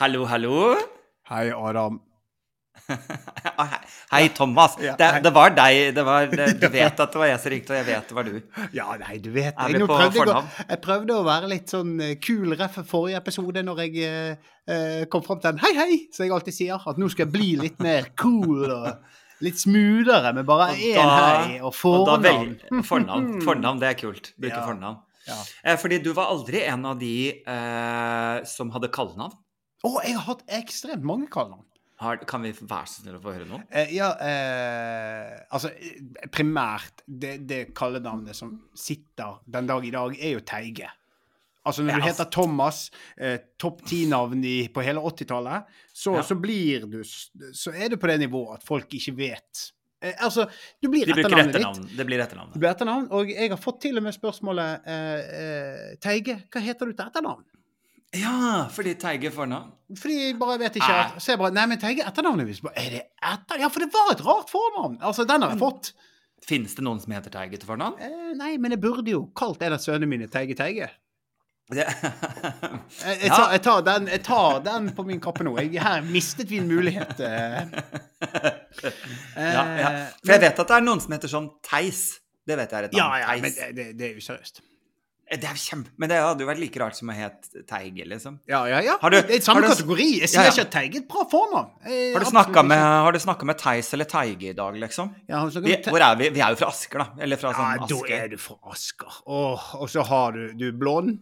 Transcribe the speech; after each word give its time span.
Hallo, 0.00 0.24
hallo. 0.26 0.74
Hei, 1.30 1.50
Adam. 1.52 2.00
Ah, 3.56 3.78
hei- 4.10 4.28
Thomas. 4.34 4.72
Ja, 4.82 4.96
Det, 4.98 5.04
hei. 5.12 5.20
det 5.22 5.30
var 5.32 5.50
deg. 5.54 5.94
Det 5.94 6.02
var, 6.04 6.24
det, 6.26 6.46
du 6.60 6.66
vet 6.74 6.98
at 7.00 7.12
det 7.12 7.18
var 7.20 7.28
jeg 7.28 7.38
som 7.40 7.52
ringte, 7.52 7.70
og 7.70 7.76
jeg 7.78 7.86
vet 7.86 8.08
det 8.10 8.16
var 8.16 8.26
du. 8.26 8.38
Ja, 8.74 8.86
nei, 8.98 9.18
du 9.22 9.28
vet 9.30 9.54
det. 9.54 9.68
jeg, 9.78 9.86
prøvde 9.86 10.24
å, 10.34 10.40
jeg 10.72 10.80
prøvde 10.82 11.14
å 11.20 11.22
være 11.28 11.50
litt 11.52 11.70
sånn 11.70 11.92
eh, 12.02 12.16
kul 12.18 12.56
ref 12.58 12.80
forrige 12.90 13.20
episode, 13.20 13.62
når 13.68 13.82
jeg 13.84 14.08
eh, 14.08 14.50
eh, 14.74 15.04
kom 15.12 15.22
fram 15.22 15.38
til 15.44 15.52
en 15.52 15.62
hei, 15.62 15.70
hei, 15.78 16.00
som 16.16 16.26
jeg 16.26 16.34
alltid 16.34 16.56
sier. 16.58 16.82
At 16.90 16.98
nå 16.98 17.08
skal 17.14 17.28
jeg 17.28 17.34
bli 17.36 17.52
litt 17.62 17.78
mer 17.84 18.10
cool 18.20 18.66
og 18.74 19.46
litt 19.46 19.62
smoothere 19.62 20.34
med 20.40 20.48
bare 20.50 20.72
Og 20.74 20.82
én 20.82 21.14
hei 21.14 21.56
og 21.60 21.70
Og 21.70 21.78
fornavn. 21.78 22.26
vel, 22.26 22.82
fornavn. 22.90 23.30
Fornavn, 23.46 23.80
det 23.84 23.92
er 23.92 24.00
kult. 24.02 24.32
Bruke 24.34 24.58
Ja. 24.58 24.66
fornavn. 24.66 24.98
Ja. 25.30 25.38
Eh, 25.62 25.78
fordi 25.80 26.02
du 26.04 26.10
var 26.18 26.34
aldri 26.34 26.66
en 26.66 26.90
av 26.90 26.98
de 27.00 27.14
eh, 27.38 28.42
som 28.50 28.74
hadde 28.74 28.90
kallenavn. 28.92 29.38
Å, 29.84 29.92
jeg 30.04 30.16
har 30.16 30.26
hatt 30.30 30.42
ekstremt 30.60 31.04
mange 31.04 31.28
kallenavn. 31.32 31.64
Kan 32.28 32.42
vi 32.44 32.50
være 32.56 32.88
så 32.90 33.00
snill 33.04 33.16
å 33.16 33.22
få 33.22 33.32
høre 33.36 33.46
noen? 33.48 33.62
Eh, 33.70 33.92
ja, 33.94 34.10
eh, 34.20 35.38
altså 35.54 35.70
primært 36.34 37.04
det, 37.06 37.36
det 37.48 37.60
kallenavnet 37.76 38.36
som 38.36 38.56
sitter 38.76 39.38
den 39.46 39.68
dag 39.70 39.86
i 39.86 39.92
dag, 39.94 40.16
er 40.18 40.34
jo 40.34 40.42
Teige. 40.44 40.90
Altså 41.64 41.80
når 41.84 41.94
du 41.94 42.00
Ja. 42.02 42.08
heter 42.10 42.28
Thomas, 42.34 42.90
eh, 43.16 43.38
topp 43.58 43.84
ti-navn 43.88 44.42
på 44.74 44.82
hele 44.84 45.00
80-tallet, 45.00 45.64
så, 45.94 46.16
Ja. 46.16 46.22
så 46.22 46.34
blir 46.40 46.84
du 46.90 46.98
Så 47.04 47.72
er 47.72 47.88
du 47.88 47.96
på 47.96 48.06
det 48.06 48.20
nivået 48.20 48.58
at 48.58 48.62
folk 48.66 48.88
ikke 48.90 49.16
vet. 49.16 49.70
Eh, 50.02 50.12
altså, 50.20 50.44
du 50.82 50.88
blir 50.90 51.06
De 51.06 51.12
etternavnet 51.12 51.54
ditt. 51.54 51.96
Det 51.96 52.06
blir 52.06 52.18
etternavn, 52.74 53.08
og 53.10 53.30
jeg 53.30 53.48
har 53.48 53.56
fått 53.56 53.80
til 53.80 53.96
og 53.96 54.02
med 54.02 54.12
spørsmålet 54.12 54.86
eh, 54.86 55.20
eh, 55.40 55.96
Teige, 55.96 56.42
hva 56.50 56.60
heter 56.60 56.84
du 56.86 56.92
til 56.92 57.06
etternavn? 57.06 57.44
Ja, 58.14 58.66
fordi 58.70 58.92
Teige 59.00 59.26
er 59.30 59.34
fornavn. 59.34 59.70
Fordi 59.98 60.16
jeg 60.28 60.38
bare 60.38 60.58
vet 60.60 60.76
ikke 60.78 60.88
Nei. 60.94 61.20
Så 61.22 61.32
jeg 61.34 61.38
bare 61.40 61.54
Nei, 61.56 61.64
men 61.70 61.80
Teige 61.82 62.04
etternavnet 62.06 62.46
mitt. 62.48 62.60
Er 62.78 62.90
det 62.94 63.02
etter... 63.18 63.58
Ja, 63.64 63.68
for 63.74 63.82
det 63.84 63.88
var 63.94 64.12
et 64.14 64.22
rart 64.26 64.50
fornavn! 64.52 64.98
Altså, 65.02 65.24
den 65.28 65.42
har 65.42 65.54
jeg 65.54 65.60
fått. 65.62 65.92
Fins 66.44 66.74
det 66.76 66.84
noen 66.84 67.00
som 67.02 67.14
heter 67.16 67.32
Teige 67.34 67.58
til 67.58 67.66
fornavn? 67.70 67.96
Eh, 68.04 68.34
nei, 68.38 68.52
men 68.60 68.74
jeg 68.76 68.80
burde 68.84 69.10
jo 69.14 69.24
kalt 69.36 69.62
en 69.64 69.74
av 69.78 69.82
sønnene 69.82 70.10
mine 70.10 70.28
Teige 70.30 70.54
Teige. 70.58 70.90
Det, 71.72 71.86
Jeg, 71.88 73.14
jeg, 73.22 73.30
Ja. 73.30 73.36
tar, 73.38 73.52
jeg, 73.54 73.62
tar 73.64 73.84
den, 73.86 74.08
jeg 74.12 74.20
tar 74.26 74.58
den 74.66 74.90
på 74.94 75.06
min 75.08 75.20
kappe 75.24 75.46
nå. 75.46 75.54
Jeg, 75.62 75.72
her 75.80 76.02
mistet 76.04 76.50
vi 76.52 76.58
en 76.60 76.68
mulighet. 76.68 77.16
Eh, 77.24 77.62
ja, 79.34 79.62
ja. 79.80 79.88
Eh, 79.88 80.04
For 80.20 80.34
jeg 80.36 80.42
vet 80.44 80.60
at 80.60 80.68
det 80.68 80.76
er 80.76 80.84
noen 80.84 81.00
som 81.02 81.14
heter 81.16 81.32
sånn 81.32 81.48
Theis. 81.64 82.02
Det 82.44 82.58
vet 82.60 82.70
jeg 82.74 82.82
er 82.82 82.88
et 82.90 82.96
ja, 82.98 83.06
navn. 83.08 83.22
ja, 83.24 83.36
men 83.40 83.54
det, 83.56 83.68
det, 83.78 83.86
det 83.98 84.10
er 84.10 84.18
useriøst. 84.20 84.60
Det 85.40 85.48
er 85.50 85.58
kjempe... 85.58 85.90
Men 85.98 86.08
det 86.10 86.18
hadde 86.20 86.40
jo 86.44 86.48
vært 86.48 86.60
like 86.62 86.80
rart 86.80 86.96
som 86.98 87.08
å 87.10 87.14
het 87.16 87.48
Teige, 87.68 88.04
liksom. 88.08 88.38
Ja, 88.50 88.64
ja, 88.70 88.80
ja. 88.84 88.96
Har 89.00 89.10
du- 89.10 89.20
det 89.22 89.36
er 89.38 89.40
samme 89.44 89.60
har 89.62 89.68
du- 89.68 89.74
kategori. 89.74 90.06
Jeg 90.20 90.28
sier 90.28 90.40
Ja, 90.40 90.44
ja. 90.46 90.52
ikke 90.52 90.64
at 90.66 90.72
Teige 90.74 90.96
er 90.96 91.02
et 91.02 91.08
bra 91.08 91.24
fornavn. 91.30 91.70
Eh, 91.86 92.12
Har 92.14 92.20
du 92.20 92.26
snakka 92.30 92.62
med, 92.64 93.46
med 93.50 93.58
Theis 93.58 93.92
eller 93.94 94.04
Teige 94.04 94.50
i 94.50 94.52
dag, 94.52 94.74
liksom? 94.74 95.14
ja, 95.28 95.38
har 95.40 95.50
Vi, 95.50 95.60
med 95.60 95.84
hvor 95.90 96.00
er 96.00 96.16
vi? 96.16 96.28
Vi 96.30 96.40
er 96.40 96.50
jo 96.50 96.56
fra 96.56 96.68
Asker, 96.68 96.98
da. 96.98 97.06
Eller 97.20 97.36
fra 97.36 97.50
Ja, 97.50 97.56
sånn 97.56 97.88
da 97.88 98.14
er 98.14 98.28
du 98.28 98.36
fra 98.36 98.56
Asker. 98.70 99.20
Åh, 99.26 99.74
og 99.80 99.88
så 99.88 100.04
har 100.06 100.32
du 100.32 100.52
Du 100.54 100.68
er 100.68 100.72
blond, 100.78 101.18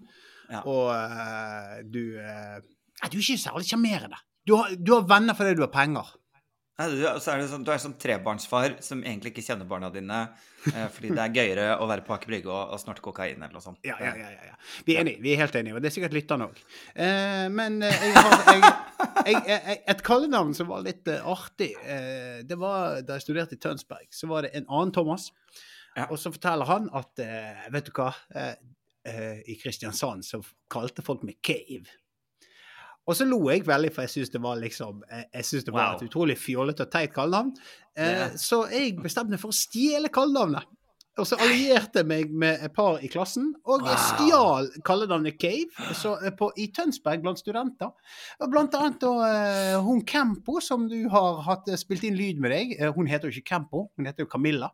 Ja. 0.51 0.61
og 0.67 0.91
uh, 0.93 1.81
du 1.89 2.19
uh, 2.21 2.61
du 3.09 3.17
er 3.19 3.23
ikke 3.23 3.39
særlig 3.41 3.67
sjarmerende. 3.71 4.19
Du, 4.47 4.57
har- 4.57 4.75
du 4.77 4.93
har 4.95 5.03
venner 5.09 5.35
fordi 5.35 5.55
du 5.57 5.63
har 5.63 5.73
penger. 5.73 6.05
Du, 6.79 7.03
så 7.21 7.35
er 7.35 7.43
det 7.43 7.51
sånn, 7.51 7.63
du 7.67 7.71
er 7.71 7.79
sånn 7.79 7.93
trebarnsfar 8.01 8.79
som 8.83 9.03
egentlig 9.05 9.35
ikke 9.35 9.43
kjenner 9.45 9.67
barna 9.69 9.91
dine, 9.93 10.23
eh, 10.73 10.87
fordi 10.91 11.11
det 11.13 11.21
er 11.21 11.35
gøyere 11.37 11.67
å 11.85 11.87
være 11.87 12.03
på 12.07 12.15
Aker 12.17 12.31
Brygge 12.33 12.49
og, 12.51 12.73
og 12.75 12.81
snorte 12.81 13.05
kokain 13.05 13.37
eller 13.37 13.53
noe 13.53 13.63
sånt. 13.63 13.79
Ja, 13.87 13.99
ja, 14.01 14.15
ja, 14.17 14.31
ja. 14.49 14.57
Vi 14.89 14.97
er 14.97 15.03
enige. 15.05 15.21
Vi 15.23 15.35
er 15.35 15.43
helt 15.45 15.59
enige, 15.61 15.77
og 15.77 15.85
det 15.85 15.91
er 15.91 15.95
sikkert 15.99 16.17
lytterne 16.17 16.49
òg. 16.49 16.63
Eh, 16.97 17.45
men 17.53 17.77
eh, 17.87 18.07
jeg 18.09 18.17
har 18.17 18.49
jeg, 18.49 18.63
jeg, 19.29 19.45
jeg, 19.53 19.79
et 19.95 20.03
kallenavn 20.07 20.57
som 20.59 20.73
var 20.73 20.83
litt 20.89 21.13
artig, 21.21 21.71
eh, 21.85 22.41
det 22.49 22.59
var 22.59 23.03
da 23.07 23.21
jeg 23.21 23.27
studerte 23.29 23.61
i 23.61 23.63
Tønsberg. 23.63 24.09
Så 24.17 24.31
var 24.33 24.49
det 24.49 24.55
en 24.59 24.67
annen 24.69 24.95
Thomas, 24.97 25.29
Ja. 25.93 26.07
og 26.09 26.17
så 26.17 26.33
forteller 26.33 26.65
han 26.73 26.89
at 26.97 27.21
eh, 27.21 27.67
Vet 27.75 27.91
du 27.91 27.93
hva? 28.01 28.15
I 29.03 29.57
Kristiansand 29.59 30.23
så 30.23 30.39
kalte 30.71 31.03
folk 31.03 31.25
meg 31.27 31.41
Cave. 31.45 31.91
Og 33.09 33.17
så 33.19 33.25
lo 33.27 33.41
jeg 33.51 33.65
veldig, 33.67 33.91
for 33.95 34.03
jeg 34.07 34.11
syns 34.15 34.31
det 34.31 34.41
var 34.45 34.61
liksom 34.63 35.01
eh, 35.11 35.25
Jeg 35.35 35.45
synes 35.49 35.65
det 35.67 35.73
var 35.75 35.89
Wow. 35.89 35.97
et 35.97 36.07
utrolig 36.11 36.37
fjollete 36.39 36.85
og 36.87 36.91
teit 36.93 37.13
kallenavn. 37.15 37.51
Eh, 37.97 38.29
Så 38.39 38.63
jeg 38.71 38.95
bestemte 39.03 39.31
meg 39.35 39.41
for 39.43 39.51
å 39.51 39.57
stjele 39.59 40.09
kallenavnet. 40.09 40.69
Og 41.21 41.27
så 41.29 41.37
allierte 41.45 42.01
jeg 42.01 42.07
meg 42.09 42.31
med 42.33 42.63
et 42.65 42.73
par 42.73 42.97
i 43.05 43.09
klassen, 43.13 43.51
og 43.69 43.83
jeg 43.85 43.99
stjal 44.01 44.71
kallenavnet 44.87 45.35
Cave 45.43 45.93
så, 45.99 46.15
eh, 46.25 46.31
på, 46.33 46.49
i 46.57 46.71
Tønsberg 46.73 47.21
blant 47.21 47.37
studenter. 47.43 47.91
Blant 48.49 48.73
annet 48.79 49.03
og, 49.05 49.21
uh, 49.21 49.83
hun 49.85 50.01
Campo, 50.09 50.57
som 50.65 50.87
du 50.89 51.09
har 51.13 51.43
hatt, 51.45 51.69
eh, 51.69 51.77
spilt 51.77 52.05
inn 52.09 52.17
lyd 52.17 52.41
med 52.41 52.51
deg. 52.55 52.73
Uh, 52.81 52.93
hun 52.97 53.07
heter 53.11 53.29
jo 53.29 53.35
ikke 53.37 53.51
Campo, 53.51 53.91
hun 53.99 54.07
heter 54.09 54.25
jo 54.25 54.31
Camilla. 54.33 54.71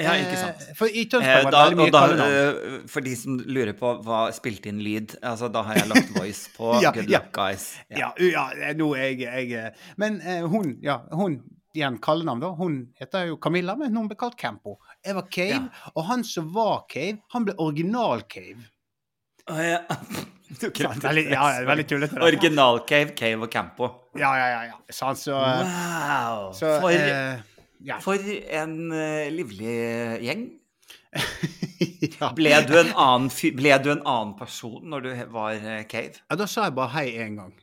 Ja, 0.00 0.16
ikke 0.18 0.38
sant. 0.40 0.62
Eh, 0.64 0.74
For 0.74 0.90
i 0.90 1.04
Eh, 1.04 1.08
Tønsberg 1.10 1.44
var 1.46 1.52
det 1.54 1.58
veldig 1.60 1.78
mye 1.78 1.92
da, 1.94 2.00
kallenavn. 2.02 2.32
eh, 2.74 2.86
for 2.90 3.00
de 3.06 3.12
som 3.16 3.36
lurer 3.38 3.76
på 3.78 3.92
hva 4.02 4.20
spilte 4.34 4.72
inn 4.72 4.80
lyd, 4.82 5.14
altså 5.22 5.50
da 5.54 5.62
har 5.62 5.78
jeg 5.78 5.90
lagt 5.92 6.10
voice 6.16 6.48
på 6.56 6.72
Ja, 6.84 6.90
Good 6.96 7.10
ja. 7.12 7.20
Luck 7.20 7.30
Guys. 7.36 7.68
Ja, 7.94 8.10
ja, 8.18 8.48
ja 8.58 8.72
nå 8.74 8.88
er 8.98 9.12
jeg, 9.12 9.20
jeg 9.28 9.52
eh, 9.60 9.84
Men 9.96 10.18
uh, 10.24 10.48
hun, 10.50 10.74
ja, 10.82 10.98
hun 11.14 11.38
igjen 11.74 11.98
kallenavn, 12.02 12.42
da. 12.42 12.50
Hun 12.58 12.74
heter 12.98 13.28
jo 13.30 13.36
Camilla, 13.42 13.74
men 13.78 13.94
hun 13.96 14.06
ble 14.10 14.18
kalt 14.18 14.36
Campo. 14.38 14.76
Jeg 15.04 15.14
var 15.16 15.26
Cave, 15.30 15.62
og 15.94 16.04
han 16.10 16.22
som 16.26 16.50
var 16.54 16.84
Cave, 16.90 17.18
han 17.34 17.46
ble 17.46 17.54
original-Cave. 17.58 18.62
Å, 19.50 19.58
ja. 19.62 19.80
Du 20.54 20.68
Sant? 20.70 21.02
Veldig, 21.02 21.24
ja, 21.32 21.46
ja, 21.56 21.62
veldig 21.66 21.84
tullete. 21.90 22.18
Original-Cave, 22.22 23.14
Cave 23.18 23.42
og 23.42 23.50
Campo. 23.50 23.88
Ja, 24.14 24.28
ja, 24.38 24.44
ja. 24.52 24.60
ja. 24.68 24.76
Sant, 24.94 25.18
så, 25.18 25.34
eh, 25.40 25.64
Wow! 25.66 26.52
så 26.54 26.76
for, 26.84 26.94
eh, 26.94 27.40
ja. 27.84 27.98
for 28.04 28.20
en 28.20 28.76
eh, 28.92 29.32
livlig 29.34 29.74
gjeng. 30.24 30.46
ja. 32.18 32.30
Ble 32.36 32.54
du, 32.66 32.74
en 32.80 32.90
annen, 32.90 33.28
ble 33.56 33.76
du 33.82 33.92
en 33.94 34.02
annen 34.02 34.32
person 34.38 34.80
når 34.90 35.04
du 35.04 35.12
var 35.34 35.54
eh, 35.54 35.84
Cave? 35.90 36.18
ja, 36.24 36.38
da 36.40 36.48
sa 36.50 36.68
jeg 36.68 36.76
bare 36.78 36.94
hei 36.96 37.06
én 37.24 37.38
gang. 37.40 37.54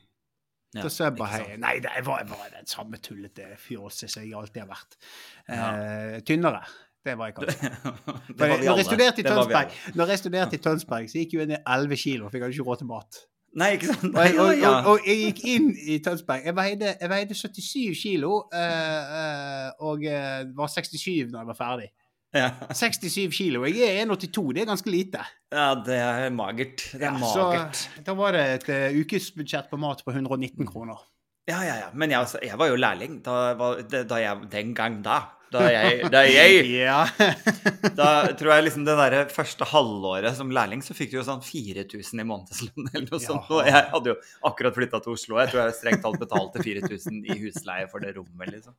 Ja, 0.72 0.86
Da 0.86 0.88
sa 0.88 1.10
jeg 1.10 1.18
bare 1.18 1.42
hei. 1.42 1.56
Nei, 1.60 1.74
det 1.84 1.90
var 2.06 2.22
bare 2.30 2.48
den 2.54 2.68
samme 2.70 2.96
tullete 2.96 3.50
fjåset 3.60 4.08
som 4.08 4.24
jeg 4.24 4.32
alltid 4.38 4.62
har 4.62 4.70
vært. 4.70 4.96
Ja. 5.44 5.66
Eh, 5.68 6.16
tynnere. 6.24 6.62
Det 7.02 7.16
var 7.18 7.28
jeg 7.28 7.36
kanskje. 7.36 7.70
Det 8.38 8.48
var 8.48 8.62
når, 8.62 8.78
jeg 8.78 8.86
studerte 8.86 9.20
i 9.20 9.26
Tønsberg, 9.26 9.76
når 9.98 10.12
jeg 10.14 10.20
studerte 10.22 10.56
i 10.56 10.62
Tønsberg, 10.62 11.10
så 11.10 11.18
gikk 11.18 11.34
jeg 11.34 11.42
jo 11.42 11.46
ned 11.50 11.64
11 11.66 11.98
kilo, 11.98 12.30
for 12.30 12.38
jeg 12.38 12.54
ikke 12.54 12.66
råd 12.68 12.80
til 12.80 12.88
mat. 12.88 13.18
Nei, 13.58 13.74
ikke 13.76 13.92
sant? 13.92 14.14
Og 14.16 14.22
jeg, 14.24 14.36
og, 14.40 14.62
og, 14.64 14.86
og 14.92 15.08
jeg 15.08 15.18
gikk 15.26 15.42
inn 15.52 15.66
i 15.76 15.98
Tønsberg. 16.04 16.46
Jeg 16.48 16.56
veide, 16.56 16.94
jeg 17.00 17.10
veide 17.12 17.36
77 17.36 17.98
kilo 18.00 18.38
eh, 18.56 19.66
og 19.84 20.06
eh, 20.08 20.46
var 20.56 20.72
67 20.72 21.28
når 21.28 21.42
jeg 21.42 21.50
var 21.50 21.58
ferdig. 21.58 21.90
Ja. 22.32 22.48
67 22.72 23.28
kilo. 23.36 23.66
Jeg 23.68 23.84
er 23.84 24.06
1,82. 24.06 24.44
Det 24.56 24.62
er 24.62 24.70
ganske 24.70 24.92
lite. 24.92 25.24
ja, 25.52 25.66
det 25.84 25.98
er 26.00 26.30
magert. 26.32 26.86
Det 26.92 27.04
er 27.04 27.18
Ja, 27.20 27.28
så 27.28 28.04
da 28.06 28.14
var 28.16 28.32
det 28.32 28.44
et 28.54 28.70
uh, 28.72 29.00
ukesbudsjett 29.02 29.68
på 29.68 29.76
mat 29.76 30.00
på 30.04 30.14
119 30.14 30.64
kroner. 30.66 31.02
Ja, 31.48 31.60
ja, 31.60 31.76
ja. 31.76 31.90
Men 31.92 32.10
jeg, 32.14 32.22
altså, 32.22 32.40
jeg 32.42 32.56
var 32.58 32.70
jo 32.70 32.80
lærling 32.80 33.20
da, 33.24 33.52
var, 33.58 33.82
da 33.84 34.02
da 34.08 34.20
jeg, 34.22 34.48
den 34.52 34.72
gang 34.78 35.02
da. 35.04 35.20
Da 35.52 35.62
jeg, 35.68 36.08
da 36.12 36.22
jeg 36.24 36.62
Ja. 36.86 37.02
Da 37.98 38.08
tror 38.38 38.54
jeg 38.54 38.64
liksom 38.68 38.84
det 38.86 38.94
der 38.98 39.28
første 39.32 39.66
halvåret 39.68 40.36
som 40.38 40.50
lærling, 40.54 40.80
så 40.86 40.94
fikk 40.96 41.10
du 41.12 41.18
jo 41.18 41.24
sånn 41.26 41.42
4000 41.44 42.22
i 42.22 42.26
månedslønn 42.28 42.88
eller 42.92 43.06
noe 43.10 43.20
sånt. 43.22 43.50
Og 43.52 43.66
jeg 43.68 43.84
hadde 43.92 44.12
jo 44.14 44.16
akkurat 44.48 44.76
flytta 44.78 45.00
til 45.04 45.16
Oslo. 45.16 45.38
Jeg 45.42 45.52
tror 45.52 45.64
jeg 45.66 45.76
strengt 45.80 46.02
talt 46.06 46.20
betalte 46.22 46.62
4000 46.64 47.20
i 47.28 47.38
husleie 47.44 47.88
for 47.90 48.00
det 48.04 48.14
rommet, 48.16 48.48
liksom. 48.54 48.74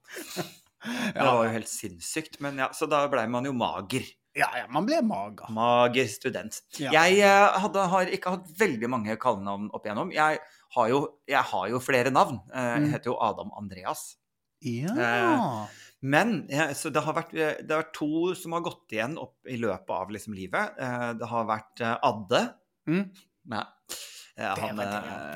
Det 0.83 1.21
var 1.23 1.45
jo 1.45 1.51
helt 1.53 1.69
sinnssykt. 1.71 2.39
Men 2.43 2.57
ja, 2.59 2.71
så 2.75 2.87
da 2.91 3.03
blei 3.11 3.27
man 3.31 3.45
jo 3.47 3.53
mager. 3.55 4.03
ja, 4.35 4.49
ja, 4.57 4.65
man 4.73 4.87
ble 4.89 4.97
mager. 5.05 5.51
Mager 5.53 6.07
student. 6.11 6.57
Ja. 6.81 6.89
Jeg 6.97 7.19
eh, 7.21 7.59
hadde, 7.63 7.85
har 7.93 8.09
ikke 8.17 8.33
hatt 8.37 8.49
veldig 8.59 8.89
mange 8.91 9.15
kallenavn 9.21 9.69
opp 9.77 9.85
igjennom. 9.85 10.11
Jeg 10.15 10.41
har 10.73 10.89
jo, 10.89 11.03
jeg 11.29 11.43
har 11.53 11.69
jo 11.69 11.79
flere 11.85 12.09
navn. 12.11 12.41
Eh, 12.49 12.71
Jeg 12.73 12.81
Mm. 12.87 12.91
heter 12.95 13.11
jo 13.13 13.17
Adam 13.21 13.51
Andreas. 13.59 14.15
Ja. 14.63 15.67
Men 16.03 16.33
så 16.75 16.91
det 16.91 17.01
har, 17.05 17.15
vært, 17.15 17.33
eh, 17.39 17.61
det 17.63 17.71
har 17.71 17.85
vært 17.85 17.93
to 17.95 18.33
som 18.35 18.51
har 18.57 18.63
gått 18.65 18.91
igjen 18.91 19.13
opp 19.21 19.47
i 19.47 19.55
løpet 19.61 19.93
av 19.95 20.09
liksom 20.11 20.35
livet. 20.35 20.75
Eh, 20.77 21.13
Det 21.19 21.29
har 21.31 21.45
vært 21.47 21.79
eh, 21.85 21.95
Adde. 22.09 22.41
Mm. 22.91 23.05
Nei. 23.53 23.63
Han, 24.33 24.79
Det. 24.81 24.85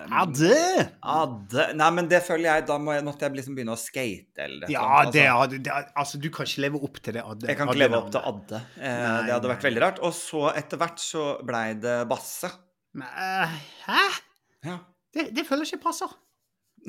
Adde! 0.10 0.86
Adde 1.06 1.66
Nei, 1.78 1.88
men 1.94 2.08
det 2.10 2.18
føler 2.26 2.48
jeg 2.50 2.64
Da 2.66 2.80
må 2.82 2.96
jeg, 2.96 3.04
måtte 3.06 3.28
jeg 3.28 3.36
liksom 3.38 3.54
begynne 3.54 3.76
å 3.76 3.78
skate 3.78 4.42
eller 4.48 4.72
Ja, 4.74 5.04
det, 5.06 5.22
altså. 5.22 5.36
hadde- 5.38 5.60
det, 5.68 5.76
altså, 6.02 6.18
du 6.24 6.26
kan 6.34 6.48
ikke 6.50 6.64
leve 6.66 6.82
opp 6.82 6.98
til 7.06 7.14
det 7.14 7.22
Adde. 7.22 7.46
Jeg 7.52 7.60
kan 7.60 7.70
ikke 7.70 7.78
leve 7.84 8.00
opp 8.00 8.10
til 8.16 8.26
Adde. 8.32 8.62
Eh, 8.82 8.96
Nei, 9.04 9.20
det 9.28 9.36
hadde 9.36 9.52
vært 9.54 9.68
veldig 9.70 9.84
rart. 9.86 10.00
Og 10.02 10.16
så 10.18 10.48
etter 10.58 10.82
hvert 10.82 10.98
så 11.04 11.28
blei 11.46 11.68
det 11.80 11.94
Basse. 12.10 12.50
Men, 12.98 13.06
Hæ? 13.86 14.02
Ja. 14.66 14.80
Det, 15.14 15.28
det 15.38 15.46
føler 15.46 15.64
jeg 15.70 15.78
ikke 15.78 15.84
passer. 15.92 16.18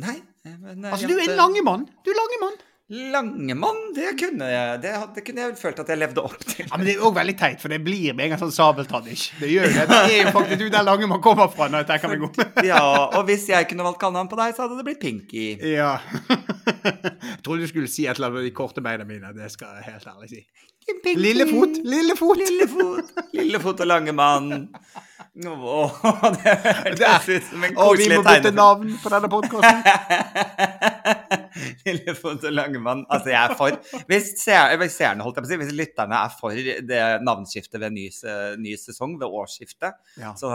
Nei, 0.01 0.17
men 0.49 0.85
Altså, 0.89 1.05
ja, 1.05 1.13
du 1.13 1.19
er 1.21 1.29
en 1.29 1.37
lange 1.45 1.63
mann. 1.67 1.85
Du 2.07 2.11
er 2.15 2.17
langemann. 2.23 2.57
Langemann, 2.88 3.93
det 3.93 4.14
kunne 4.17 4.46
jeg 4.49 4.79
det, 4.81 4.90
det 5.12 5.23
kunne 5.26 5.43
jeg 5.43 5.56
følt 5.61 5.81
at 5.82 5.90
jeg 5.93 6.00
levde 6.00 6.23
opp 6.25 6.38
til. 6.40 6.62
Ja, 6.64 6.79
Men 6.79 6.87
det 6.88 6.94
er 6.94 7.02
òg 7.05 7.19
veldig 7.19 7.35
teit, 7.37 7.58
for 7.61 7.69
det 7.69 7.82
blir 7.85 8.14
med 8.17 8.25
en 8.25 8.31
gang 8.32 8.40
sånn 8.40 8.55
sabeltann-ish. 8.56 9.35
Det 9.43 9.50
gjør 9.52 9.69
det. 9.75 9.82
Det 9.90 9.99
er 10.06 10.23
jo 10.23 10.31
faktisk 10.32 10.62
du 10.62 10.70
der 10.73 10.87
Langemann 10.87 11.20
kommer 11.25 11.50
fra, 11.52 11.69
når 11.69 11.85
jeg 11.85 11.88
tenker 11.90 12.14
meg 12.14 12.25
om. 12.25 12.32
Ja, 12.70 12.81
og 13.12 13.26
hvis 13.29 13.44
jeg 13.50 13.69
kunne 13.69 13.85
valgt 13.85 14.00
kallenavn 14.00 14.31
på 14.32 14.38
deg, 14.40 14.55
så 14.56 14.64
hadde 14.64 14.79
det 14.81 14.87
blitt 14.88 15.02
Pinky. 15.05 15.44
Ja. 15.69 15.99
Jeg 16.32 17.43
trodde 17.44 17.61
du 17.67 17.69
skulle 17.69 17.93
si 17.93 18.06
et 18.08 18.17
eller 18.17 18.31
annet 18.31 18.40
med 18.40 18.49
de 18.49 18.55
korte 18.56 18.85
beina 18.85 19.05
mine. 19.08 19.34
Det 19.37 19.50
skal 19.52 19.76
jeg 19.82 19.91
helt 19.93 20.08
ærlig 20.08 20.32
si. 20.32 20.43
Pinky. 20.88 21.19
Lillefot! 21.20 21.76
Lillefot! 21.84 22.41
Lillefot. 22.41 23.12
Lillefot 23.37 23.84
og 23.84 23.93
Langemann. 23.93 24.70
Åh, 25.46 25.93
det 26.43 26.55
hørtes 26.64 27.29
ut 27.29 27.44
som 27.46 27.64
en 27.64 27.76
Og 27.79 27.93
vi 28.00 28.08
må 28.11 28.23
bytte 28.26 28.50
navn 28.50 28.88
på 28.99 29.11
denne 29.12 29.29
podkasten. 29.31 29.85
Lillefot 31.87 32.43
og 32.49 32.52
Langemann. 32.56 33.05
Altså, 33.11 33.31
jeg 33.31 33.38
er 33.38 33.55
for 33.58 34.02
Hvis 34.11 34.32
seer- 34.43 34.82
seerne, 34.90 35.23
holdt 35.23 35.38
jeg 35.38 35.44
på 35.44 35.49
å 35.49 35.52
si, 35.52 35.58
hvis 35.62 35.73
lytterne 35.79 36.19
er 36.25 36.35
for 36.40 36.58
det 36.90 37.02
navneskiftet 37.26 37.79
ved 37.82 37.94
ny, 37.94 38.08
ny 38.64 38.75
sesong, 38.81 39.14
ved 39.20 39.29
årsskiftet, 39.31 39.94
Ja. 40.20 40.35
så, 40.38 40.50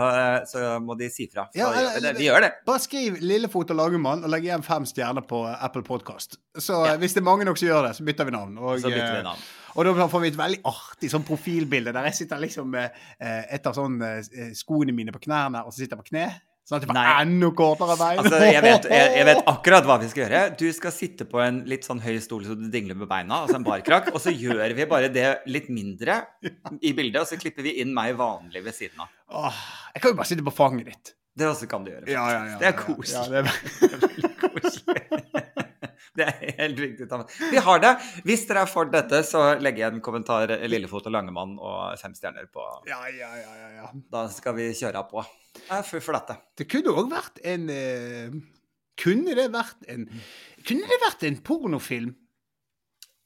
så 0.50 0.76
må 0.84 0.98
de 1.00 1.08
si 1.12 1.28
fra. 1.32 1.46
Ja, 1.56 1.70
eller- 1.96 2.14
vi 2.18 2.28
gjør 2.28 2.44
det. 2.46 2.52
Bare 2.68 2.84
skriv 2.84 3.16
Lillefot 3.24 3.72
og 3.72 3.80
Langemann 3.80 4.24
og 4.24 4.30
legg 4.36 4.44
igjen 4.50 4.64
fem 4.66 4.84
stjerner 4.88 5.24
på 5.28 5.44
Apple 5.54 5.82
Podcast. 5.86 6.36
Så 6.60 6.84
Ja. 6.86 6.96
hvis 7.00 7.14
det 7.16 7.24
er 7.24 7.30
mange 7.32 7.44
nok 7.48 7.56
som 7.60 7.68
gjør 7.72 7.88
det, 7.88 7.96
så 7.96 8.04
bytter 8.06 8.28
vi 8.28 8.36
navn. 8.36 8.58
Og, 8.60 8.78
Så 8.80 8.88
bytter 8.92 9.12
vi 9.16 9.22
eh, 9.24 9.28
navn. 9.32 9.44
Og 9.74 9.86
da 9.86 10.08
får 10.10 10.22
vi 10.22 10.32
et 10.32 10.38
veldig 10.38 10.60
artig 10.70 11.10
sånn 11.10 11.26
profilbilde 11.26 11.94
der 11.94 12.10
jeg 12.10 12.20
sitter 12.22 12.42
liksom 12.42 12.68
med 12.74 12.94
eh, 13.18 13.44
et 13.56 13.64
av 13.66 13.76
sånn 13.76 14.00
eh, 14.06 14.50
skoene 14.56 14.94
mine 14.94 15.14
på 15.14 15.22
knærne, 15.26 15.64
og 15.64 15.74
så 15.74 15.82
sitter 15.82 15.98
jeg 15.98 16.04
på 16.04 16.12
kne. 16.12 16.28
Sånn 16.64 16.78
at 16.78 16.84
det 16.86 16.94
var 16.96 17.18
enda 17.20 17.50
kortere 17.52 17.94
bein. 18.00 18.20
Altså, 18.22 18.38
jeg 18.40 18.62
vet, 18.64 18.86
jeg, 18.88 19.08
jeg 19.18 19.26
vet 19.28 19.40
akkurat 19.52 19.84
hva 19.84 19.98
vi 20.00 20.06
skal 20.08 20.22
gjøre. 20.22 20.44
Du 20.56 20.64
skal 20.72 20.94
sitte 20.96 21.26
på 21.28 21.42
en 21.44 21.58
litt 21.68 21.84
sånn 21.84 22.00
høy 22.00 22.14
stol 22.24 22.46
så 22.46 22.56
du 22.56 22.64
dingler 22.72 22.96
med 22.96 23.10
beina, 23.10 23.42
altså 23.44 23.58
en 23.58 23.66
barkrakk, 23.66 24.08
og 24.14 24.22
så 24.22 24.32
gjør 24.32 24.72
vi 24.78 24.86
bare 24.88 25.10
det 25.12 25.26
litt 25.50 25.68
mindre 25.74 26.22
i 26.80 26.94
bildet, 26.96 27.20
og 27.20 27.28
så 27.28 27.36
klipper 27.40 27.66
vi 27.66 27.76
inn 27.84 27.92
meg 27.96 28.14
vanlig 28.16 28.64
ved 28.64 28.78
siden 28.78 29.04
av. 29.04 29.12
Åh, 29.34 29.60
jeg 29.92 30.06
kan 30.06 30.14
jo 30.14 30.20
bare 30.22 30.30
sitte 30.32 30.46
på 30.46 30.56
fanget 30.56 30.88
ditt. 30.94 31.14
Det 31.34 31.50
også 31.50 31.68
kan 31.68 31.84
du 31.84 31.90
gjøre. 31.90 32.06
Ja, 32.08 32.24
ja, 32.30 32.40
ja, 32.52 32.58
det 32.62 32.70
er 32.70 32.78
koselig. 32.78 33.18
Ja, 33.18 33.26
det 33.28 33.42
er... 33.42 34.00
Veldig 34.06 34.34
koselig. 34.40 35.60
Det 36.18 36.26
er 36.30 36.52
helt 36.60 36.78
riktig. 36.78 37.08
Vi 37.50 37.58
har 37.66 37.80
det. 37.82 37.90
Hvis 38.22 38.44
dere 38.46 38.62
er 38.62 38.70
for 38.70 38.86
dette, 38.90 39.18
så 39.26 39.40
legger 39.58 39.84
jeg 39.88 39.96
en 39.96 40.02
kommentar 40.04 40.52
Lillefot 40.70 41.08
og 41.10 41.14
Langemann 41.16 41.56
og 41.58 41.98
fem 41.98 42.14
stjerner 42.14 42.46
på. 42.54 42.62
ja, 42.86 43.00
ja, 43.10 43.30
ja, 43.40 43.54
ja, 43.58 43.70
ja. 43.80 43.88
Da 44.14 44.26
skal 44.30 44.54
vi 44.58 44.68
kjøre 44.78 45.02
på. 45.10 45.24
Jeg 45.58 45.78
er 45.80 45.86
for 45.88 46.14
dette. 46.14 46.36
Det 46.58 46.68
kunne 46.70 46.94
òg 46.94 47.10
vært 47.10 47.40
en 47.46 47.66
eh, 47.70 48.36
Kunne 48.98 49.34
det 49.38 49.48
vært 49.54 49.86
en 49.90 50.06
Kunne 50.66 50.86
det 50.90 51.00
vært 51.02 51.26
en 51.26 51.40
pornofilm? 51.46 52.12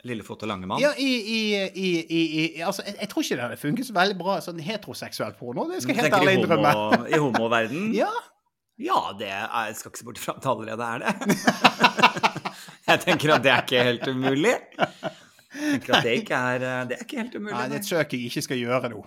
Lillefot 0.07 0.45
og 0.47 0.49
Langemann. 0.49 0.81
Ja, 0.81 0.93
i, 0.97 1.09
i, 1.19 1.39
i, 1.75 1.89
i, 2.01 2.21
i 2.59 2.63
Altså, 2.63 2.85
jeg, 2.87 2.95
jeg 3.01 3.09
tror 3.11 3.25
ikke 3.25 3.37
det 3.39 3.45
hadde 3.49 3.61
funket 3.61 3.89
så 3.89 3.97
veldig 3.97 4.19
bra 4.21 4.37
sånn 4.45 4.61
heteroseksuell 4.63 5.35
porno. 5.41 5.67
Det 5.73 5.83
skal 5.83 5.97
jeg 5.97 6.05
helt 6.07 6.19
ærlig 6.21 6.37
i 6.37 6.41
innrømme. 6.41 6.75
I 7.11 7.21
homoverden? 7.21 7.89
Ja. 7.99 8.13
Ja, 8.79 8.99
det 9.19 9.27
er, 9.27 9.49
jeg 9.67 9.75
skal 9.75 9.91
ikke 9.91 9.99
se 9.99 10.05
bort 10.07 10.21
fra 10.23 10.33
at 10.39 10.45
det 10.45 10.51
allerede 10.53 10.87
er 10.87 11.01
det. 11.03 11.09
Jeg 12.89 13.05
tenker 13.05 13.35
at 13.37 13.45
det 13.47 13.53
er 13.55 13.63
ikke 13.67 13.85
helt 13.91 14.09
umulig. 14.15 14.57
Jeg 14.79 15.71
tenker 15.79 15.95
at 15.99 16.05
det 16.09 16.17
ikke 16.23 16.43
er, 16.55 16.67
det 16.91 16.99
er 16.99 17.07
ikke 17.07 17.23
helt 17.23 17.39
umulig. 17.41 17.55
Nei, 17.57 17.69
det 17.73 17.81
er 17.81 17.87
et 17.87 17.89
søk 17.95 18.13
jeg 18.19 18.29
ikke 18.33 18.43
skal 18.49 18.61
gjøre 18.65 18.93
nå. 18.97 19.07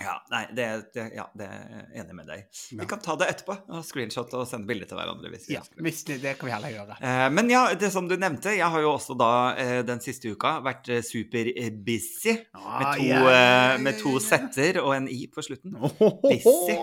Ja, 0.00 0.14
nei, 0.32 0.46
det, 0.56 0.66
det, 0.94 1.02
ja, 1.12 1.26
det 1.36 1.44
er 1.44 1.82
enig 2.00 2.14
med 2.16 2.24
deg. 2.30 2.46
Ja. 2.72 2.78
Vi 2.80 2.86
kan 2.88 3.02
ta 3.04 3.18
det 3.20 3.26
etterpå. 3.34 3.52
og 3.68 3.82
Screenshot 3.84 4.32
og 4.38 4.46
sende 4.48 4.64
bilde 4.70 4.86
til 4.88 4.96
hverandre. 4.96 5.28
hvis 5.28 5.44
vi 5.50 5.58
Ja, 5.58 5.60
ønsker 5.60 5.84
hvis 5.84 5.98
det, 6.08 6.16
det 6.22 6.32
kan 6.40 6.48
vi 6.48 6.54
heller 6.54 6.72
gjøre. 6.72 6.96
Eh, 7.04 7.24
Men 7.36 7.50
ja, 7.52 7.60
det 7.78 7.90
som 7.92 8.08
du 8.08 8.14
nevnte, 8.16 8.54
jeg 8.56 8.64
har 8.72 8.80
jo 8.80 8.94
også 8.94 9.12
da 9.20 9.28
eh, 9.60 9.82
den 9.84 10.00
siste 10.00 10.32
uka 10.32 10.54
vært 10.64 10.88
eh, 10.88 11.02
super 11.04 11.50
eh, 11.52 11.68
busy. 11.84 12.32
Med 12.32 12.64
Ah, 12.64 12.94
to, 12.96 13.04
ja, 13.10 13.20
eh, 13.34 13.74
med 13.84 14.00
to 14.00 14.14
setter 14.24 14.80
og 14.80 14.94
en 14.96 15.10
i 15.12 15.26
på 15.28 15.44
slutten. 15.44 15.76
Busy. 16.24 16.78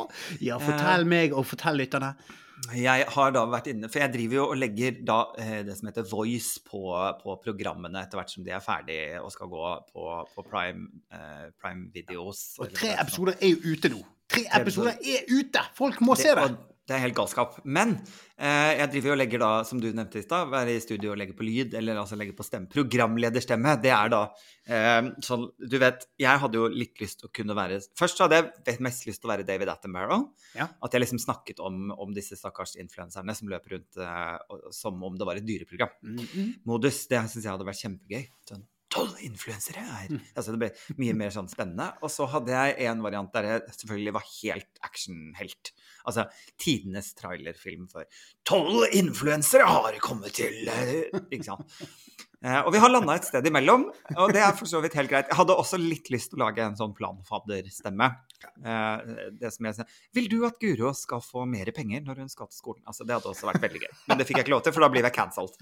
Ja, 0.46 0.62
fortell 0.62 1.10
meg 1.10 1.34
og 1.34 1.50
fortell 1.50 1.82
lytterne. 1.82 2.14
Jeg 2.78 3.06
har 3.10 3.32
da 3.34 3.42
vært 3.50 3.68
inne, 3.72 3.90
for 3.90 4.04
jeg 4.04 4.14
driver 4.14 4.36
jo 4.38 4.44
og 4.54 4.60
legger 4.62 5.00
da 5.08 5.20
eh, 5.42 5.62
det 5.66 5.74
som 5.80 5.88
heter 5.90 6.06
voice 6.08 6.60
på, 6.68 6.82
på 7.24 7.36
programmene 7.44 8.04
etter 8.06 8.20
hvert 8.22 8.34
som 8.34 8.46
de 8.46 8.54
er 8.54 8.62
ferdig 8.64 9.00
og 9.22 9.32
skal 9.34 9.50
gå 9.52 9.72
på, 9.92 10.08
på 10.36 10.46
Prime, 10.46 10.86
eh, 11.12 11.48
Prime 11.62 11.88
Videos. 11.96 12.44
Og 12.62 12.70
tre 12.78 12.94
er 12.94 13.02
episoder 13.02 13.40
er 13.42 13.56
jo 13.56 13.74
ute 13.74 13.92
nå. 13.96 14.04
Tre 14.32 14.46
episoder 14.62 14.94
er 15.02 15.26
ute! 15.34 15.64
Folk 15.76 16.00
må 16.06 16.14
Det, 16.16 16.28
se 16.28 16.36
det. 16.38 16.46
og 16.46 16.71
det 16.90 16.96
er 16.96 17.04
helt 17.06 17.16
galskap. 17.16 17.60
Men 17.64 17.94
eh, 18.42 18.72
jeg 18.80 18.90
driver 18.92 19.12
jo 19.12 19.14
og 19.14 19.20
legger 19.22 19.42
da, 19.44 19.50
som 19.68 19.80
du 19.82 19.88
nevnte 19.94 20.20
i 20.20 20.26
stad, 20.26 20.50
være 20.52 20.74
i 20.76 20.82
studio 20.84 21.14
og 21.14 21.20
legge 21.22 21.36
på 21.38 21.46
lyd, 21.46 21.76
eller 21.78 22.00
altså 22.02 22.18
legge 22.20 22.34
på 22.38 22.46
stemme. 22.46 22.70
Programlederstemme. 22.72 23.76
Det 23.84 23.94
er 23.94 24.12
da 24.12 24.22
eh, 24.66 25.12
sånn 25.24 25.46
Du 25.62 25.78
vet, 25.82 26.08
jeg 26.22 26.42
hadde 26.44 26.60
jo 26.60 26.68
litt 26.74 27.00
lyst 27.02 27.22
til 27.22 27.30
å 27.30 27.34
kunne 27.36 27.56
være 27.58 27.80
Først 27.98 28.20
så 28.20 28.28
hadde 28.28 28.42
jeg 28.42 28.84
mest 28.84 29.06
lyst 29.08 29.22
til 29.22 29.30
å 29.30 29.34
være 29.36 29.46
David 29.48 29.72
Attenborough. 29.72 30.28
Ja. 30.58 30.68
At 30.82 30.98
jeg 30.98 31.06
liksom 31.06 31.22
snakket 31.22 31.62
om, 31.64 31.94
om 31.94 32.18
disse 32.18 32.40
stakkars 32.40 32.76
influenserne 32.82 33.38
som 33.38 33.52
løper 33.52 33.78
rundt 33.78 34.02
eh, 34.02 34.60
som 34.76 35.00
om 35.06 35.18
det 35.20 35.30
var 35.30 35.40
et 35.40 35.48
dyreprogram. 35.48 35.96
Mhm. 36.02 36.52
Modus, 36.68 37.06
det 37.12 37.24
syns 37.30 37.46
jeg 37.46 37.54
hadde 37.54 37.68
vært 37.68 37.86
kjempegøy. 37.86 38.26
Sånn, 38.50 38.66
Tolv 38.92 39.20
influensere 39.24 39.84
her! 39.86 40.10
Mm. 40.12 40.24
Altså, 40.36 40.54
det 40.54 40.62
ble 40.62 40.98
mye 41.00 41.16
mer 41.18 41.34
sånn 41.34 41.50
spennende. 41.52 41.92
Og 42.04 42.12
så 42.12 42.28
hadde 42.32 42.52
jeg 42.56 42.90
en 42.92 43.06
variant 43.06 43.32
der 43.36 43.48
jeg 43.48 43.78
selvfølgelig 43.78 44.16
var 44.18 44.28
helt 44.34 44.84
actionhelt. 44.88 45.72
Altså 46.08 46.26
tidenes 46.60 47.12
trailerfilm 47.14 47.86
for 47.92 48.08
Tolv 48.48 48.88
influensere 48.98 49.68
har 49.70 49.98
kommet 50.02 50.34
til 50.40 50.68
eh, 50.72 51.12
Ikke 51.30 51.46
sant. 51.46 51.78
Eh, 52.42 52.58
og 52.58 52.72
vi 52.74 52.80
har 52.82 52.90
landa 52.90 53.14
et 53.14 53.28
sted 53.28 53.46
imellom, 53.46 53.84
og 54.16 54.32
det 54.34 54.42
er 54.42 54.56
for 54.58 54.66
så 54.66 54.80
vidt 54.82 54.96
helt 54.98 55.12
greit. 55.12 55.28
Jeg 55.30 55.38
hadde 55.38 55.54
også 55.62 55.78
litt 55.78 56.10
lyst 56.10 56.32
til 56.32 56.40
å 56.40 56.48
lage 56.48 56.64
en 56.66 56.78
sånn 56.80 56.96
planfadderstemme. 56.98 58.08
Eh, 58.42 59.12
det 59.38 59.52
som 59.54 59.68
jeg 59.70 59.78
sier 59.78 60.00
Vil 60.18 60.30
du 60.32 60.40
at 60.48 60.58
Guro 60.58 60.90
skal 60.98 61.22
få 61.22 61.46
mer 61.46 61.70
penger 61.76 62.02
når 62.08 62.24
hun 62.24 62.34
skal 62.34 62.50
til 62.50 62.58
skolen? 62.58 62.82
Altså, 62.90 63.06
det 63.06 63.14
hadde 63.14 63.30
også 63.30 63.52
vært 63.52 63.62
veldig 63.68 63.84
gøy. 63.84 63.94
Men 64.10 64.18
det 64.18 64.26
fikk 64.26 64.42
jeg 64.42 64.48
ikke 64.48 64.56
lov 64.56 64.66
til, 64.66 64.74
for 64.74 64.88
da 64.88 64.90
blir 64.90 65.06
jeg 65.06 65.18
cancelled. 65.20 65.54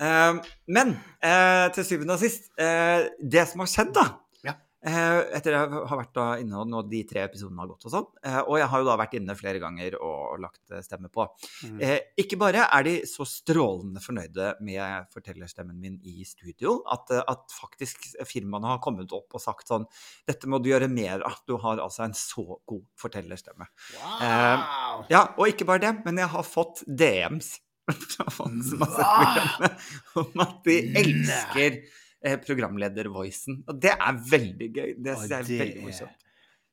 Eh, 0.00 0.34
men 0.68 0.94
eh, 1.24 1.66
til 1.76 1.84
syvende 1.88 2.18
og 2.18 2.20
sist, 2.20 2.50
eh, 2.60 3.08
det 3.22 3.46
som 3.48 3.64
har 3.64 3.70
skjedd, 3.72 3.94
da 3.96 4.06
Ja. 4.44 4.52
eh, 4.84 5.22
Etter 5.38 5.54
jeg 5.56 5.70
har 5.88 5.98
vært 5.98 6.12
da 6.14 6.26
inne 6.38 6.58
og 6.60 6.68
nå 6.68 6.82
de 6.90 7.00
tre 7.08 7.22
episodene 7.24 7.58
har 7.64 7.70
gått 7.70 7.86
og 7.88 7.94
sånn, 7.94 8.06
eh, 8.22 8.38
og 8.42 8.58
jeg 8.60 8.68
har 8.68 8.82
jo 8.82 8.86
da 8.90 8.96
vært 9.00 9.16
inne 9.18 9.34
flere 9.34 9.58
ganger 9.62 9.96
og, 9.98 10.36
lagt 10.44 10.60
eh, 10.70 10.82
stemme 10.84 11.08
på. 11.08 11.24
mm. 11.64 11.80
Eh, 11.80 11.98
ikke 12.20 12.36
bare 12.38 12.68
er 12.68 12.84
de 12.84 12.94
så 13.08 13.24
strålende 13.26 14.02
fornøyde 14.04 14.52
med 14.60 15.08
fortellerstemmen 15.16 15.80
min 15.80 15.96
i 16.04 16.22
studio, 16.28 16.82
at, 16.92 17.10
eh, 17.10 17.24
at 17.26 17.48
faktisk 17.56 18.04
firmaene 18.28 18.68
har 18.68 18.78
kommet 18.84 19.10
opp 19.16 19.32
og 19.34 19.40
sagt 19.40 19.66
sånn 19.72 19.88
Dette 20.28 20.46
må 20.46 20.60
du 20.62 20.68
gjøre 20.70 20.92
mer 20.92 21.24
av. 21.24 21.40
Du 21.48 21.56
har 21.56 21.80
altså 21.80 22.04
en 22.04 22.12
så 22.12 22.60
god 22.68 22.84
fortellerstemme. 23.00 23.66
Wow! 23.96 25.06
Ja, 25.08 25.24
og 25.38 25.48
ikke 25.48 25.64
bare 25.66 25.80
det, 25.88 25.94
men 26.04 26.18
jeg 26.20 26.28
har 26.28 26.44
fått 26.44 26.84
DMs 26.86 27.56
fra 28.12 28.26
folk 28.34 28.56
som 28.66 28.82
har 28.84 28.94
sett 28.96 29.12
programmet, 29.16 29.86
om 30.22 30.42
at 30.46 30.56
de 30.66 30.78
elsker 31.02 31.78
eh, 31.78 32.38
programleder-voicen. 32.42 33.62
Og 33.68 33.78
det 33.82 33.94
er 33.94 34.18
veldig 34.32 34.70
gøy. 34.72 34.90
Det 34.98 35.14
syns 35.20 35.30
jeg 35.30 35.38
er 35.38 35.62
veldig 35.64 35.86
morsomt. 35.86 36.26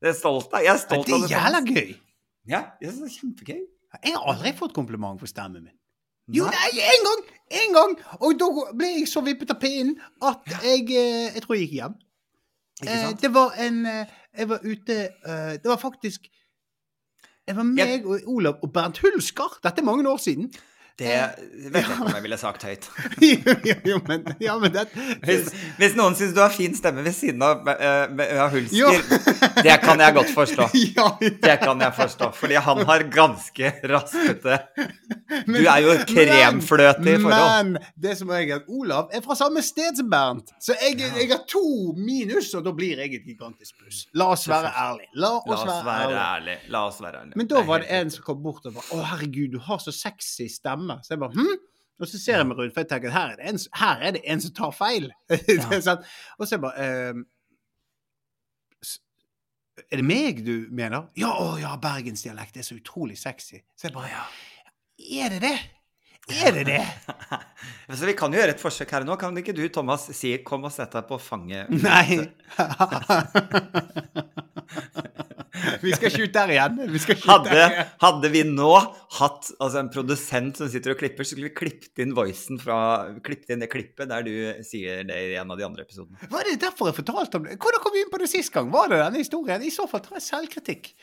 Det 0.03 0.12
er 0.12 0.17
stolt 0.17 0.51
av. 0.51 0.65
Jeg 0.65 0.74
er 0.74 0.82
stolt 0.82 1.08
av 1.08 1.13
det 1.13 1.29
Det 1.29 1.38
er 1.38 1.38
jævla 1.38 1.62
gøy. 1.70 1.93
Ja, 2.50 2.65
jeg 2.82 2.91
synes 2.91 3.00
det 3.03 3.12
er 3.12 3.20
kjempegøy. 3.22 3.62
Jeg 4.03 4.15
har 4.17 4.34
aldri 4.34 4.51
fått 4.58 4.74
kompliment 4.75 5.22
for 5.22 5.29
stemmen 5.29 5.63
min. 5.63 5.75
Jo, 6.32 6.48
Nei. 6.48 6.70
en 6.79 7.05
gang! 7.08 7.24
En 7.60 7.75
gang! 7.75 7.96
Og 8.24 8.38
da 8.39 8.48
ble 8.72 8.89
jeg 8.93 9.08
så 9.12 9.22
vippet 9.25 9.51
av 9.51 9.60
pinnen 9.60 9.98
at 10.24 10.48
jeg 10.63 10.86
eh, 10.96 11.34
Jeg 11.36 11.43
tror 11.43 11.58
jeg 11.58 11.65
gikk 11.65 11.74
hjem. 11.82 11.98
Eh, 12.88 13.10
det 13.20 13.32
var 13.36 13.58
en 13.60 13.82
eh, 13.86 14.13
Jeg 14.39 14.50
var 14.50 14.63
ute 14.63 14.96
Det 15.60 15.70
var 15.70 15.77
faktisk 15.77 16.25
Jeg 17.48 17.58
var 17.58 17.67
meg 17.67 18.08
og 18.08 18.24
Olav 18.32 18.63
og 18.63 18.72
Bernt 18.72 19.01
Hulsker. 19.03 19.60
Dette 19.63 19.84
er 19.84 19.88
mange 19.88 20.08
år 20.10 20.22
siden. 20.24 20.48
Det 21.00 21.10
vet 21.10 21.74
jeg 21.74 21.88
ikke 21.88 22.06
om 22.06 22.12
jeg 22.14 22.22
ville 22.22 22.38
sagt 22.38 22.64
høyt. 22.68 22.86
jo, 23.24 23.54
jo, 23.66 23.76
jo, 23.90 23.96
men, 24.06 24.28
ja, 24.42 24.54
men 24.62 24.74
det, 24.76 24.84
Hvis, 25.26 25.50
hvis 25.80 25.96
noen 25.98 26.14
syns 26.18 26.36
du 26.36 26.42
har 26.44 26.54
fin 26.54 26.76
stemme 26.78 27.02
ved 27.06 27.16
siden 27.18 27.42
av 27.42 27.66
uh. 27.66 28.44
Hulsker, 28.54 29.00
det 29.66 29.78
kan 29.82 30.04
jeg 30.04 30.16
godt 30.20 30.34
forstå. 30.36 30.68
ja, 30.98 31.08
Det 31.20 31.58
kan 31.64 31.82
jeg 31.82 31.98
forstå, 31.98 32.30
fordi 32.38 32.62
han 32.68 32.84
har 32.86 33.08
ganske 33.14 33.74
raspete 33.90 34.60
Du 35.48 35.60
er 35.64 35.80
jo 35.82 35.98
kremfløte 36.10 37.16
i 37.16 37.18
forhold. 37.18 37.74
Men 37.74 37.82
det 37.98 38.14
som 38.20 38.30
er 38.36 38.54
at 38.60 38.70
Olav 38.70 39.10
er 39.14 39.26
fra 39.26 39.38
samme 39.40 39.64
sted 39.66 39.98
som 39.98 40.10
Bernt. 40.14 40.54
Så 40.62 40.76
jeg, 40.78 41.00
jeg 41.02 41.30
har 41.32 41.42
to 41.50 41.94
minus, 41.98 42.52
og 42.54 42.68
da 42.68 42.74
blir 42.76 43.02
jeg 43.02 43.18
et 43.18 43.26
gigantisk 43.26 43.80
pluss. 43.82 44.06
La 44.14 44.30
oss 44.36 44.46
være 44.52 44.70
ærlige. 44.70 45.10
La 45.18 45.34
oss, 45.40 45.48
La 45.50 45.58
oss 45.58 45.66
være, 45.66 45.86
være 45.90 46.06
ærlige. 46.06 46.34
Ærlig. 46.34 46.58
La 46.74 46.86
oss 46.88 47.02
være 47.02 47.22
ærlige. 47.24 47.38
Men 47.40 47.50
da 47.50 47.64
var 47.68 47.84
det 47.84 47.90
en 47.98 48.12
som 48.14 48.26
kom 48.28 48.42
bort 48.44 48.66
og 48.70 48.78
var 48.78 48.92
Å, 48.94 49.02
herregud, 49.14 49.56
du 49.56 49.60
har 49.64 49.82
så 49.82 49.94
sexy 49.96 50.48
stemme. 50.52 50.83
Så 51.04 51.16
jeg 51.16 51.22
bare 51.24 51.38
Hm? 51.38 51.62
Og 52.02 52.10
så 52.10 52.18
ser 52.20 52.40
jeg 52.40 52.48
meg 52.50 52.58
rundt, 52.58 52.74
for 52.74 52.82
jeg 52.82 52.90
tenker 52.90 53.12
at 53.12 53.16
her 53.16 53.28
er 53.32 53.36
det 53.38 53.52
en, 53.52 53.60
er 54.08 54.16
det 54.16 54.22
en 54.34 54.42
som 54.42 54.54
tar 54.58 54.72
feil. 54.75 55.12
Er 55.30 55.38
og 56.40 56.48
så 56.48 56.56
jeg 56.56 56.63
bare 56.63 56.88
ehm, 56.88 57.22
Er 59.92 60.02
det 60.02 60.06
meg 60.06 60.42
du 60.46 60.68
mener? 60.74 61.08
Ja, 61.18 61.32
å 61.38 61.54
ja, 61.62 61.75
bergensdialekt 61.82 62.58
er 62.58 62.66
så 62.66 62.75
utrolig 62.78 63.18
sexy. 63.22 63.62
Så 63.78 63.88
jeg 63.88 63.96
bare 63.96 64.10
ja. 64.12 64.25
Er 65.24 65.34
det 65.34 65.42
det? 65.46 65.58
Er 66.34 66.52
det 66.56 66.66
det? 66.70 66.84
Så 67.98 68.06
vi 68.08 68.13
kan 68.16 68.32
jo 68.32 68.40
gjøre 68.40 68.54
et 68.56 68.62
forsøk 68.62 68.94
her 68.96 69.04
nå. 69.04 69.18
Kan 69.20 69.38
ikke 69.38 69.56
du, 69.56 69.68
Thomas, 69.68 70.06
si 70.16 70.38
'kom 70.46 70.63
og 70.63 70.72
sett 70.72 70.94
deg 70.96 71.08
på 71.10 71.18
fanget'? 71.20 71.68
Nei. 71.84 72.30
vi 75.84 75.94
skal 75.94 76.12
skyte 76.14 76.34
der 76.34 76.54
igjen. 76.56 76.78
Vi 76.90 77.02
Hadde, 77.24 77.50
der 77.50 77.74
igjen. 77.76 77.90
hadde 78.02 78.32
vi 78.34 78.44
nå 78.50 78.72
hatt 79.20 79.50
altså, 79.60 79.80
en 79.84 79.92
produsent 79.94 80.60
som 80.60 80.70
sitter 80.74 80.96
og 80.96 81.02
klipper, 81.02 81.26
så 81.26 81.36
skulle 81.36 81.52
vi 81.52 81.56
klippet 81.58 82.04
inn 82.04 82.16
voicen 82.18 82.62
fra 82.62 82.78
Klippet 83.26 83.54
inn 83.54 83.62
det 83.64 83.70
klippet 83.72 84.10
der 84.10 84.26
du 84.26 84.34
sier 84.66 85.04
det 85.08 85.18
i 85.32 85.36
en 85.40 85.54
av 85.54 85.60
de 85.60 85.68
andre 85.68 85.86
episodene. 85.86 86.18
Var 86.32 86.50
det 86.50 86.60
derfor 86.64 86.90
jeg 86.90 86.98
fortalte 87.02 87.40
om 87.40 87.46
det? 87.50 87.60
Hvordan 87.62 87.84
kom 87.84 87.94
vi 87.96 88.06
inn 88.06 88.14
på 88.14 88.22
det 88.24 88.32
sist 88.32 88.54
gang? 88.56 88.72
Var 88.74 88.90
det 88.92 89.04
denne 89.04 89.22
historien? 89.22 89.62
I 89.64 89.74
så 89.74 89.86
fall 89.90 90.02
tar 90.06 90.18
jeg 90.20 90.28
selvkritikk. 90.32 90.94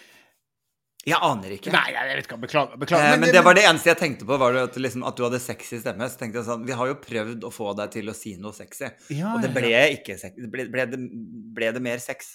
Jeg 1.09 1.17
aner 1.25 1.55
ikke. 1.57 1.73
Nei, 1.73 1.87
jeg 1.95 2.09
vet 2.11 2.27
ikke. 2.27 2.37
Beklager. 2.43 2.77
beklager. 2.83 3.15
Eh, 3.15 3.21
men 3.23 3.33
det 3.33 3.41
var 3.45 3.57
det 3.57 3.63
eneste 3.65 3.89
jeg 3.89 3.99
tenkte 4.03 4.27
på, 4.29 4.37
var 4.41 4.59
at, 4.67 4.75
liksom, 4.77 5.07
at 5.09 5.17
du 5.17 5.25
hadde 5.25 5.41
sexy 5.41 5.79
stemme. 5.81 6.09
Så 6.13 6.21
tenkte 6.21 6.43
jeg 6.43 6.49
sånn, 6.51 6.67
Vi 6.69 6.77
har 6.77 6.91
jo 6.91 6.99
prøvd 7.01 7.47
å 7.49 7.53
få 7.55 7.71
deg 7.79 7.95
til 7.95 8.13
å 8.13 8.17
si 8.17 8.35
noe 8.37 8.53
sexy, 8.57 8.91
Ja, 9.17 9.33
og 9.33 9.41
det 9.47 9.55
ble 9.55 9.71
ja. 9.73 9.87
ikke 9.97 10.19
sexy. 10.21 10.45
Ble, 10.53 10.67
ble, 10.73 10.85
det, 10.93 11.01
ble 11.57 11.71
det 11.79 11.83
mer 11.87 12.03
sex? 12.05 12.35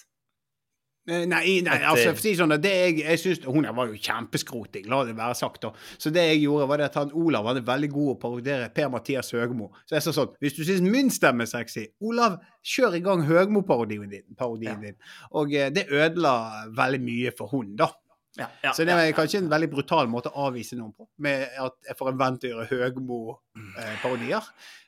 Eh, 1.08 1.22
Nei, 1.30 1.60
nei 1.62 1.76
altså, 1.86 2.10
for 2.10 2.18
å 2.18 2.22
si 2.24 2.32
det 2.32 2.38
sånn, 2.40 2.54
det 2.60 2.70
jeg, 2.74 2.94
jeg 3.04 3.18
synes, 3.22 3.44
Hun 3.46 3.68
var 3.76 3.86
jo 3.92 3.94
kjempeskroting, 3.94 4.88
la 4.90 5.04
det 5.06 5.14
være 5.14 5.36
sagt. 5.38 5.60
da. 5.62 5.70
Så 6.02 6.10
det 6.10 6.24
jeg 6.32 6.40
gjorde, 6.42 6.66
var 6.72 6.78
det 6.82 6.88
at 6.88 6.98
han 6.98 7.12
Olav 7.14 7.44
var 7.46 7.60
veldig 7.68 7.90
god 7.92 8.08
å 8.10 8.16
parodiere 8.24 8.70
Per-Mathias 8.74 9.30
Høgmo. 9.36 9.68
Så 9.86 9.94
jeg 9.94 10.02
sa 10.02 10.14
sånn 10.16 10.32
Hvis 10.42 10.56
du 10.58 10.64
syns 10.66 10.82
min 10.82 11.10
stemme 11.14 11.46
er 11.46 11.52
sexy, 11.52 11.86
Olav, 12.02 12.40
kjør 12.66 12.96
i 12.98 13.04
gang 13.06 13.22
Høgmo-parodien 13.28 14.10
din. 14.10 14.26
Parodien 14.36 14.82
Ja. 14.82 14.88
din. 14.90 14.96
Og 15.30 15.54
eh, 15.54 15.70
det 15.70 15.86
ødela 15.94 16.66
veldig 16.74 17.00
mye 17.06 17.32
for 17.38 17.48
hun, 17.54 17.76
da. 17.78 17.92
Ja, 18.36 18.50
ja, 18.62 18.72
Så 18.76 18.84
det 18.84 18.92
ja. 18.92 19.12
kanskje 19.16 19.38
en 19.40 19.48
veldig 19.48 19.70
brutal 19.72 20.10
måte 20.12 20.28
å 20.28 20.50
avvise 20.50 20.76
noen 20.76 20.90
på. 20.92 21.06
Med 21.24 21.46
at 21.56 21.72
jeg 21.88 21.96
får 21.96 22.10
en 22.10 22.18
venn 22.20 22.36
til 22.42 22.52
å 22.58 22.66
gjøre 22.66 22.90
Høgmo-parodier. 22.90 24.42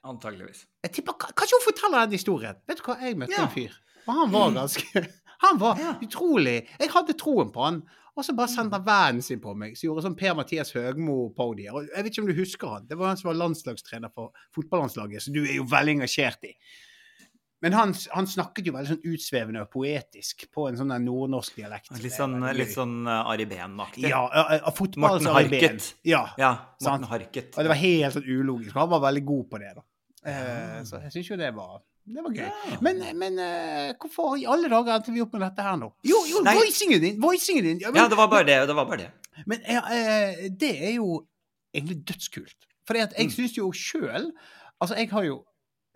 Antageligvis. 0.04 0.66
Jeg 0.84 0.92
tipper, 0.98 1.14
Kanskje 1.32 1.56
hun 1.58 1.64
forteller 1.70 2.04
den 2.06 2.18
historien. 2.18 2.58
Vet 2.68 2.82
du 2.82 2.84
hva, 2.90 2.98
jeg 3.02 3.16
møtte 3.18 3.38
en 3.40 3.50
fyr, 3.54 3.72
og 4.06 4.14
han 4.18 4.30
var 4.34 4.52
ganske 4.56 5.02
Han 5.44 5.58
var 5.60 5.78
Ja. 5.78 5.94
utrolig 6.02 6.66
Jeg 6.80 6.90
hadde 6.90 7.14
troen 7.18 7.52
på 7.54 7.64
han. 7.64 7.82
Og 8.18 8.24
så 8.26 8.34
bare 8.34 8.50
sendte 8.50 8.74
han 8.74 8.84
vennen 8.84 9.22
sin 9.22 9.38
på 9.38 9.52
meg, 9.54 9.76
som 9.78 9.86
gjorde 9.88 10.02
sånn 10.02 10.16
Per-Mathias 10.18 10.72
Høgmo-parodier. 10.74 11.76
Jeg 11.94 12.02
vet 12.02 12.08
ikke 12.10 12.22
om 12.24 12.26
du 12.32 12.34
husker 12.34 12.68
han. 12.72 12.86
Det 12.90 12.98
var 12.98 13.12
han 13.12 13.16
som 13.20 13.28
var 13.30 13.38
landslagstrener 13.38 14.10
for 14.12 14.32
fotballandslaget, 14.56 15.22
så 15.22 15.32
du 15.32 15.44
er 15.44 15.54
jo 15.60 15.66
veldig 15.70 16.00
engasjert 16.00 16.42
i. 16.48 16.50
Men 17.62 17.74
han, 17.74 17.92
han 18.14 18.26
snakket 18.30 18.66
jo 18.66 18.72
veldig 18.74 18.90
sånn 18.92 19.06
utsvevende 19.12 19.62
og 19.64 19.70
poetisk 19.72 20.44
på 20.54 20.68
en 20.68 20.76
sånn 20.78 20.92
nordnorsk 21.02 21.56
dialekt. 21.58 21.90
Litt 22.02 22.14
sånn, 22.14 22.36
litt 22.54 22.74
sånn 22.74 23.00
uh, 23.06 23.30
Ari 23.32 23.46
Behn-aktig. 23.50 24.06
Ja, 24.10 24.24
fotball 24.74 25.18
Morten. 25.18 25.30
Harket. 25.34 25.88
Ja. 26.06 26.24
Ja, 26.38 26.52
Morten 26.86 27.06
Harket. 27.10 27.54
Og 27.56 27.66
det 27.66 27.72
var 27.72 27.80
helt 27.82 28.14
sånn 28.14 28.28
ulogisk. 28.30 28.74
Han 28.78 28.90
var 28.94 29.02
veldig 29.08 29.24
god 29.30 29.48
på 29.50 29.62
det, 29.62 29.72
da. 29.78 29.86
Eh, 30.28 30.78
så 30.86 30.98
jeg 31.06 31.14
syns 31.14 31.30
jo 31.32 31.38
det 31.38 31.50
var 31.54 31.80
det 32.14 32.22
var 32.24 32.34
gøy. 32.36 32.44
Ja. 32.72 32.78
Men, 32.84 33.02
men 33.18 33.38
uh, 33.38 33.92
hvorfor 34.00 34.36
i 34.40 34.46
alle 34.48 34.68
dager 34.72 34.94
endte 34.96 35.12
vi 35.14 35.20
opp 35.24 35.32
med 35.36 35.42
dette 35.46 35.62
her 35.66 35.76
nå? 35.80 35.90
Jo, 36.08 36.20
jo, 36.30 36.42
Nei. 36.46 36.54
voicingen 36.58 37.00
din! 37.02 37.18
Voicingen 37.22 37.64
din! 37.64 37.80
Ja, 37.84 37.90
men, 37.92 38.02
Ja, 38.02 38.08
det 38.08 38.16
var 38.20 38.28
bare 38.32 38.46
det. 38.48 38.58
Det 38.70 38.76
var 38.78 38.86
bare 38.88 39.02
det. 39.04 39.10
men 39.46 39.60
eh, 39.64 40.48
det 40.60 40.72
er 40.88 40.94
jo 40.96 41.20
egentlig 41.74 42.00
dødskult. 42.08 42.56
For 42.88 42.96
jeg 42.96 43.08
Mm. 43.18 43.30
syns 43.34 43.56
jo 43.58 43.68
sjøl 43.72 44.30
Altså, 44.80 44.94
jeg 44.96 45.10
har 45.10 45.22
jo 45.26 45.36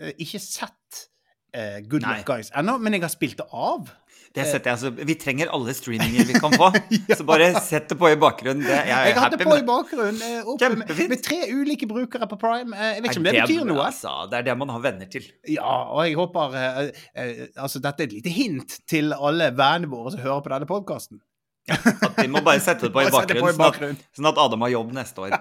uh, 0.03 0.11
ikke 0.19 0.39
sett 0.43 1.07
eh, 1.57 1.81
Good 1.87 2.07
Nei. 2.07 2.19
Luck 2.21 2.31
Guys 2.31 2.53
ennå, 2.57 2.79
men 2.83 2.97
jeg 2.97 3.05
har 3.05 3.13
spilt 3.13 3.41
det 3.41 3.49
av. 3.53 3.91
Det 4.33 4.47
setter 4.49 4.71
jeg, 4.71 4.77
altså, 4.79 5.05
vi 5.05 5.15
trenger 5.21 5.51
alle 5.53 5.75
streaminger 5.77 6.25
vi 6.31 6.39
kan 6.41 6.55
få, 6.57 6.71
så 7.19 7.25
bare 7.29 7.51
sett 7.61 7.91
det 7.91 7.99
på 8.01 8.09
i 8.09 8.17
bakgrunnen. 8.21 8.63
Det, 8.65 8.79
jeg 8.89 9.11
Jeg 9.11 9.17
hadde 9.21 9.39
på 9.43 9.57
i 9.59 9.65
bakgrunnen 9.69 10.23
eh, 10.25 10.49
oppe 10.49 10.71
med, 10.81 10.93
med 11.11 11.25
tre 11.25 11.41
ulike 11.53 11.89
brukere 11.91 12.29
på 12.31 12.39
Prime. 12.41 12.73
Eh, 12.73 12.95
jeg 12.97 13.05
vet 13.05 13.11
ikke 13.11 13.21
om 13.21 13.27
det 13.27 13.35
Er 13.35 13.45
betyr 13.45 13.67
noe. 13.69 13.83
Altså, 13.91 14.15
det 14.33 14.39
er 14.41 14.47
det 14.49 14.55
man 14.63 14.73
har 14.73 14.81
venner 14.87 15.11
til. 15.13 15.27
Ja, 15.53 15.75
og 15.93 16.07
jeg 16.09 16.17
håper 16.17 16.57
uh, 16.57 16.81
uh, 16.89 17.43
Altså, 17.61 17.83
dette 17.85 18.07
er 18.07 18.09
et 18.09 18.17
lite 18.17 18.33
hint 18.33 18.79
til 18.89 19.13
alle 19.13 19.51
vennene 19.53 19.93
våre 19.93 20.15
som 20.15 20.25
hører 20.25 20.41
på 20.47 20.55
denne 20.55 20.71
podkasten. 20.71 21.21
At 21.69 22.17
vi 22.17 22.31
må 22.33 22.41
bare 22.41 22.63
sette 22.65 22.89
det 22.89 22.95
på 22.95 23.05
i 23.05 23.13
bakgrunnen, 23.13 23.61
bakgrunnen, 23.61 24.01
sånn 24.01 24.09
at, 24.09 24.17
sånn 24.17 24.33
at 24.33 24.41
Adam 24.47 24.65
har 24.65 24.73
jobb 24.79 24.97
neste 24.97 25.29
år. 25.29 25.37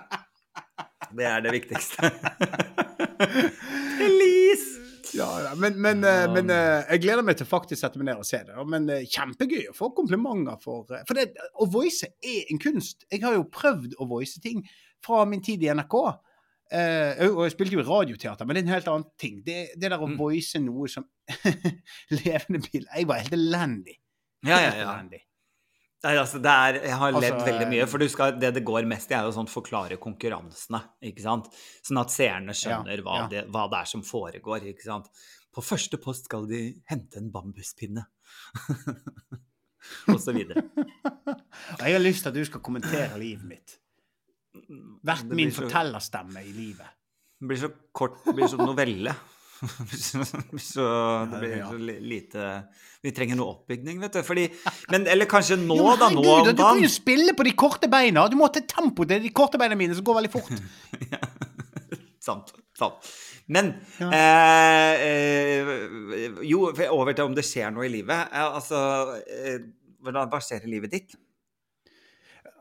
Det 1.15 1.31
er 1.31 1.47
det 1.47 1.55
viktigste. 1.55 2.11
Ja, 5.17 5.53
men, 5.59 5.75
men, 5.81 6.03
eh, 6.07 6.25
men 6.31 6.49
eh, 6.53 6.85
jeg 6.93 7.03
gleder 7.03 7.25
meg 7.27 7.37
til 7.39 7.47
faktisk 7.49 7.81
sette 7.81 7.99
meg 7.99 8.07
ned 8.09 8.21
og 8.21 8.27
se 8.27 8.39
det. 8.47 8.55
Men 8.71 8.87
eh, 8.93 9.05
kjempegøy 9.11 9.69
å 9.71 9.75
få 9.75 9.91
komplimenter 9.97 10.59
for 10.63 10.87
For 10.87 11.17
det, 11.17 11.31
å 11.59 11.67
voice 11.71 12.07
er 12.23 12.51
en 12.53 12.61
kunst. 12.61 13.05
Jeg 13.11 13.23
har 13.25 13.35
jo 13.35 13.47
prøvd 13.51 13.97
å 13.99 14.07
voice 14.09 14.39
ting 14.43 14.63
fra 15.03 15.23
min 15.27 15.43
tid 15.43 15.63
i 15.65 15.71
NRK. 15.73 15.97
Uh, 16.71 17.25
og 17.35 17.41
jeg 17.43 17.51
spilte 17.51 17.75
jo 17.75 17.83
radioteater, 17.83 18.47
men 18.47 18.55
det 18.55 18.61
er 18.61 18.67
en 18.69 18.73
helt 18.77 18.85
annen 18.87 19.09
ting. 19.19 19.41
Det, 19.43 19.55
det 19.75 19.89
der 19.91 19.99
å 19.99 20.07
Mm. 20.07 20.13
voice 20.15 20.59
noe 20.63 20.87
som 20.87 21.03
levende 22.21 22.61
bil 22.63 22.85
Jeg 22.87 23.07
var 23.09 23.19
helt 23.19 23.35
elendig. 23.35 23.97
Ja, 24.47 24.61
ja, 24.63 24.71
ja. 24.79 24.93
Nei, 26.01 26.15
altså, 26.17 26.39
det 26.41 26.49
er, 26.49 26.77
jeg 26.87 26.97
har 26.97 27.11
ledd 27.13 27.27
Altså, 27.35 27.45
veldig 27.45 27.65
mye, 27.69 27.83
for 27.91 28.01
du 28.01 28.07
skal, 28.09 28.31
det 28.41 28.49
det 28.55 28.63
går 28.65 28.87
mest 28.89 29.11
i, 29.11 29.13
er 29.13 29.27
jo 29.27 29.33
sånn 29.35 29.49
forklare 29.51 29.99
konkurransene, 30.01 30.79
ikke 31.11 31.21
sant? 31.21 31.51
Sånn 31.85 31.99
at 32.01 32.09
seerne 32.13 32.55
skjønner 32.57 33.03
hva, 33.05 33.19
ja. 33.19 33.27
Det, 33.29 33.43
hva 33.53 33.67
det 33.69 33.83
er 33.83 33.89
som 33.91 34.01
foregår, 34.07 34.65
ikke 34.71 34.87
sant? 34.87 35.11
På 35.53 35.61
første 35.61 35.99
post 36.01 36.25
skal 36.25 36.47
de 36.49 36.63
hente 36.89 37.19
en 37.21 37.29
bambuspinne. 37.33 38.07
Og 40.13 40.17
så 40.21 40.33
videre. 40.33 40.63
Jeg 41.81 41.93
har 41.95 42.01
lyst 42.01 42.25
til 42.25 42.31
at 42.31 42.37
du 42.37 42.43
skal 42.49 42.61
kommentere 42.65 43.17
livet 43.21 43.45
mitt. 43.49 43.77
Vært 45.05 45.29
min 45.37 45.51
så- 45.53 45.63
fortellerstemme 45.65 46.43
i 46.47 46.53
livet. 46.55 46.97
Det 47.41 47.49
blir 47.49 47.61
så 47.61 47.69
kort, 47.93 48.19
det 48.25 48.35
blir 48.37 48.49
så 48.49 48.57
novelle. 48.61 49.13
Så, 50.01 50.23
så, 50.57 50.85
det 51.29 51.39
blir 51.43 51.57
Ja. 51.59 51.67
så 51.69 51.77
lite 51.77 52.45
Vi 53.03 53.11
trenger 53.13 53.37
noe 53.37 53.51
oppbygning, 53.55 53.99
vet 54.01 54.13
du. 54.17 54.21
Fordi 54.25 54.47
Men 54.89 55.05
eller 55.07 55.25
kanskje 55.29 55.57
nå, 55.61 55.75
Jo, 55.77 55.91
da. 56.01 56.09
Nå 56.09 56.21
om 56.21 56.25
dagen. 56.25 56.55
Du 56.57 56.63
kan 56.63 56.81
jo 56.81 56.89
spille 56.89 57.33
på 57.37 57.45
de 57.45 57.53
korte 57.57 57.89
beina. 57.91 58.27
Du 58.29 58.35
må 58.39 58.47
ha 58.49 58.53
tempo 58.61 59.05
til 59.05 59.21
de 59.21 59.29
korte 59.33 59.57
beina 59.61 59.77
mine, 59.77 59.93
som 59.97 60.05
går 60.07 60.17
veldig 60.21 60.31
fort. 60.33 60.49
Sant. 62.21 62.51
sant. 62.77 63.11
Men 63.49 63.71
Ja. 63.99 64.09
eh, 64.13 65.05
eh, 65.07 66.29
Jo, 66.45 66.67
over 66.93 67.13
til 67.13 67.25
om 67.25 67.35
det 67.35 67.45
skjer 67.47 67.71
noe 67.73 67.85
i 67.87 67.93
livet. 67.93 68.29
Eh, 68.31 68.55
altså 68.57 68.81
eh, 69.25 69.59
hvordan, 70.01 70.29
Hva 70.29 70.39
skjer 70.41 70.65
i 70.67 70.71
livet 70.75 70.91
ditt? 70.93 71.15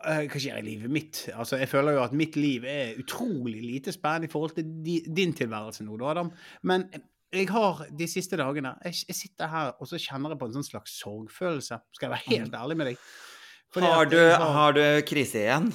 Eh, 0.09 0.26
Hva 0.30 0.40
skjer 0.40 0.61
i 0.61 0.64
livet 0.64 0.92
mitt? 0.92 1.23
Altså, 1.35 1.59
Jeg 1.61 1.69
føler 1.69 1.99
jo 1.99 2.04
at 2.04 2.16
mitt 2.16 2.37
liv 2.37 2.64
er 2.64 2.99
utrolig 3.00 3.61
lite 3.61 3.92
spennende 3.92 4.30
i 4.30 4.33
forhold 4.33 4.57
til 4.57 5.04
din 5.16 5.35
tilværelse 5.37 5.85
nå, 5.85 5.99
Adam. 6.09 6.33
Men 6.62 6.88
jeg 7.33 7.49
har 7.52 7.85
de 7.99 8.09
siste 8.11 8.38
dagene 8.40 8.73
jeg, 8.85 9.04
jeg 9.09 9.16
sitter 9.16 9.50
her 9.52 9.76
og 9.78 9.87
så 9.87 10.00
kjenner 10.00 10.33
jeg 10.33 10.40
på 10.40 10.49
en 10.49 10.57
sånn 10.59 10.66
slags 10.66 10.97
sorgfølelse. 11.02 11.78
Skal 11.95 12.09
jeg 12.09 12.16
være 12.16 12.37
helt 12.37 12.57
ærlig 12.59 12.76
med 12.80 12.90
deg? 12.90 13.07
Har 13.76 14.09
du, 14.11 14.19
har... 14.19 14.50
har 14.57 14.75
du 14.75 14.85
krise 15.07 15.45
igjen? 15.45 15.71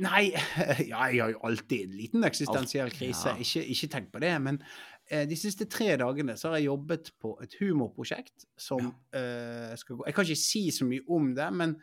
Nei, 0.00 0.30
ja, 0.90 1.06
jeg 1.08 1.22
har 1.22 1.32
jo 1.32 1.40
alltid 1.48 1.86
en 1.86 1.96
liten 1.96 2.26
eksistensiell 2.28 2.92
krise. 2.92 3.32
Ja. 3.32 3.40
Ikke, 3.40 3.64
ikke 3.74 3.88
tenk 3.94 4.10
på 4.12 4.20
det. 4.22 4.34
Men 4.44 4.60
eh, 5.08 5.24
de 5.28 5.38
siste 5.38 5.68
tre 5.72 5.94
dagene 6.00 6.36
så 6.40 6.50
har 6.50 6.60
jeg 6.60 6.68
jobbet 6.68 7.12
på 7.20 7.32
et 7.44 7.56
humorprosjekt 7.60 8.48
som 8.60 8.92
eh, 9.16 9.72
skal 9.80 10.00
gå 10.00 10.08
Jeg 10.08 10.16
kan 10.16 10.28
ikke 10.28 10.42
si 10.42 10.66
så 10.74 10.88
mye 10.88 11.06
om 11.08 11.32
det, 11.36 11.48
men 11.56 11.78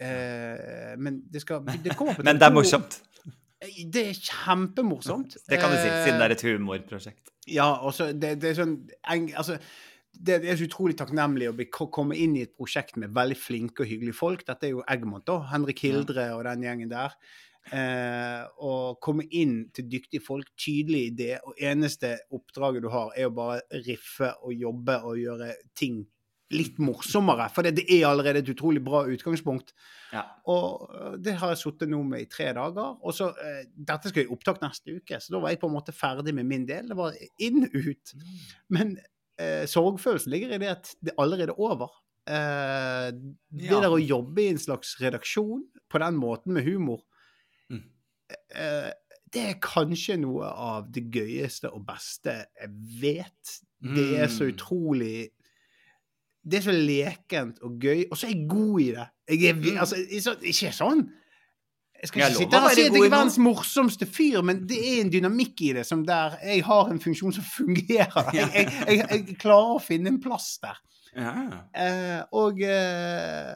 eh, 0.00 0.94
men 0.98 1.22
det 1.32 1.42
skal 1.44 1.64
det 1.84 1.96
på 1.96 2.08
Men 2.24 2.40
det 2.40 2.48
er 2.48 2.54
morsomt. 2.54 3.00
Det 3.66 4.02
er 4.10 4.14
kjempemorsomt. 4.14 5.38
Det 5.48 5.58
kan 5.58 5.72
du 5.72 5.78
si, 5.80 5.88
siden 5.88 6.20
det 6.20 6.26
er 6.26 6.34
Eh, 6.34 6.36
et 6.36 6.46
humorprosjekt. 6.46 7.30
Ja, 7.48 7.68
også, 7.88 8.12
det, 8.12 8.36
det 8.42 8.50
er 8.50 8.58
sånn 8.58 8.74
Altså, 9.06 9.56
det, 10.12 10.42
det 10.42 10.50
er 10.50 10.58
så 10.58 10.66
utrolig 10.68 10.96
takknemlig 10.98 11.48
å 11.50 11.56
bli, 11.56 11.66
komme 11.70 12.16
inn 12.18 12.36
i 12.36 12.44
et 12.44 12.54
prosjekt 12.56 12.96
med 13.00 13.14
veldig 13.16 13.36
flinke 13.36 13.84
og 13.84 13.90
hyggelige 13.90 14.16
folk. 14.16 14.44
Dette 14.46 14.68
er 14.68 14.74
jo 14.74 14.84
Egmont, 14.88 15.26
da. 15.28 15.40
Henrik 15.52 15.82
Hildre 15.84 16.30
og 16.36 16.44
den 16.48 16.64
gjengen 16.66 16.92
der. 16.92 17.16
Eh, 17.66 18.42
og 18.62 19.00
komme 19.02 19.26
inn 19.34 19.70
til 19.74 19.88
dyktige 19.90 20.22
folk, 20.22 20.52
tydelig 20.60 21.08
idé, 21.10 21.32
og 21.42 21.56
eneste 21.58 22.12
oppdraget 22.30 22.84
du 22.84 22.90
har, 22.92 23.10
er 23.16 23.30
å 23.30 23.34
bare 23.34 23.82
riffe 23.88 24.30
og 24.44 24.54
jobbe 24.54 25.00
og 25.02 25.18
gjøre 25.18 25.50
ting 25.74 26.04
litt 26.54 26.76
morsommere. 26.78 27.48
For 27.50 27.62
det, 27.66 27.72
det 27.80 27.84
er 27.90 28.06
allerede 28.06 28.38
et 28.38 28.48
utrolig 28.52 28.82
bra 28.84 29.00
utgangspunkt. 29.10 29.72
Ja. 30.12 30.22
Og 30.46 30.90
øh, 30.94 31.16
det 31.18 31.34
har 31.40 31.48
jeg 31.54 31.58
sittet 31.58 31.88
nå 31.90 32.02
med 32.06 32.20
i 32.22 32.28
tre 32.30 32.52
dager. 32.54 32.96
Og 33.02 33.14
så, 33.16 33.32
eh, 33.42 33.64
Dette 33.74 34.08
skal 34.12 34.24
i 34.24 34.30
opptak 34.30 34.60
neste 34.62 34.94
uke, 35.00 35.18
så 35.20 35.32
da 35.34 35.40
var 35.42 35.50
jeg 35.50 35.60
på 35.60 35.66
en 35.70 35.74
måte 35.74 35.92
ferdig 35.96 36.34
med 36.34 36.46
min 36.46 36.66
del. 36.68 36.86
Det 36.88 36.96
var 36.96 37.16
inn, 37.42 37.66
ut. 37.74 38.14
Men 38.70 38.96
eh, 39.38 39.66
sorgfølelsen 39.66 40.30
ligger 40.32 40.54
i 40.54 40.58
det 40.62 40.70
at 40.70 40.92
det 41.02 41.12
er 41.16 41.22
allerede 41.24 41.50
er 41.56 41.60
over. 41.60 41.90
Eh, 42.26 43.10
det 43.10 43.70
Ja. 43.70 43.80
der 43.80 43.90
å 43.94 43.98
jobbe 44.02 44.42
i 44.42 44.48
en 44.50 44.58
slags 44.58 44.96
redaksjon 45.02 45.64
på 45.90 45.98
den 46.02 46.16
måten 46.16 46.52
med 46.54 46.64
humor, 46.64 47.02
Mm. 47.70 47.82
eh, 48.54 48.92
det 49.34 49.42
er 49.50 49.58
kanskje 49.60 50.16
noe 50.22 50.46
av 50.46 50.92
det 50.92 51.10
gøyeste 51.10 51.68
og 51.74 51.84
beste 51.86 52.46
jeg 52.60 52.70
vet. 53.02 53.58
Det 53.82 54.18
er 54.20 54.26
så 54.28 54.44
Mm. 54.46 54.52
utrolig 54.54 55.30
Det 56.46 56.60
er 56.60 56.62
så 56.68 56.74
lekent 56.76 57.58
og 57.66 57.78
gøy, 57.82 58.04
og 58.10 58.16
så 58.16 58.26
er 58.28 58.34
jeg 58.36 58.48
god 58.48 58.80
i 58.80 58.90
det. 58.94 59.06
Jeg 59.28 59.44
er, 59.50 59.54
Mm. 59.54 59.78
altså, 59.82 59.96
ikke 59.96 60.22
så- 60.22 60.40
ikke 60.42 60.72
sånn 60.72 61.08
Jeg 62.02 62.08
skal 62.08 62.20
ikke 62.20 62.28
jeg 62.28 62.36
sitte 62.36 62.56
her 62.58 62.64
og 62.66 62.70
si 62.76 62.80
at 62.84 62.92
jeg 62.92 63.02
er 63.02 63.08
verdens 63.10 63.38
morsomste 63.38 64.06
fyr, 64.06 64.42
men 64.44 64.66
det 64.68 64.76
er 64.78 65.00
en 65.00 65.10
dynamikk 65.10 65.60
i 65.62 65.72
det 65.72 65.86
som 65.86 66.04
der 66.04 66.36
jeg 66.44 66.62
har 66.64 66.90
en 66.90 67.00
funksjon 67.00 67.32
som 67.32 67.42
fungerer. 67.42 68.30
Jeg, 68.34 68.50
jeg, 68.52 68.68
jeg, 68.86 69.26
jeg 69.28 69.38
klarer 69.38 69.78
å 69.78 69.80
finne 69.80 70.08
en 70.12 70.20
plass 70.20 70.58
der. 70.62 70.76
Ja. 71.16 71.32
Eh, 71.74 72.22
og 72.36 72.60
eh, 72.60 73.54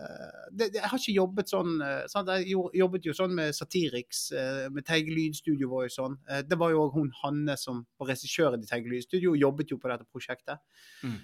det, 0.57 0.71
jeg 0.75 0.83
har 0.89 0.97
ikke 0.99 1.13
jobbet 1.15 1.51
sånn 1.53 1.75
eh, 1.85 2.07
sant? 2.09 2.29
Jeg 2.33 2.57
jobbet 2.81 3.05
jo 3.05 3.13
sånn 3.13 3.35
med 3.37 3.53
Satiriks, 3.55 4.31
eh, 4.33 4.69
med 4.73 4.87
Teige 4.89 5.13
Lydstudio 5.13 5.69
var 5.69 5.85
jo 5.85 5.93
sånn. 5.95 6.17
Eh, 6.31 6.41
det 6.49 6.57
var 6.59 6.73
jo 6.73 6.87
òg 6.87 6.95
hun 6.97 7.13
Hanne 7.23 7.59
som 7.61 7.85
var 8.01 8.09
regissøren 8.15 8.63
i 8.65 8.67
Teige 8.71 8.89
Lydstudio, 8.89 9.35
jobbet 9.37 9.71
jo 9.75 9.77
på 9.77 9.93
dette 9.93 10.09
prosjektet. 10.09 10.59
Mm. 11.05 11.19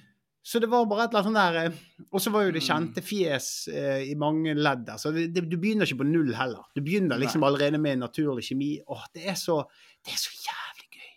Så 0.47 0.61
det 0.63 0.69
var 0.71 0.85
bare 0.87 1.09
et 1.09 1.15
eller 1.15 1.25
annet 1.25 1.27
sånn 1.27 1.39
der 1.41 1.57
eh, 1.65 1.79
Og 2.15 2.23
så 2.23 2.31
var 2.31 2.45
jo 2.47 2.53
det 2.55 2.63
kjente 2.63 3.03
fjes 3.03 3.47
eh, 3.73 4.05
i 4.07 4.15
mange 4.19 4.53
ledd 4.55 4.85
der. 4.87 5.01
Så 5.03 5.11
det, 5.11 5.33
du 5.35 5.57
begynner 5.59 5.89
ikke 5.89 6.05
på 6.05 6.07
null 6.07 6.31
heller. 6.39 6.69
Du 6.77 6.85
begynner 6.87 7.19
liksom 7.19 7.43
allerede 7.47 7.81
med 7.83 7.99
naturlig 7.99 8.45
kjemi. 8.47 8.77
Åh, 8.87 9.09
det 9.17 9.25
er 9.33 9.39
så, 9.41 9.59
det 10.07 10.15
er 10.15 10.21
så 10.23 10.37
jævlig 10.45 10.87
gøy. 10.93 11.09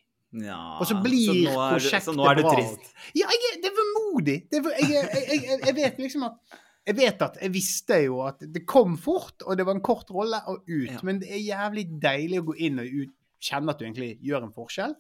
ja. 0.48 0.58
Og 0.80 0.90
så 0.90 0.98
blir 1.04 1.28
så 1.30 1.60
prosjektet 1.60 2.08
Så 2.08 2.16
nå 2.18 2.26
er 2.26 2.40
du 2.40 2.48
trist. 2.48 2.90
Ja, 3.20 3.30
jeg, 3.30 3.60
det 3.62 3.70
er 3.70 3.78
vemodig. 3.78 4.38
Jeg, 4.50 4.66
jeg, 4.66 4.90
jeg, 4.90 5.44
jeg, 5.46 5.60
jeg 5.68 5.78
vet 5.78 6.02
liksom 6.02 6.26
at 6.32 6.58
jeg 6.90 6.98
vet 6.98 7.22
at 7.22 7.38
jeg 7.38 7.54
visste 7.54 8.00
jo 8.02 8.24
at 8.26 8.42
det 8.50 8.64
kom 8.66 8.96
fort, 8.98 9.44
og 9.46 9.60
det 9.60 9.66
var 9.68 9.78
en 9.78 9.84
kort 9.86 10.10
rolle, 10.16 10.40
og 10.50 10.64
ut. 10.66 10.90
Ja. 10.90 11.04
Men 11.06 11.20
det 11.22 11.30
er 11.36 11.44
jævlig 11.44 11.84
deilig 12.02 12.40
å 12.42 12.48
gå 12.48 12.56
inn 12.66 12.82
og 12.82 12.96
ut, 13.04 13.12
kjenne 13.46 13.76
at 13.76 13.78
du 13.78 13.86
egentlig 13.86 14.16
gjør 14.26 14.48
en 14.48 14.56
forskjell. 14.56 14.96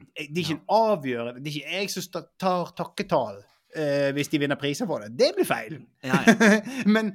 Det 0.00 0.26
er 0.26 0.42
ikke 0.42 0.56
en 0.56 0.74
avgjørende 0.74 1.42
Det 1.44 1.50
er 1.52 1.56
ikke 1.60 1.78
jeg 1.78 1.92
som 1.92 2.26
tar 2.40 2.74
takketalen 2.74 3.44
eh, 3.76 4.10
hvis 4.16 4.30
de 4.32 4.40
vinner 4.42 4.58
priser 4.60 4.88
for 4.88 5.04
det. 5.04 5.12
Det 5.18 5.30
blir 5.36 5.46
feil. 5.48 5.78
Ja, 6.04 6.20
ja. 6.26 6.60
men, 6.94 7.12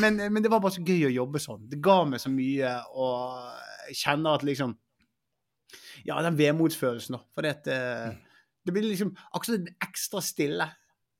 men, 0.00 0.20
men 0.32 0.44
det 0.44 0.50
var 0.52 0.62
bare 0.64 0.76
så 0.78 0.84
gøy 0.84 1.08
å 1.08 1.14
jobbe 1.14 1.42
sånn. 1.42 1.66
Det 1.70 1.80
ga 1.84 2.00
meg 2.08 2.22
så 2.22 2.32
mye, 2.32 2.74
å 2.94 3.08
kjenne 3.96 4.36
at 4.36 4.46
liksom 4.46 4.76
Ja, 6.06 6.20
den 6.22 6.38
vemodsfølelsen, 6.38 7.18
da. 7.18 7.24
For 7.34 7.44
det, 7.44 7.56
eh, 7.72 8.44
det 8.64 8.74
blir 8.74 8.86
liksom 8.86 9.14
akkurat 9.34 9.58
en 9.58 9.72
ekstra 9.88 10.22
stille 10.24 10.68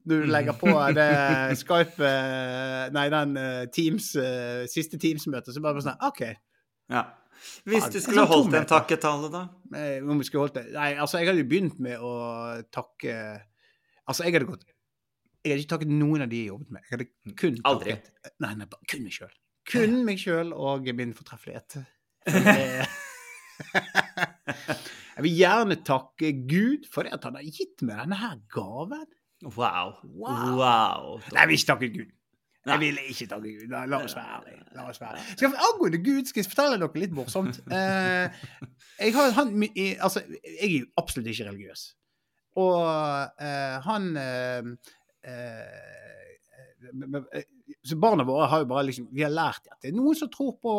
når 0.09 0.23
du 0.23 0.31
legger 0.31 0.55
på 0.57 0.73
det 0.97 1.09
Skype 1.61 2.05
eh, 2.07 2.85
Nei, 2.95 3.09
den 3.13 3.35
eh, 3.41 3.65
Teams 3.75 4.13
siste 4.71 5.01
Teams-møtet, 5.01 5.53
så 5.55 5.65
bare 5.65 5.85
sånn 5.85 6.07
OK. 6.09 6.23
ja. 6.95 7.09
Hvis 7.69 7.85
du 7.95 8.01
skulle 8.03 8.25
holdt 8.27 8.57
en 8.59 8.65
takketale, 8.67 9.29
da? 9.31 9.45
Om 10.03 10.19
vi 10.19 10.25
skulle 10.27 10.49
holdt 10.49 10.57
det 10.57 10.65
Nei, 10.73 10.89
altså, 10.99 11.21
jeg 11.21 11.29
hadde 11.31 11.45
jo 11.45 11.51
begynt 11.51 11.77
med 11.83 12.01
å 12.03 12.15
takke 12.75 13.13
Altså, 14.09 14.25
jeg 14.25 14.35
hadde 14.35 14.49
gått 14.49 14.65
Jeg 15.49 15.57
hadde 15.57 15.65
ikke 15.65 15.75
takket 15.75 15.93
noen 15.97 16.25
av 16.25 16.31
de 16.31 16.43
jeg 16.45 16.53
jobbet 16.53 16.71
med. 16.77 16.87
Jeg 16.87 16.95
hadde 16.95 17.37
kun 17.41 17.61
Aldri. 17.73 17.99
takket 17.99 18.41
Nei, 18.45 18.53
nei, 18.61 18.69
bare 18.71 18.91
kun 18.93 19.05
meg 19.07 19.17
sjøl. 19.17 19.35
Kun 19.69 20.01
meg 20.07 20.21
sjøl 20.23 20.55
og 20.57 20.89
min 20.97 21.17
fortreffelighet. 21.17 21.81
Jeg 25.19 25.25
vil 25.27 25.35
gjerne 25.35 25.77
takke 25.83 26.29
Gud 26.47 26.85
for 26.93 27.03
det 27.03 27.17
at 27.17 27.25
han 27.27 27.35
har 27.35 27.43
gitt 27.43 27.83
meg 27.83 27.99
denne 27.99 28.19
her 28.21 28.37
gaven. 28.55 29.09
Wow. 29.43 29.97
Wow. 30.05 30.45
wow. 30.59 31.19
Nei, 31.33 31.41
jeg 31.41 31.49
vil 31.51 31.59
ikke 31.59 31.71
takke 31.73 31.89
Gud. 31.97 32.13
Nei. 32.69 32.77
Jeg 32.77 32.81
vil 32.83 33.01
ikke 33.03 33.27
takke 33.33 33.55
Gud. 33.57 33.65
La, 33.73 33.81
la 33.91 33.99
oss 34.07 34.15
være 34.15 34.37
ærlige. 34.37 35.51
Angående 35.51 36.01
Gud 36.05 36.31
skal 36.31 36.45
jeg 36.45 36.51
fortelle 36.53 36.79
dere 36.79 37.03
litt 37.03 37.17
morsomt. 37.19 37.59
Eh, 37.79 39.07
jeg, 39.09 39.15
har, 39.15 39.35
han, 39.35 39.51
altså, 40.03 40.23
jeg 40.29 40.71
er 40.71 40.77
jo 40.77 40.87
absolutt 41.03 41.31
ikke 41.31 41.49
religiøs. 41.51 41.85
Og 42.59 42.79
eh, 43.43 43.77
han 43.91 44.09
eh, 44.23 44.73
Så 47.85 47.97
barna 48.01 48.25
våre 48.25 48.47
har 48.49 48.63
jo 48.63 48.69
bare 48.71 48.87
liksom 48.89 49.09
Vi 49.13 49.23
har 49.25 49.33
lært 49.35 49.67
at 49.71 49.81
det 49.83 49.91
er 49.93 49.97
noen 49.99 50.17
som 50.19 50.31
tror 50.33 50.57
på 50.63 50.75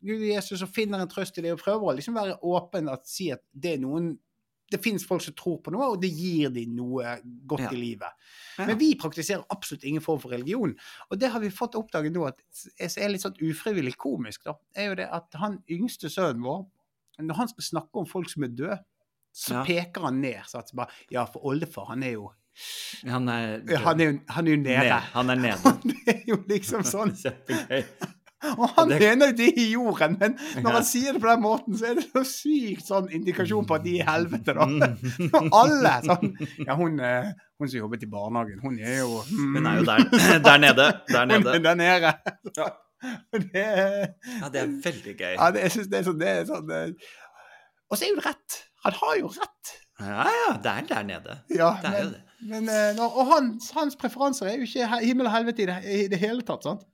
Gud 0.00 0.22
og 0.22 0.28
Jesus 0.30 0.62
og 0.64 0.70
finner 0.72 1.02
en 1.02 1.10
trøst 1.12 1.36
i 1.38 1.42
det, 1.44 1.52
og 1.52 1.60
prøver 1.60 1.90
å 1.90 1.96
liksom 1.98 2.14
være 2.16 2.38
åpen 2.48 2.88
og 2.88 3.02
si 3.04 3.26
at 3.34 3.42
det 3.52 3.74
er 3.76 3.82
noen 3.82 4.14
det 4.70 4.78
finnes 4.78 5.02
folk 5.02 5.18
som 5.24 5.34
tror 5.34 5.56
på 5.64 5.72
noe, 5.74 5.88
og 5.90 5.96
det 6.00 6.12
gir 6.14 6.52
dem 6.54 6.76
noe 6.78 7.16
godt 7.50 7.64
Ja. 7.64 7.70
i 7.74 7.80
livet. 7.80 8.12
Men 8.56 8.78
vi 8.78 8.92
praktiserer 8.94 9.42
absolutt 9.50 9.82
ingen 9.82 10.00
form 10.00 10.20
for 10.22 10.30
religion. 10.30 10.76
Og 11.10 11.18
det 11.18 11.28
har 11.32 11.40
vi 11.42 11.50
fått 11.50 11.74
oppdaget 11.74 12.12
nå, 12.14 12.22
at 12.28 12.38
er 12.78 13.08
litt 13.10 13.24
sånn 13.24 13.34
ufrivillig 13.42 13.96
komisk, 13.98 14.44
da, 14.46 14.54
er 14.78 14.86
jo 14.92 14.94
det 15.00 15.08
at 15.10 15.34
han 15.42 15.58
yngste 15.68 16.06
sønnen 16.06 16.44
vår, 16.46 16.62
når 17.18 17.34
han 17.34 17.48
skal 17.50 17.66
snakke 17.66 17.98
om 17.98 18.06
folk 18.06 18.30
som 18.30 18.44
er 18.46 18.54
døde, 18.54 18.78
så 19.34 19.54
Ja. 19.58 19.64
peker 19.64 20.02
han 20.06 20.20
ned. 20.20 20.46
Så 20.46 20.58
at 20.62 20.70
bare, 20.72 20.88
ja, 21.10 21.24
for 21.26 21.40
oldefar, 21.50 21.86
han 21.88 22.04
er 22.04 22.12
jo 22.12 22.30
Han 23.08 23.28
er 23.28 23.60
Han 23.84 24.00
er 24.00 24.18
han 24.28 24.46
er 24.46 24.50
jo 24.50 24.62
nede. 24.62 24.78
ned. 24.78 24.92
Han 25.14 25.30
er 25.30 25.34
nede. 25.34 25.58
Han 25.64 25.94
er 26.06 26.22
jo 26.28 26.36
liksom 26.48 26.82
sånn. 26.94 27.12
Kjempegøy. 27.16 27.84
Og 28.56 28.70
han 28.72 28.88
det- 28.88 28.98
mener 29.02 29.26
jo 29.30 29.32
det 29.36 29.48
i 29.60 29.66
jorden, 29.74 30.14
men 30.20 30.32
når 30.62 30.70
Ja. 30.70 30.76
han 30.78 30.84
sier 30.88 31.12
det 31.12 31.20
på 31.20 31.28
den 31.28 31.42
måten, 31.42 31.74
så 31.76 31.90
er 31.90 31.94
det 31.98 32.06
så 32.08 32.22
sykt 32.24 32.86
sånn 32.88 33.10
indikasjon 33.12 33.66
på 33.68 33.74
at 33.76 33.82
de 33.84 33.98
er 33.98 34.00
i 34.00 34.06
helvete, 34.08 34.54
da. 34.56 34.64
Mm. 34.64 35.28
Og 35.36 35.50
alle 35.60 35.92
sånn 36.06 36.30
Ja, 36.66 36.74
hun, 36.78 36.96
eh, 37.04 37.28
hun 37.60 37.68
som 37.68 37.78
jobbet 37.82 38.02
i 38.06 38.08
barnehagen, 38.08 38.60
hun 38.64 38.78
er 38.80 39.02
jo 39.02 39.20
mm, 39.28 39.56
Hun 39.58 39.66
er 39.66 39.76
jo 39.76 39.84
der, 39.84 40.06
der 40.48 40.56
nede. 40.64 40.86
Der 41.12 41.26
Hun 41.26 41.46
er 41.52 41.58
der 41.68 41.74
nede. 41.82 42.14
Ja. 42.56 42.70
Det 43.32 43.66
Ja, 44.40 44.48
det 44.52 44.60
er 44.60 44.72
veldig 44.88 45.14
gøy. 45.20 45.34
Ja, 45.36 45.50
det, 45.50 45.60
jeg 45.66 45.70
synes 45.76 45.88
det 45.92 45.98
er 46.00 46.02
sånn, 46.08 46.18
det 46.20 46.28
er 46.32 46.44
sånn 46.48 46.72
eh, 46.72 46.88
Og 47.90 47.98
så 47.98 48.06
er 48.06 48.12
jo 48.12 48.18
det 48.20 48.26
rett. 48.26 48.58
Han 48.86 48.96
har 49.00 49.16
jo 49.20 49.30
rett. 49.34 49.72
Ja, 50.00 50.24
ja, 50.32 50.52
det 50.64 50.70
er 50.72 50.86
der 50.88 51.02
nede. 51.04 51.34
Ja, 51.52 51.70
Det 51.82 51.90
er 51.90 52.04
jo 52.04 52.10
det. 52.14 52.20
men 52.48 52.68
eh, 52.72 53.00
Og 53.04 53.26
hans, 53.28 53.70
hans 53.76 53.96
preferanser 54.00 54.46
er 54.48 54.54
jo 54.56 54.64
ikke 54.68 54.86
himmel 55.04 55.26
og 55.28 55.34
helvete 55.34 55.62
i 55.62 55.66
det, 55.68 55.76
i 55.84 56.06
det 56.08 56.20
hele 56.22 56.40
tatt, 56.46 56.64
sant? 56.64 56.86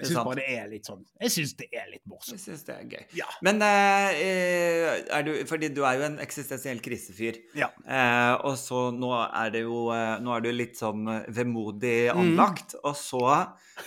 Jeg 0.00 0.06
syns 0.10 0.18
bare 0.26 0.36
det 0.40 0.46
er 0.58 0.68
litt 0.70 0.86
sånn 0.88 1.00
Jeg 1.20 1.32
syns 1.34 1.54
det 1.58 1.68
er 1.72 1.86
litt 1.92 2.04
morsomt. 2.08 2.36
Jeg 2.36 2.42
syns 2.44 2.64
det 2.68 2.74
er 2.76 2.84
gøy. 2.94 3.04
Ja. 3.18 3.26
Men 3.46 3.62
eh, 3.62 5.00
er 5.16 5.24
du 5.26 5.32
Fordi 5.48 5.68
du 5.74 5.82
er 5.86 5.98
jo 6.00 6.06
en 6.08 6.18
eksistensiell 6.22 6.80
krisefyr. 6.84 7.38
Ja. 7.58 7.68
Eh, 7.86 8.34
og 8.46 8.56
så 8.60 8.86
nå 8.94 9.10
er 9.26 9.52
det 9.54 9.64
jo 9.66 9.86
eh, 9.94 10.16
Nå 10.22 10.34
er 10.36 10.44
du 10.44 10.50
litt 10.54 10.76
sånn 10.80 11.04
vemodig 11.28 11.98
Mm. 12.10 12.20
anlagt. 12.20 12.74
Og 12.84 12.94
så 12.98 13.22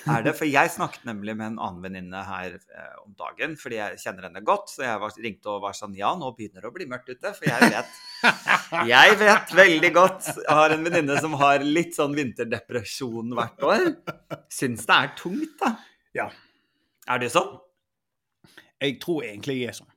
er 0.09 0.23
det 0.25 0.33
For 0.37 0.45
jeg 0.49 0.71
snakket 0.73 1.05
nemlig 1.07 1.35
med 1.37 1.51
en 1.53 1.59
annen 1.61 1.83
venninne 1.83 2.23
her 2.25 2.55
eh, 2.57 2.95
om 3.03 3.13
dagen, 3.19 3.55
fordi 3.59 3.77
jeg 3.81 3.99
kjenner 4.03 4.27
henne 4.29 4.41
godt. 4.45 4.69
Så 4.73 4.83
jeg 4.85 4.99
var, 5.01 5.13
ringte 5.23 5.51
og 5.53 5.61
var 5.65 5.77
sånn 5.77 5.95
Ja, 5.97 6.13
nå 6.17 6.31
begynner 6.37 6.61
det 6.65 6.69
å 6.71 6.75
bli 6.75 6.87
mørkt 6.89 7.09
ute. 7.13 7.33
For 7.37 7.45
jeg 7.49 7.71
vet 7.73 7.93
Jeg 8.23 9.17
vet 9.19 9.51
veldig 9.57 9.91
godt. 9.95 10.29
Jeg 10.39 10.55
har 10.57 10.73
en 10.75 10.85
venninne 10.85 11.17
som 11.21 11.35
har 11.41 11.63
litt 11.65 11.95
sånn 11.97 12.15
vinterdepresjon 12.17 13.35
hvert 13.37 13.65
år. 13.67 13.85
Syns 14.53 14.87
det 14.89 14.95
er 14.97 15.11
tungt, 15.19 15.53
da. 15.61 15.73
Ja. 16.15 16.29
Er 17.11 17.19
det 17.23 17.29
sånn? 17.33 17.51
Jeg 18.83 18.97
tror 19.03 19.23
egentlig 19.27 19.59
jeg 19.61 19.73
er 19.73 19.77
sånn. 19.81 19.91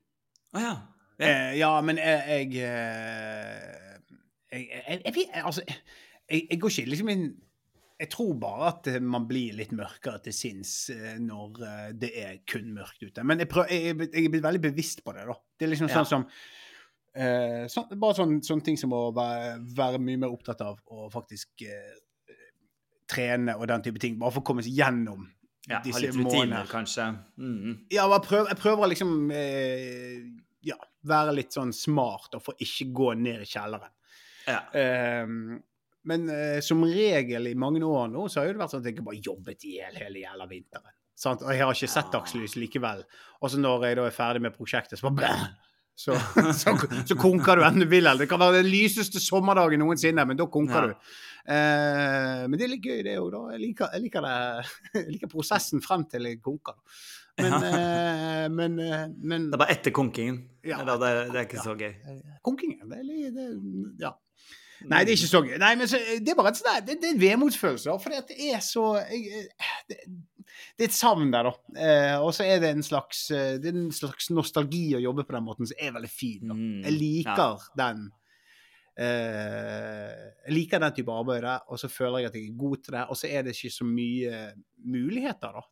Å 0.56 0.62
ja. 0.62 0.74
Ja. 1.16 1.26
Eh, 1.30 1.52
ja, 1.62 1.70
men 1.80 1.96
jeg 1.96 2.52
Jeg, 2.52 2.66
eh, 2.68 3.94
jeg, 4.52 4.66
jeg, 4.68 5.14
jeg, 5.16 5.42
altså, 5.48 5.62
jeg, 6.28 6.58
går 6.60 6.72
ikke 6.74 6.90
liksom 6.92 7.08
inn 7.08 7.22
Jeg 7.96 8.10
tror 8.12 8.34
bare 8.40 8.68
at 8.68 8.90
eh, 8.92 8.98
man 9.00 9.24
blir 9.28 9.56
litt 9.56 9.72
mørkere 9.72 10.20
til 10.26 10.36
sinns 10.36 10.74
eh, 10.92 11.14
når 11.22 11.62
det 11.96 12.10
er 12.20 12.34
kun 12.48 12.68
mørkt 12.76 13.00
ute. 13.00 13.24
Men 13.24 13.40
jeg, 13.40 13.48
prøver, 13.48 13.72
jeg, 13.72 13.96
jeg 14.12 14.26
er 14.28 14.34
blitt 14.34 14.44
veldig 14.44 14.62
bevisst 14.68 15.00
på 15.06 15.16
det, 15.16 15.24
da. 15.30 15.38
Det 15.56 15.66
er 15.66 15.72
liksom 15.72 15.88
Ja. 15.88 15.96
sånn 16.02 16.10
som 16.12 16.28
eh, 17.16 17.64
sånn, 17.72 17.88
Bare 17.98 18.16
sånn, 18.18 18.36
sånne 18.44 18.64
ting 18.66 18.76
som 18.80 18.92
å 18.96 19.06
være, 19.16 19.56
være 19.76 20.00
mye 20.02 20.20
mer 20.24 20.34
opptatt 20.34 20.60
av 20.64 20.78
å 20.92 21.08
faktisk 21.12 21.64
eh, 21.66 21.94
trene 23.10 23.54
og 23.56 23.66
den 23.70 23.84
type 23.86 24.02
ting. 24.02 24.18
Bare 24.20 24.34
for 24.34 24.44
å 24.44 24.48
komme 24.50 24.64
seg 24.66 24.76
gjennom 24.78 25.26
Ja, 25.68 25.78
ha 25.78 25.82
disse 25.84 26.02
litt 26.04 26.14
rutiner, 26.14 26.30
månedene. 26.30 26.66
kanskje. 26.70 27.06
Mm. 27.38 27.76
Ja, 27.94 28.06
jeg 28.12 28.24
prøver, 28.26 28.50
jeg 28.52 28.60
prøver 28.62 28.92
liksom 28.92 29.14
eh, 29.34 30.26
ja, 30.66 30.76
være 31.06 31.34
litt 31.38 31.54
sånn 31.54 31.72
smart 31.74 32.36
og 32.38 32.42
for 32.42 32.62
ikke 32.62 32.88
gå 32.94 33.12
ned 33.18 33.42
i 33.44 33.48
kjelleren. 33.50 33.92
Ja. 34.46 34.60
Ehm, 34.78 35.56
men 36.06 36.28
eh, 36.30 36.60
som 36.62 36.84
regel 36.86 37.48
i 37.50 37.56
mange 37.58 37.82
år 37.82 38.10
nå, 38.12 38.28
så 38.30 38.42
har 38.44 38.52
det 38.52 38.60
vært 38.62 38.76
sånn 38.76 38.84
at 38.84 38.90
jeg 38.92 39.02
bare 39.06 39.18
jobbet 39.22 39.64
i 39.66 39.76
hjel 39.80 39.96
hele 39.98 40.22
jævla 40.22 40.46
vinteren. 40.50 40.92
Sant? 41.18 41.42
Og 41.42 41.50
jeg 41.54 41.64
har 41.64 41.74
ikke 41.74 41.88
sett 41.90 42.12
dagslys 42.12 42.54
likevel. 42.60 43.00
Og 43.40 43.50
så 43.50 43.58
når 43.58 43.86
jeg 43.88 43.96
da 43.98 44.04
er 44.06 44.14
ferdig 44.14 44.42
med 44.44 44.54
prosjektet, 44.54 45.00
så 45.00 45.08
bare 45.08 45.16
blæh, 45.22 45.46
så, 45.96 46.16
så, 46.60 46.74
så 47.08 47.16
konker 47.18 47.56
du 47.56 47.64
enten 47.66 47.82
du 47.86 47.88
vil. 47.90 48.04
Eller 48.06 48.24
det 48.26 48.28
kan 48.30 48.40
være 48.42 48.60
den 48.60 48.68
lyseste 48.70 49.20
sommerdagen 49.22 49.80
noensinne, 49.82 50.26
men 50.28 50.36
da 50.38 50.46
konker 50.52 50.90
Ja. 50.90 50.92
du. 50.92 51.16
Eh, 51.46 52.40
men 52.50 52.58
det 52.58 52.66
er 52.66 52.72
litt 52.72 52.82
gøy, 52.86 53.00
det 53.06 53.12
òg, 53.22 53.28
da. 53.32 53.40
Jeg 53.54 53.60
liker, 53.62 53.92
jeg, 53.94 54.02
liker 54.08 54.26
jeg 54.98 55.06
liker 55.14 55.30
prosessen 55.30 55.82
frem 55.84 56.04
til 56.10 56.26
jeg 56.28 56.40
konker. 56.44 56.74
Men, 57.38 57.52
eh, 57.68 58.46
men, 58.48 58.78
eh, 58.80 59.06
men 59.20 59.50
Det 59.50 59.58
er 59.58 59.60
bare 59.64 59.74
etter 59.76 59.92
konkingen. 59.94 60.38
Ja. 60.66 60.78
Det, 60.84 60.96
det, 61.02 61.10
det 61.32 61.40
er 61.42 61.48
ikke 61.48 61.60
Ja. 61.60 61.66
så 61.68 61.74
gøy. 61.78 61.92
Konkingen, 62.44 62.86
det 62.90 62.98
er 63.02 63.04
litt 63.10 63.36
det, 63.36 63.50
Ja. 64.06 64.14
Nei, 64.90 65.04
det 65.08 65.14
er 65.14 65.16
ikke 65.16 65.30
så 65.30 65.40
gøy. 65.40 65.54
Nei, 65.60 65.70
men 65.80 65.88
så, 65.88 65.96
det 66.20 66.28
er 66.28 66.36
bare 66.36 66.50
et 66.52 66.58
sånt 66.58 66.84
det, 66.84 66.98
det 67.00 67.08
er 67.08 67.14
en 67.14 67.20
vemodsfølelse. 67.22 67.94
For 68.02 68.12
det 68.12 68.36
er 68.50 68.58
så 68.60 68.82
jeg, 69.08 69.46
det, 69.88 69.96
det 70.76 70.86
er 70.86 70.90
et 70.90 70.96
savn 70.96 71.32
der, 71.34 71.48
da. 71.48 71.80
Eh, 71.86 72.14
og 72.20 72.30
så 72.36 72.46
er 72.46 72.60
det 72.62 72.70
en 72.74 72.84
slags 72.86 73.26
eh, 73.34 73.56
Det 73.62 73.72
er 73.72 73.80
en 73.80 73.92
slags 73.94 74.30
nostalgi 74.34 74.84
å 74.96 75.02
jobbe 75.02 75.26
på 75.26 75.36
den 75.36 75.46
måten 75.46 75.68
som 75.68 75.78
er 75.80 75.94
veldig 75.96 76.12
fin. 76.12 76.42
Da. 76.48 76.56
Mm, 76.56 76.80
Jeg 76.84 76.96
liker 76.96 77.42
ja. 77.42 77.76
den 77.82 78.02
eh, 78.96 80.10
Jeg 80.46 80.56
liker 80.56 80.82
den 80.82 80.96
type 80.96 81.14
arbeid, 81.14 81.46
og 81.68 81.80
så 81.80 81.90
føler 81.92 82.24
jeg 82.24 82.30
at 82.30 82.38
jeg 82.38 82.50
er 82.50 82.58
god 82.64 82.82
til 82.84 82.98
det. 82.98 83.06
Og 83.10 83.20
så 83.20 83.30
er 83.30 83.46
det 83.46 83.56
ikke 83.56 83.74
så 83.76 83.88
mye 83.88 84.42
muligheter, 84.96 85.60
da. 85.60 85.66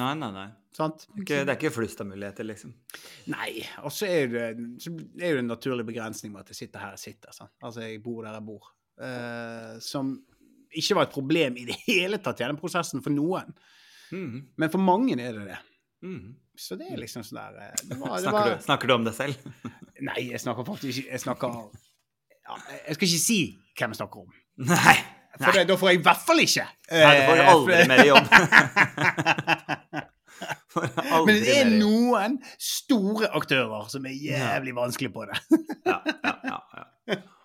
Nei, 0.00 0.14
nei, 0.16 0.30
nei. 0.32 0.48
Sant? 0.72 1.04
Ikke, 1.18 1.42
det 1.42 1.52
er 1.52 1.56
ikke 1.58 1.74
flust 1.74 2.00
av 2.00 2.08
muligheter, 2.08 2.46
liksom. 2.46 2.72
Nei. 3.32 3.50
Og 3.84 3.92
så 3.92 4.08
er 4.08 4.30
det, 4.32 4.46
så 4.80 4.92
er 4.94 5.34
det 5.36 5.42
en 5.42 5.50
naturlig 5.50 5.84
begrensning 5.88 6.32
med 6.32 6.46
at 6.46 6.54
jeg 6.54 6.62
sitter 6.62 6.84
her 6.84 6.94
jeg 6.96 7.04
sitter. 7.10 7.34
Sant? 7.36 7.52
Altså, 7.60 7.84
jeg 7.84 8.00
bor 8.04 8.22
der 8.24 8.38
jeg 8.38 8.46
bor. 8.48 8.70
Eh, 8.98 9.74
som 9.84 10.14
ikke 10.78 10.96
var 10.98 11.08
et 11.08 11.14
problem 11.14 11.58
i 11.60 11.66
det 11.68 11.76
hele 11.86 12.20
tatt 12.22 12.40
i 12.42 12.46
den 12.46 12.60
prosessen 12.60 13.04
for 13.04 13.14
noen. 13.14 13.52
Mhm. 14.12 14.38
Men 14.56 14.70
for 14.72 14.78
mange 14.82 15.12
er 15.20 15.32
det 15.36 15.44
det. 15.50 15.58
Mm. 16.02 16.34
Så 16.58 16.76
det 16.78 16.86
er 16.92 16.98
liksom 17.00 17.22
sånn 17.26 17.38
der 17.40 17.56
eh, 17.68 17.80
det 17.90 17.96
var, 17.98 18.14
det 18.16 18.22
Snakker, 18.22 18.38
var, 18.38 18.48
du, 18.54 18.62
snakker 18.64 18.86
du 18.90 18.92
om 18.94 19.04
det 19.06 19.14
selv? 19.16 19.34
Nei, 20.08 20.20
jeg 20.30 20.40
snakker 20.42 20.66
faktisk 20.66 21.00
ikke 21.02 21.10
Jeg 21.10 21.20
snakker 21.24 21.48
ja, 22.46 22.58
Jeg 22.86 22.94
skal 22.98 23.08
ikke 23.08 23.22
si 23.24 23.38
hvem 23.78 23.90
jeg 23.94 23.98
snakker 24.00 24.22
om. 24.24 24.30
Nei. 24.68 24.94
For 25.38 25.54
det, 25.54 25.64
da 25.68 25.74
får 25.78 25.90
jeg 25.92 25.98
i 26.00 26.02
hvert 26.06 26.22
fall 26.26 26.40
ikke. 26.42 26.64
Nei, 26.90 27.10
du 27.14 27.22
får 27.28 27.42
eh, 27.42 27.50
aldri 27.52 27.74
for- 27.78 27.90
mer 27.92 28.06
jobb. 28.08 28.26
Får 30.68 30.84
Men 31.26 31.38
det 31.42 31.54
er 31.60 31.70
noen 31.72 32.36
store 32.62 33.26
aktører 33.34 33.88
som 33.90 34.04
er 34.06 34.14
jævlig 34.14 34.74
vanskelig 34.76 35.10
på 35.14 35.24
det. 35.26 35.38
Ja, 35.88 35.96
ja, 36.06 36.34
ja, 36.44 36.58
ja. 37.08 37.18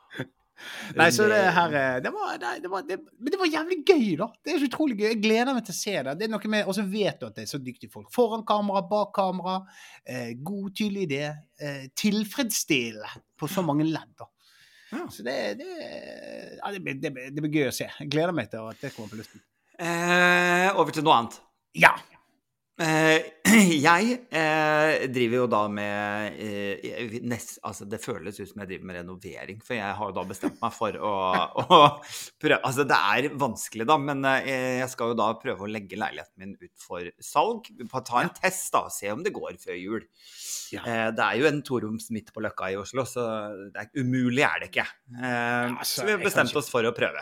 Nei, 1.00 1.08
så 1.16 1.26
det 1.32 1.40
her 1.56 1.74
eh, 1.80 1.98
det 2.04 2.12
var, 2.14 2.36
det 2.62 2.70
var, 2.72 2.84
det, 2.88 2.98
Men 3.20 3.32
det 3.34 3.40
var 3.40 3.50
jævlig 3.52 3.78
gøy, 3.88 4.08
da. 4.20 4.28
Det 4.44 4.54
er 4.54 4.60
så 4.64 4.70
utrolig 4.70 4.98
gøy. 5.00 5.08
Jeg 5.12 5.22
gleder 5.24 5.54
meg 5.58 5.66
til 5.68 5.76
å 5.76 5.78
se 5.80 5.96
det. 6.08 6.14
Det 6.20 6.28
er 6.28 6.34
noe 6.34 6.52
med, 6.54 6.68
Og 6.68 6.76
så 6.78 6.86
vet 6.90 7.20
du 7.22 7.28
at 7.30 7.36
det 7.38 7.46
er 7.46 7.52
så 7.54 7.60
dyktige 7.64 7.92
folk. 7.94 8.12
Foran 8.14 8.46
kamera, 8.50 8.82
bak 8.90 9.14
kamera. 9.16 9.58
Eh, 10.06 10.34
god, 10.44 10.70
tydelig 10.78 11.08
idé. 11.10 11.24
Eh, 11.60 11.86
tilfredsstillende 12.00 13.10
på 13.40 13.50
så 13.52 13.64
mange 13.66 13.88
ledd, 13.90 14.14
da. 14.20 14.30
Ja. 14.94 15.08
Så 15.10 15.24
det, 15.26 15.36
det, 15.58 15.68
ja, 16.60 16.70
det, 16.76 16.84
det, 17.02 17.10
blir- 17.16 17.32
det 17.34 17.42
blir 17.48 17.56
gøy 17.64 17.70
å 17.72 17.74
se. 17.74 17.88
Jeg 18.00 18.12
gleder 18.14 18.36
meg 18.38 18.52
til 18.52 18.62
at 18.70 18.82
det 18.84 18.92
kommer 18.94 19.10
på 19.16 19.18
luften. 19.24 19.42
Eh, 19.82 20.70
over 20.78 20.94
til 20.94 21.06
noe 21.08 21.16
annet. 21.24 21.40
Ja. 21.82 21.96
Eh, 22.82 23.22
jeg 23.86 24.14
eh, 24.34 25.04
driver 25.14 25.44
jo 25.44 25.50
da 25.52 25.60
med 25.70 26.40
eh, 26.42 27.12
nest, 27.22 27.60
altså 27.62 27.86
Det 27.86 28.00
føles 28.02 28.40
ut 28.40 28.50
som 28.50 28.64
jeg 28.64 28.72
driver 28.72 28.88
med 28.90 28.98
renovering, 28.98 29.60
for 29.62 29.78
jeg 29.78 29.98
har 30.00 30.10
jo 30.10 30.16
da 30.18 30.24
bestemt 30.26 30.58
meg 30.64 30.74
for 30.74 30.98
å, 30.98 31.14
å 31.64 31.80
prøve 32.42 32.60
Altså, 32.64 32.88
det 32.90 32.98
er 32.98 33.30
vanskelig, 33.38 33.86
da, 33.90 34.00
men 34.02 34.26
jeg 34.26 34.90
skal 34.90 35.14
jo 35.14 35.20
da 35.20 35.30
prøve 35.38 35.68
å 35.68 35.70
legge 35.70 36.00
leiligheten 36.02 36.42
min 36.42 36.56
ut 36.58 36.74
for 36.82 37.12
salg. 37.22 37.70
Ta 37.94 38.24
en 38.24 38.34
test, 38.34 38.72
da, 38.74 38.88
og 38.88 38.96
se 38.96 39.14
om 39.14 39.22
det 39.26 39.36
går 39.36 39.62
før 39.62 39.78
jul. 39.78 40.10
Ja. 40.74 40.82
Eh, 40.82 41.08
det 41.14 41.26
er 41.26 41.40
jo 41.40 41.50
en 41.50 41.62
toroms 41.66 42.10
midt 42.14 42.34
på 42.34 42.42
Løkka 42.44 42.72
i 42.74 42.80
Oslo, 42.80 43.06
så 43.10 43.28
det 43.74 43.86
er, 43.86 43.92
umulig 44.02 44.46
er 44.48 44.64
det 44.64 44.72
ikke. 44.72 44.88
Eh, 45.14 45.70
altså, 45.70 46.02
så 46.02 46.08
vi 46.08 46.16
har 46.16 46.24
bestemt 46.24 46.58
oss 46.60 46.72
for 46.74 46.90
å 46.90 46.94
prøve. 46.96 47.22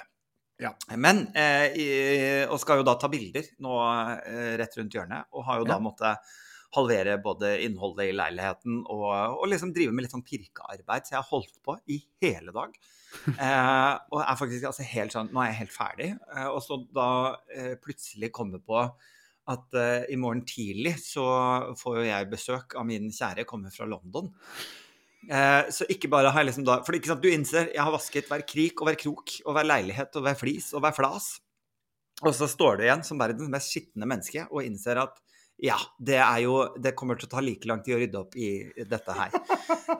Ja. 0.62 0.71
Men 0.95 1.24
eh, 1.34 2.45
Og 2.52 2.60
skal 2.62 2.82
jo 2.82 2.86
da 2.88 2.93
ta 3.02 3.10
bilder 3.12 3.47
nå 3.65 3.76
eh, 4.30 4.54
rett 4.62 4.78
rundt 4.78 4.93
hjørnet, 4.95 5.28
og 5.34 5.45
har 5.47 5.62
jo 5.62 5.67
da 5.69 5.78
Ja. 5.80 5.84
måttet 5.84 6.34
halvere 6.71 7.17
både 7.19 7.50
innholdet 7.65 8.08
i 8.08 8.15
leiligheten 8.15 8.78
og, 8.86 9.08
og 9.41 9.50
liksom 9.52 9.74
drive 9.76 9.91
med 9.91 10.06
litt 10.06 10.13
sånn 10.13 10.24
pirkearbeid. 10.24 11.04
Så 11.04 11.17
jeg 11.17 11.19
har 11.19 11.28
holdt 11.28 11.58
på 11.65 11.76
i 11.91 12.00
hele 12.24 12.54
dag. 12.56 12.78
Eh, 13.12 13.93
og 14.15 14.21
er 14.24 14.38
faktisk 14.39 14.63
altså 14.69 14.86
helt 14.88 15.12
sånn 15.12 15.28
Nå 15.36 15.41
er 15.43 15.50
jeg 15.50 15.58
helt 15.65 15.74
ferdig. 15.76 16.06
Eh, 16.32 16.45
og 16.47 16.62
så 16.63 16.78
da 16.95 17.08
eh, 17.52 17.74
plutselig 17.84 18.30
komme 18.32 18.62
på 18.63 18.86
at 19.52 19.76
eh, 19.76 20.06
i 20.13 20.19
morgen 20.21 20.45
tidlig 20.47 20.93
så 21.04 21.26
får 21.76 21.97
jo 22.00 22.06
jeg 22.08 22.30
besøk 22.32 22.78
av 22.80 22.88
min 22.88 23.10
kjære, 23.12 23.43
kommer 23.50 23.74
fra 23.76 23.84
London. 23.91 24.30
Eh, 25.29 25.69
så 25.69 25.86
ikke 25.91 26.10
bare 26.10 26.31
har 26.34 26.41
jeg 26.41 26.49
liksom 26.49 26.65
da 26.65 26.79
For 26.81 26.97
ikke 26.97 27.12
sant, 27.12 27.21
du 27.21 27.29
innser 27.29 27.67
jeg 27.69 27.84
har 27.84 27.93
vasket 27.93 28.29
hver 28.31 28.41
krik 28.47 28.81
og 28.81 28.88
hver 28.89 28.97
krok 28.97 29.36
og 29.45 29.53
hver 29.53 29.67
leilighet 29.69 30.15
og 30.17 30.25
hver 30.25 30.38
flis 30.39 30.71
og 30.73 30.81
hver 30.86 30.95
flas. 30.97 31.34
Og 32.21 32.34
så 32.38 32.49
står 32.49 32.79
du 32.79 32.88
igjen 32.88 33.03
som 33.05 33.21
verdens 33.21 33.49
mest 33.51 33.73
skitne 33.73 34.10
menneske 34.10 34.47
og 34.49 34.65
innser 34.65 35.01
at 35.01 35.19
ja, 35.62 35.75
det 36.01 36.17
er 36.17 36.39
jo 36.41 36.55
Det 36.81 36.95
kommer 36.97 37.19
til 37.19 37.27
å 37.27 37.31
ta 37.36 37.41
like 37.43 37.67
lang 37.69 37.84
tid 37.86 37.93
å 37.93 37.99
rydde 38.01 38.17
opp 38.17 38.38
i 38.38 38.51
dette 38.81 39.17
her. 39.17 39.36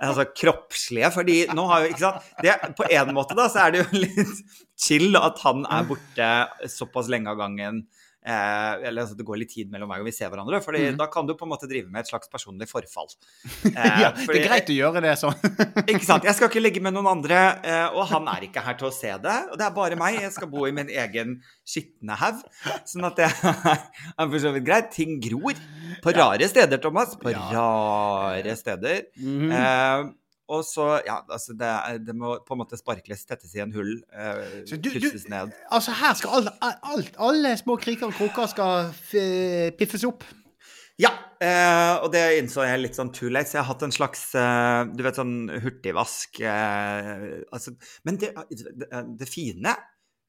Altså 0.02 0.24
kroppslige, 0.34 1.12
fordi 1.14 1.36
nå 1.54 1.66
har 1.70 1.84
jo 1.84 1.90
Ikke 1.92 2.02
sant. 2.02 2.30
Det, 2.42 2.56
på 2.78 2.88
en 2.90 3.12
måte, 3.14 3.36
da, 3.38 3.46
så 3.52 3.68
er 3.68 3.74
det 3.76 3.84
jo 3.84 4.00
litt 4.06 4.56
chill 4.80 5.20
at 5.20 5.38
han 5.44 5.68
er 5.70 5.86
borte 5.86 6.30
såpass 6.72 7.12
lenge 7.12 7.30
av 7.30 7.38
gangen. 7.38 7.84
Eh, 8.22 8.88
eller 8.88 9.02
altså, 9.02 9.16
det 9.18 9.26
går 9.26 9.40
litt 9.42 9.50
tid 9.50 9.72
mellom 9.74 9.90
hver 9.90 9.98
gang 9.98 10.06
vi 10.06 10.14
ser 10.14 10.30
hverandre, 10.30 10.60
Fordi 10.62 10.84
mm. 10.92 10.98
da 11.00 11.08
kan 11.10 11.26
du 11.26 11.34
på 11.34 11.48
en 11.48 11.50
måte 11.56 11.66
drive 11.70 11.90
med 11.90 12.04
et 12.04 12.12
slags 12.12 12.30
personlig 12.30 12.70
forfall. 12.70 13.10
Eh, 13.72 14.02
ja, 14.04 14.10
det 14.14 14.36
er 14.42 14.46
greit 14.46 14.70
å 14.70 14.76
gjøre 14.76 15.02
det 15.04 15.14
sånn. 15.18 15.36
ikke 15.92 16.04
sant? 16.04 16.26
Jeg 16.28 16.36
skal 16.36 16.50
ikke 16.50 16.62
ligge 16.62 16.82
med 16.84 16.94
noen 16.94 17.08
andre, 17.14 17.40
eh, 17.66 17.96
og 17.96 18.04
han 18.12 18.28
er 18.30 18.46
ikke 18.46 18.62
her 18.66 18.76
til 18.78 18.90
å 18.90 18.94
se 18.94 19.14
det. 19.24 19.38
Og 19.54 19.58
det 19.58 19.66
er 19.66 19.74
bare 19.76 19.98
meg. 20.00 20.20
Jeg 20.22 20.34
skal 20.36 20.50
bo 20.52 20.66
i 20.68 20.74
min 20.76 20.92
egen 20.92 21.38
skitne 21.66 22.18
haug. 22.20 22.42
Sånn 22.90 23.08
at 23.08 23.22
det 23.22 23.30
er 24.20 24.26
for 24.26 24.38
så 24.44 24.52
vidt 24.54 24.68
greit. 24.68 24.92
Ting 24.94 25.22
gror. 25.24 25.58
På 26.04 26.14
rare 26.16 26.50
steder, 26.52 26.82
Thomas. 26.84 27.16
På 27.22 27.32
Ja. 27.34 27.48
rare 27.56 28.58
steder. 28.60 29.08
Mhm. 29.18 30.12
Eh, 30.52 30.58
og 30.58 30.66
så, 30.68 30.88
ja, 31.08 31.22
altså 31.32 31.56
det, 31.58 31.72
det 32.06 32.16
må 32.20 32.34
på 32.44 32.54
en 32.58 32.60
måte 32.66 32.78
sparkles, 32.80 33.24
tettes 33.26 33.56
i 33.56 33.62
en 33.64 33.72
hull, 33.74 33.94
eh, 34.12 34.62
du- 34.76 34.90
pusses 34.92 35.28
ned. 35.32 35.54
Altså, 35.72 35.92
her 36.02 36.14
skal 36.20 36.30
alle, 36.42 36.54
alt, 36.92 37.16
alle 37.18 37.56
små 37.58 37.78
kriker 37.80 38.08
og 38.12 38.14
kroker 38.20 38.52
skal 38.52 38.90
f 38.92 39.16
piffes 39.80 40.04
opp. 40.10 40.24
Ja, 41.02 41.10
eh, 41.42 41.96
og 42.04 42.12
det 42.14 42.22
innså 42.38 42.62
jeg 42.68 42.82
litt 42.84 42.98
sånn 43.00 43.10
too 43.16 43.32
late, 43.32 43.50
så 43.50 43.58
jeg 43.58 43.64
har 43.64 43.72
hatt 43.74 43.86
en 43.88 43.96
slags 43.96 44.36
eh, 44.38 44.84
du 44.94 45.02
vet, 45.02 45.16
sånn 45.18 45.48
hurtigvask 45.64 46.42
eh, 46.46 47.40
altså, 47.52 47.74
Men 48.06 48.20
det, 48.22 48.34
det, 48.52 48.90
det 49.18 49.30
fine 49.32 49.74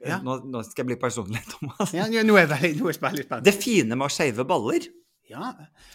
Ja. 0.06 0.16
nå, 0.24 0.38
nå 0.48 0.62
skal 0.64 0.82
jeg 0.86 0.88
bli 0.94 0.96
personlig, 1.02 1.42
Thomas. 1.52 1.92
Ja, 1.94 2.06
ja, 2.10 2.22
nå 2.26 2.38
er 2.38 2.46
jeg 2.46 2.52
veldig, 2.54 2.72
nå 2.80 2.88
er 2.88 2.96
jeg 2.96 3.02
veldig 3.04 3.26
spent. 3.28 3.44
Det 3.50 3.54
fine 3.58 3.94
med 3.98 4.06
å 4.08 4.10
shave 4.14 4.46
baller 4.48 4.86
Ja. 5.30 5.52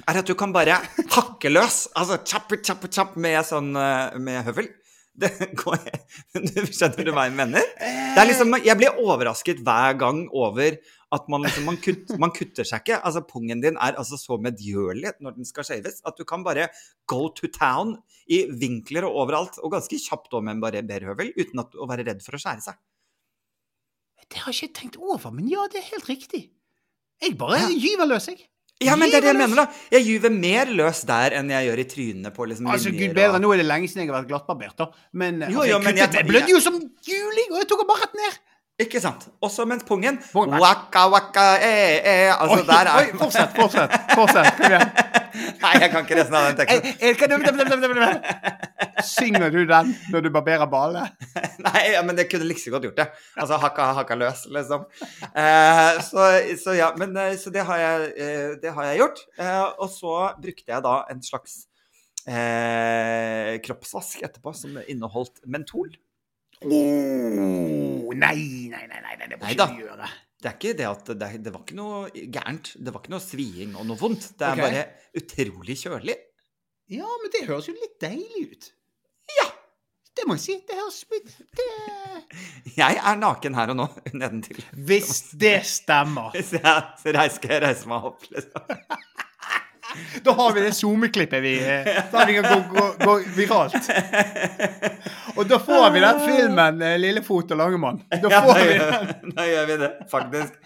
er 0.07 0.17
at 0.21 0.25
du 0.29 0.33
kan 0.39 0.53
bare 0.55 0.79
hakke 1.13 1.49
løs. 1.51 1.87
Altså 1.99 2.17
chapp, 2.25 2.53
chapp, 2.63 2.85
chapp 2.93 3.15
med 3.19 3.37
sånn 3.45 3.73
eh, 3.77 4.15
med 4.23 4.45
høvel. 4.47 4.69
Det 5.17 5.31
går 5.57 5.81
Du 6.53 6.59
Skjønner 6.69 7.07
du 7.07 7.11
hva 7.15 7.23
jeg 7.25 7.33
mener? 7.37 7.63
Det 7.81 8.21
er 8.21 8.27
liksom, 8.29 8.53
jeg 8.61 8.77
blir 8.77 8.99
overrasket 9.01 9.63
hver 9.65 9.95
gang 9.97 10.23
over 10.29 10.77
at 11.15 11.29
man, 11.31 11.41
liksom, 11.45 11.63
man, 11.65 11.77
kutt, 11.81 12.11
man 12.21 12.33
kutter 12.35 12.67
seg 12.67 12.83
ikke. 12.83 12.99
Altså, 13.01 13.23
Pungen 13.25 13.61
din 13.63 13.79
er 13.81 13.97
altså 13.97 14.19
så 14.19 14.37
medgjørlig 14.43 15.13
når 15.23 15.37
den 15.39 15.47
skal 15.47 15.65
shaves, 15.65 16.01
at 16.05 16.17
du 16.19 16.25
kan 16.27 16.43
bare 16.45 16.67
go 17.09 17.29
to 17.33 17.47
town 17.55 17.95
i 18.29 18.43
vinkler 18.61 19.07
og 19.07 19.21
overalt, 19.23 19.57
og 19.63 19.71
ganske 19.73 19.97
kjapt 20.03 20.35
òg 20.37 20.43
med 20.45 20.57
en 20.57 20.63
barberhøvel, 20.65 21.31
uten 21.39 21.63
at, 21.63 21.73
å 21.79 21.87
være 21.89 22.05
redd 22.09 22.21
for 22.25 22.35
å 22.37 22.41
skjære 22.43 22.65
seg. 22.67 22.77
Det 24.27 24.41
har 24.43 24.51
jeg 24.51 24.67
ikke 24.69 24.79
tenkt 24.81 24.99
over, 24.99 25.31
men 25.31 25.47
ja, 25.49 25.63
det 25.71 25.79
er 25.81 25.89
helt 25.93 26.09
riktig. 26.11 26.43
Jeg 27.23 27.37
bare 27.39 27.63
Ja. 27.63 27.69
gyver 27.71 28.09
løs, 28.11 28.27
jeg. 28.29 28.43
Ja, 28.83 28.95
men 28.95 29.09
det 29.09 29.17
er 29.17 29.21
det 29.25 29.31
jeg 29.31 29.37
mener, 29.39 29.55
da. 29.55 29.65
Jeg 29.91 30.03
gyver 30.05 30.29
mer 30.37 30.65
løs 30.77 30.99
der 31.09 31.33
enn 31.39 31.49
jeg 31.49 31.65
gjør 31.69 31.79
i 31.81 31.85
trynet 31.89 32.33
på 32.35 32.45
liksom 32.45 32.67
Altså, 32.69 32.91
linjer 32.91 33.07
gud 33.07 33.15
bedre, 33.15 33.33
og- 33.33 33.41
nå 33.41 33.53
er 33.53 33.57
det 33.57 33.65
lenge 33.65 33.87
siden 33.89 34.03
jeg 34.05 34.11
har 34.13 34.21
vært 34.21 34.29
glattbarbert, 34.29 34.75
da. 34.77 34.85
Men, 35.13 35.39
Jo, 35.41 35.47
altså, 35.47 35.55
jo, 35.55 35.63
jeg, 35.77 35.83
men 35.83 35.97
jeg- 35.97 36.13
jeg 36.13 36.25
blødde 36.27 36.51
jo 36.53 36.59
som 36.59 36.73
juling, 37.07 37.49
og 37.51 37.57
jeg 37.57 37.67
tok 37.67 37.79
den 37.81 37.87
bare 37.89 38.01
rett 38.05 38.13
ned. 38.13 38.37
Ikke 38.79 39.01
sant? 39.01 39.25
Også 39.41 39.65
mens 39.65 39.81
pungen 39.83 40.19
Pungen 40.31 40.59
Waka, 40.61 41.07
waka, 41.09 41.45
eh, 41.57 41.97
eh. 42.05 42.35
Altså, 42.37 42.59
oi, 42.59 42.65
der 42.67 42.85
er 42.85 42.97
oi, 42.99 43.17
fortsett, 43.17 43.55
fortsett. 43.57 43.89
fortsett. 44.13 44.53
Kom 44.57 44.65
igjen. 44.69 44.91
Nei, 45.63 45.73
jeg 45.81 45.89
kan 45.91 46.05
ikke 46.05 46.15
resten 46.21 46.35
av 46.35 46.55
den 46.55 46.67
Eh, 46.69 47.15
teksten. 47.17 48.66
Synger 49.05 49.51
du 49.53 49.59
den 49.69 49.93
når 50.11 50.25
du 50.25 50.29
barberer 50.33 50.69
ballene? 50.71 51.11
Nei, 51.65 51.83
ja, 51.93 52.01
men 52.05 52.17
jeg 52.17 52.29
kunne 52.31 52.47
like 52.49 52.61
så 52.61 52.73
godt 52.73 52.87
gjort 52.87 52.99
det. 52.99 53.07
Altså 53.37 53.59
hakka, 53.61 53.91
hakka 53.99 54.17
løs, 54.17 54.43
liksom. 54.53 54.85
Eh, 55.29 56.01
så, 56.07 56.27
så 56.61 56.75
ja, 56.77 56.91
men 56.99 57.15
eh, 57.21 57.35
så 57.39 57.53
det 57.53 57.65
har 57.67 57.81
jeg, 57.81 58.11
eh, 58.17 58.51
det 58.61 58.73
har 58.73 58.89
jeg 58.89 59.01
gjort. 59.03 59.23
Eh, 59.37 59.63
og 59.77 59.89
så 59.93 60.17
brukte 60.41 60.73
jeg 60.73 60.85
da 60.87 60.95
en 61.13 61.23
slags 61.25 61.59
eh, 62.25 63.57
kroppsvask 63.65 64.23
etterpå 64.27 64.53
som 64.57 64.79
inneholdt 64.87 65.43
mentol. 65.45 65.91
Oh, 66.65 68.13
nei, 68.17 68.39
nei, 68.73 68.85
nei, 68.89 69.01
nei, 69.03 69.17
det 69.27 69.37
må 69.37 69.51
ikke 69.53 69.67
du 69.75 69.83
gjøre. 69.83 70.07
Det 70.41 70.53
det 70.77 70.85
at 70.85 71.11
det, 71.17 71.29
det 71.45 71.53
var 71.53 71.63
ikke 71.63 71.77
noe 71.77 71.99
gærent. 72.13 72.73
Det 72.77 72.93
var 72.93 73.01
ikke 73.01 73.13
noe 73.13 73.23
sviing 73.23 73.77
og 73.77 73.87
noe 73.89 73.97
vondt. 73.99 74.31
Det 74.37 74.45
er 74.45 74.57
okay. 74.57 74.65
bare 74.65 75.21
utrolig 75.21 75.77
kjølig. 75.81 76.17
Ja, 76.93 77.07
men 77.21 77.33
det 77.33 77.45
høres 77.49 77.67
jo 77.67 77.75
litt 77.75 77.97
deilig 78.01 78.43
ut. 78.53 78.67
Det 80.17 80.25
må 80.25 80.37
jeg 80.37 80.43
si. 80.47 80.57
Det 80.65 80.77
høres 80.79 81.03
ut 81.13 81.35
det... 81.59 81.67
Jeg 82.81 82.97
er 82.97 83.19
naken 83.21 83.57
her 83.57 83.73
og 83.73 83.79
nå 83.79 83.87
nedentil. 84.21 84.63
Hvis 84.89 85.13
det 85.37 85.59
stemmer. 85.69 86.33
Så 86.33 86.61
jeg 86.61 86.83
så 87.03 87.29
skal 87.37 87.55
jeg 87.55 87.63
reise 87.67 87.89
meg 87.89 88.11
opp, 88.11 88.25
liksom. 88.33 88.77
Da 90.25 90.33
har 90.37 90.53
vi 90.55 90.63
det 90.65 90.73
SoMe-klippet 90.77 91.43
vi 91.43 91.53
eh, 91.61 91.87
Da 92.11 92.25
vi 92.27 92.37
kan 92.37 92.47
gå, 92.49 92.59
gå, 92.73 92.85
gå 93.05 93.15
viralt. 93.37 93.89
Og 95.37 95.45
da 95.49 95.59
får 95.61 95.91
vi 95.93 96.01
den 96.01 96.21
filmen 96.23 96.81
eh, 96.81 96.95
'Lillefot 96.99 97.51
og 97.53 97.59
Langemann'. 97.61 97.99
Da 98.09 98.29
Ja, 98.33 98.41
får 98.41 98.53
da 98.53 98.63
vi 98.63 98.77
gjør, 98.77 98.95
den. 99.21 99.33
da 99.37 99.45
gjør 99.51 99.67
vi 99.69 99.77
det, 99.83 99.91
faktisk. 100.11 100.57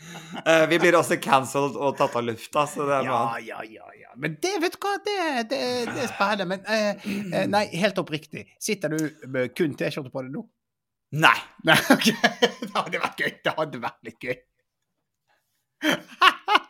Eh, 0.45 0.63
vi 0.71 0.79
blir 0.83 0.97
også 0.99 1.17
cancelled 1.23 1.75
og 1.75 1.97
tatt 1.99 2.15
av 2.15 2.25
lufta, 2.27 2.65
så 2.69 2.87
det 2.87 2.95
er 3.01 3.09
bra. 3.09 3.19
Ja, 3.39 3.59
ja, 3.63 3.81
ja. 3.81 3.91
ja. 4.01 4.15
Men 4.21 4.37
det, 4.43 4.53
vet 4.63 4.75
du 4.75 4.79
hva, 4.85 4.95
det, 5.05 5.17
det, 5.51 5.61
det 5.91 6.05
er 6.05 6.11
spennende. 6.13 6.47
Men 6.53 6.65
eh, 6.67 7.45
nei, 7.51 7.65
helt 7.83 7.99
oppriktig. 8.01 8.45
Sitter 8.61 8.95
du 8.95 9.27
med 9.31 9.55
kun 9.57 9.75
T-skjorte 9.79 10.13
på 10.13 10.23
deg 10.25 10.35
nå? 10.35 10.45
Nei. 11.19 11.35
Nei, 11.67 11.75
okay. 11.91 12.15
Det 12.61 12.71
hadde 12.75 13.03
vært 13.03 13.19
gøy. 13.19 13.33
Det 13.43 13.55
hadde 13.57 13.83
vært 13.83 14.07
litt 14.07 14.29
gøy. 14.29 14.39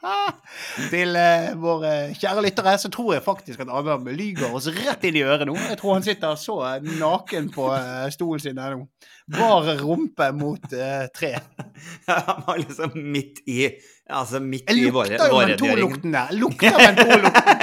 Til 0.91 1.15
eh, 1.19 1.51
våre 1.61 1.91
kjære 2.17 2.43
lyttere 2.47 2.73
så 2.81 2.89
tror 2.93 3.15
jeg 3.15 3.25
faktisk 3.25 3.61
at 3.65 3.71
Adam 3.81 4.07
lyger 4.09 4.53
oss 4.57 4.69
rett 4.73 5.03
inn 5.07 5.19
i 5.19 5.23
øret 5.25 5.47
nå. 5.49 5.55
Jeg 5.69 5.79
tror 5.81 5.97
han 5.97 6.05
sitter 6.05 6.37
så 6.39 6.57
naken 6.87 7.51
på 7.53 7.69
eh, 7.75 8.07
stolen 8.13 8.43
sin 8.43 8.61
her 8.61 8.77
nå. 8.79 8.87
Bar 9.31 9.69
rumpe 9.79 10.31
mot 10.35 10.73
eh, 10.75 11.05
tre. 11.15 11.35
Han 12.09 12.41
var 12.47 12.57
liksom 12.59 12.97
midt 13.13 13.39
i 13.47 13.69
Altså 14.11 14.41
midt 14.43 14.67
Jeg 14.67 14.89
i 14.89 14.89
våre 14.91 15.15
lukter 15.15 15.29
jo 15.29 15.35
vårrengjøringen. 15.37 16.11
mentolukten 16.11 16.15
der. 16.17 16.31
Jeg 16.33 16.39
Lukter 16.41 16.79
mentolukten. 16.81 17.61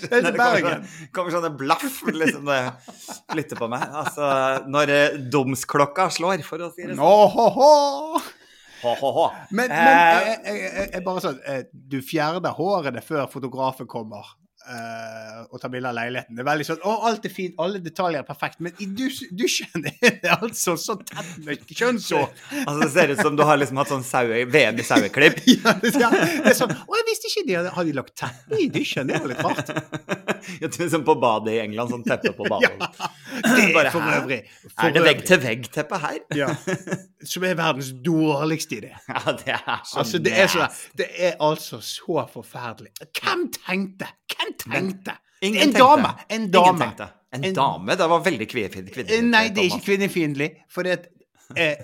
Det 0.00 0.16
er 0.16 0.22
kommer 0.24 0.38
Bergen. 0.38 0.70
sånne, 0.86 1.08
kommer 1.12 1.34
sånne 1.34 1.50
blaff 1.60 1.98
liksom 2.06 2.48
det 2.48 2.60
flytter 3.34 3.60
på 3.60 3.68
meg. 3.68 3.84
Altså, 4.00 4.30
når 4.72 4.94
eh, 4.94 5.18
domsklokka 5.34 6.08
slår, 6.14 6.46
for 6.46 6.64
å 6.64 6.70
si 6.72 6.86
det 6.86 6.94
sånn. 6.96 7.04
Åhåhå. 7.04 7.72
Men, 9.50 9.68
men 9.68 9.70
Eh, 9.70 10.26
jeg, 10.26 10.38
jeg, 10.44 10.60
jeg, 10.74 10.90
jeg 10.94 11.04
bare 11.06 11.22
sånn 11.24 11.40
eh, 11.46 11.62
Du 11.72 11.98
fjerner 12.04 12.54
hårene 12.56 13.02
før 13.04 13.26
fotografen 13.32 13.88
kommer 13.90 14.36
Uh, 14.60 15.46
og 15.50 15.56
tar 15.62 15.70
bilde 15.72 15.88
av 15.88 15.94
leiligheten. 15.96 16.36
Det 16.36 16.42
er 16.42 16.46
veldig 16.46 16.64
sånn 16.68 16.82
Å, 16.84 16.90
alt 17.08 17.24
er 17.24 17.32
fint, 17.32 17.54
alle 17.64 17.78
detaljer 17.80 18.20
er 18.20 18.26
perfekt. 18.28 18.58
Men 18.62 18.74
i 18.84 18.86
dus, 18.92 19.22
dusjen 19.40 19.86
er 19.88 20.18
det 20.20 20.34
altså 20.34 20.74
så 20.78 20.98
tett 21.00 21.30
med 21.46 21.64
kjønnshår. 21.64 22.26
altså, 22.60 22.76
det 22.82 22.90
ser 22.92 23.14
ut 23.14 23.22
som 23.24 23.38
du 23.38 23.42
har 23.48 23.56
liksom 23.58 23.80
hatt 23.80 23.88
sånn 23.90 24.04
saue, 24.04 24.42
VM 24.52 24.78
i 24.78 24.84
saueklipp. 24.86 25.40
Ja, 25.64 25.72
det, 25.80 25.94
er- 25.96 26.44
det 26.44 26.52
er 26.52 26.58
sånn 26.60 26.74
Å, 26.76 26.98
jeg 27.00 27.06
visste 27.08 27.32
ikke 27.32 27.46
de 27.48 27.56
hadde, 27.56 27.72
hadde 27.78 27.96
lagt 28.02 28.14
teppe 28.20 28.60
i 28.60 28.68
dusjen. 28.76 29.08
Det 29.10 29.22
var 29.24 29.32
litt 29.32 29.42
rart. 29.48 29.72
ja, 30.60 30.70
som 30.92 31.08
på 31.08 31.16
badet 31.24 31.56
i 31.56 31.62
England, 31.64 31.96
sånn 31.96 32.04
teppe 32.06 32.36
på 32.36 32.46
badet. 32.52 32.76
Det 33.40 33.64
er 33.64 33.74
Bare, 33.80 33.94
for 33.96 34.12
øvrig 34.20 34.42
for 34.68 34.84
Er 34.86 34.94
det 34.98 35.06
vegg-til-vegg-teppe 35.08 36.04
her? 36.04 36.20
Ja. 36.36 36.52
Som 37.24 37.44
er 37.44 37.54
verdens 37.58 37.90
dårligste 38.04 38.78
idé. 38.80 38.90
Ja, 39.08 39.32
det 39.36 39.48
er 39.54 39.80
så 39.84 39.98
Altså, 40.00 40.18
det 40.24 40.32
er, 40.38 40.46
så, 40.48 40.68
det 40.96 41.06
er 41.18 41.34
altså 41.40 41.80
så 41.84 42.22
forferdelig. 42.32 42.92
Hvem 43.20 43.46
tenkte? 43.56 44.08
Hvem 44.34 44.54
tenkte? 44.62 45.16
Ingen 45.42 45.62
en 45.62 45.72
tenkte. 45.72 45.84
dame. 45.84 46.14
En 46.28 46.40
Ingen 46.40 46.50
dame. 46.54 46.78
tenkte. 46.84 47.08
En, 47.32 47.44
En- 47.44 47.54
dame? 47.54 47.96
Det 47.96 48.08
var 48.10 48.24
veldig 48.24 48.48
kvinne, 48.50 48.68
kvinne, 48.90 49.10
Eh, 49.12 49.22
Nei, 49.22 49.48
det 49.48 49.62
er 49.62 49.68
ikke 49.70 49.84
kvinnefiendtlig. 49.90 50.50
For 50.72 50.82
det 50.82 50.96
at 50.98 51.06
eh, 51.56 51.76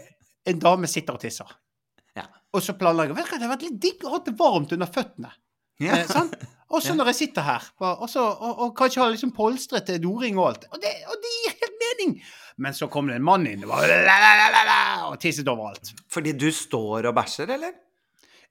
en 0.47 0.59
dame 0.59 0.87
sitter 0.91 1.15
og 1.15 1.21
tisser. 1.23 1.53
Ja. 2.17 2.25
Og 2.57 2.63
så 2.65 2.73
planlegger 2.79 3.15
Vet 3.17 3.29
du 3.29 3.31
hva, 3.35 3.39
det 3.39 3.47
har 3.49 3.55
vært 3.57 3.67
litt 3.69 3.81
digg 3.83 4.05
å 4.09 4.15
ha 4.17 4.23
det 4.25 4.35
varmt 4.39 4.73
under 4.73 4.87
føttene. 4.91 5.31
Ja. 5.83 6.01
Eh, 6.01 6.07
sånn? 6.09 6.33
Og 6.73 6.81
så 6.83 6.89
Ja. 6.91 6.95
når 6.99 7.13
jeg 7.13 7.19
sitter 7.21 7.45
her, 7.47 7.63
og, 7.79 8.01
og, 8.09 8.41
og, 8.59 8.71
kanskje 8.77 8.99
har 9.05 9.13
liksom 9.13 9.31
polstret 9.37 9.87
doring 10.03 10.39
og 10.41 10.49
alt. 10.49 10.65
Og 10.73 10.81
det, 10.83 10.91
og 11.07 11.21
det 11.23 11.33
gir 11.37 11.55
helt 11.61 11.77
mening. 11.85 12.15
Men 12.59 12.75
så 12.75 12.89
kom 12.89 13.07
det 13.11 13.19
en 13.19 13.25
mann 13.25 13.45
inn 13.49 13.65
og, 13.67 13.73
bare, 13.75 15.17
tisset 15.21 15.49
overalt. 15.49 15.91
Fordi 16.13 16.33
du 16.33 16.49
står 16.55 17.11
og 17.11 17.15
bæsjer, 17.19 17.53
eller? 17.59 17.75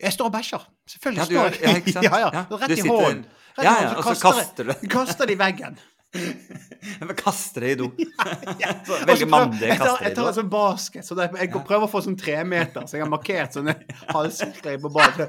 Jeg 0.01 0.13
står 0.13 0.29
og 0.29 0.35
bæsjer. 0.35 0.67
Selvfølgelig 0.91 1.21
Ja, 1.21 1.25
du 1.25 1.33
står 1.33 1.57
jeg. 1.65 1.83
ja, 1.95 2.01
ja, 2.03 2.29
ja. 2.35 2.45
Rett 2.51 2.69
du 2.69 2.75
i 2.77 2.87
hånden. 2.87 3.25
Ja, 3.57 3.63
ja, 3.81 3.91
og 3.95 4.03
så 4.03 4.15
kaster 4.27 4.63
du. 4.69 4.73
kaster 4.95 5.25
det 5.29 5.37
i 5.37 5.41
veggen. 5.41 5.77
Jeg 6.15 7.15
kaster 7.17 7.17
kaste 7.19 7.59
det 7.59 7.69
i 7.73 7.75
do. 7.79 7.89
Ja, 7.99 8.35
ja. 8.61 8.69
Veldig 8.87 9.27
prøver- 9.27 9.49
kaster 9.49 9.67
jeg 9.67 9.77
tar, 9.79 9.87
do. 9.87 10.03
jeg 10.05 10.15
tar 10.15 10.27
en 10.29 10.35
sånn 10.37 10.51
basket, 10.53 11.03
så 11.07 11.17
det, 11.17 11.25
jeg 11.41 11.49
prøver 11.51 11.87
å 11.87 11.89
få 11.91 12.01
sånn 12.05 12.15
tremeter, 12.19 12.85
så 12.87 12.95
jeg 12.95 13.03
har 13.03 13.09
markert 13.11 13.57
sånne 13.57 13.73
halssirkler 14.13 14.77
på 14.85 14.91
badet. 14.95 15.27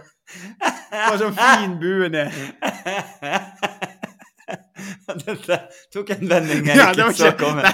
Få 0.92 1.16
sånn 1.24 1.34
fin 1.40 1.74
bue 1.80 2.10
ned. 2.12 2.36
Dette 5.26 5.56
tok 5.94 6.10
en 6.14 6.28
vending 6.30 6.68
jeg 6.70 6.78
Ja, 6.78 6.90
ikke 6.92 7.12
så 7.18 7.32
komme. 7.40 7.66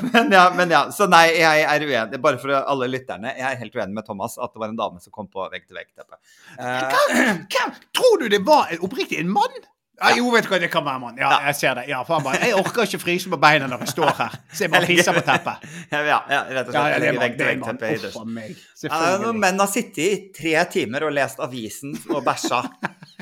Men, 0.00 0.32
ja, 0.32 0.52
men 0.56 0.70
ja, 0.72 0.86
så 0.94 1.06
nei, 1.10 1.26
jeg 1.36 1.64
er 1.68 1.84
uenig. 1.84 2.20
Bare 2.24 2.38
for 2.40 2.54
alle 2.56 2.88
lytterne, 2.88 3.34
jeg 3.36 3.44
er 3.44 3.58
helt 3.60 3.74
uenig 3.76 3.98
med 3.98 4.06
Thomas 4.06 4.38
at 4.40 4.54
det 4.54 4.62
var 4.62 4.72
en 4.72 4.78
dame 4.78 5.02
som 5.04 5.12
kom 5.12 5.28
på 5.28 5.44
vegg-til-vegg-teppet. 5.52 6.18
Uh, 6.56 7.76
tror 7.92 8.22
du 8.22 8.30
det 8.32 8.40
var? 8.46 8.72
En- 8.72 8.80
Oppriktig 8.88 9.20
en 9.20 9.30
mann? 9.32 9.60
Ja, 10.02 10.14
jo, 10.16 10.30
vet 10.32 10.46
du 10.46 10.50
hva, 10.50 10.58
det 10.58 10.70
kan 10.72 10.82
være 10.86 10.98
mann. 10.98 11.18
Ja, 11.20 11.28
jeg 11.46 11.54
ser 11.60 11.76
det. 11.78 11.84
Ja, 11.90 12.00
bare, 12.08 12.32
Jeg 12.40 12.56
orker 12.58 12.88
ikke 12.88 12.98
fryse 13.04 13.30
på 13.30 13.38
beina 13.38 13.68
når 13.70 13.84
jeg 13.84 13.92
står 13.92 14.10
her, 14.18 14.32
så 14.50 14.64
jeg 14.64 14.72
bare 14.72 14.88
pisser 14.88 15.14
på 15.14 15.22
teppet. 15.28 15.68
ja, 15.92 16.18
rett 16.26 16.64
og 16.64 16.72
slett. 16.72 16.74
Ja, 16.74 16.98
det 16.98 17.10
er 17.12 17.60
mann. 17.60 17.76
Uff 18.08 18.16
a 18.16 18.24
meg. 18.26 18.56
Selvfølgelig. 18.80 19.28
Ja, 19.28 19.32
menn 19.44 19.60
har 19.62 19.70
sittet 19.70 20.02
i 20.02 20.10
tre 20.40 20.56
timer 20.72 21.06
og 21.06 21.12
lest 21.14 21.44
avisen 21.44 21.94
og 22.10 22.24
bæsja. 22.26 22.62